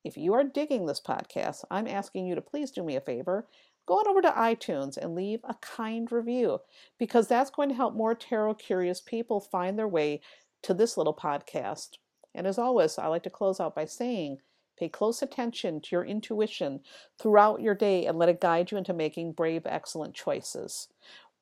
if 0.05 0.17
you 0.17 0.35
are 0.35 0.45
digging 0.45 0.87
this 0.87 1.01
podcast, 1.01 1.65
I'm 1.71 1.89
asking 1.89 2.27
you 2.27 2.35
to 2.35 2.43
please 2.43 2.71
do 2.71 2.83
me 2.83 2.97
a 2.97 3.01
favor 3.01 3.47
go 3.87 3.95
on 3.95 4.09
over 4.09 4.23
to 4.23 4.31
iTunes 4.31 4.97
and 4.97 5.15
leave 5.15 5.41
a 5.45 5.55
kind 5.55 6.11
review 6.11 6.61
because 6.99 7.29
that's 7.29 7.51
going 7.51 7.69
to 7.69 7.75
help 7.75 7.95
more 7.95 8.15
tarot 8.15 8.55
curious 8.55 9.01
people 9.01 9.41
find 9.41 9.79
their 9.79 9.89
way 9.89 10.21
to 10.63 10.75
this 10.75 10.97
little 10.97 11.15
podcast. 11.15 11.97
And 12.35 12.47
as 12.47 12.59
always, 12.59 12.99
I 12.99 13.09
like 13.09 13.25
to 13.25 13.31
close 13.31 13.61
out 13.61 13.75
by 13.75 13.85
saying, 13.85 14.39
pay 14.79 14.89
close 14.89 15.23
attention 15.23 15.81
to 15.81 15.89
your 15.93 16.05
intuition 16.05 16.81
throughout 17.19 17.61
your 17.61 17.75
day 17.75 18.07
and 18.07 18.19
let 18.19 18.29
it 18.29 18.41
guide 18.41 18.71
you 18.71 18.79
into 18.79 18.95
making 18.95 19.33
brave, 19.33 19.63
excellent 19.67 20.15
choices. 20.15 20.89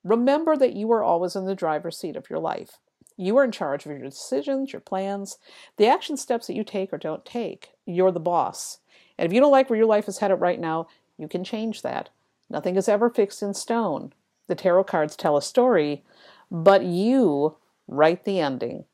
Remember 0.03 0.57
that 0.57 0.74
you 0.74 0.91
are 0.93 1.03
always 1.03 1.36
in 1.36 1.45
the 1.45 1.55
driver's 1.55 1.99
seat 1.99 2.16
of 2.16 2.30
your 2.30 2.38
life. 2.38 2.78
You 3.16 3.36
are 3.36 3.45
in 3.45 3.53
charge 3.53 3.84
of 3.84 3.93
your 3.93 4.01
decisions, 4.01 4.72
your 4.72 4.80
plans, 4.80 5.36
the 5.76 5.86
action 5.86 6.16
steps 6.16 6.47
that 6.47 6.57
you 6.57 6.64
take 6.64 6.93
or 6.93 6.99
don't 6.99 7.24
take. 7.24 7.70
You're 7.84 8.12
the 8.12 8.18
boss. 8.18 8.78
And 9.18 9.26
if 9.26 9.32
you 9.32 9.41
don't 9.41 9.53
like 9.53 9.68
where 9.68 9.76
your 9.76 9.86
life 9.86 10.09
is 10.09 10.18
headed 10.18 10.41
right 10.41 10.59
now, 10.59 10.88
you 11.18 11.28
can 11.28 11.45
change 11.45 11.82
that. 11.82 12.09
Nothing 12.51 12.76
is 12.76 12.88
ever 12.88 13.09
fixed 13.09 13.42
in 13.42 13.55
stone. 13.55 14.12
The 14.48 14.57
tarot 14.57 14.84
cards 14.84 15.14
tell 15.14 15.36
a 15.36 15.42
story, 15.42 16.05
but 16.51 16.84
you 16.84 17.57
write 17.86 18.24
the 18.24 18.40
ending. 18.40 18.84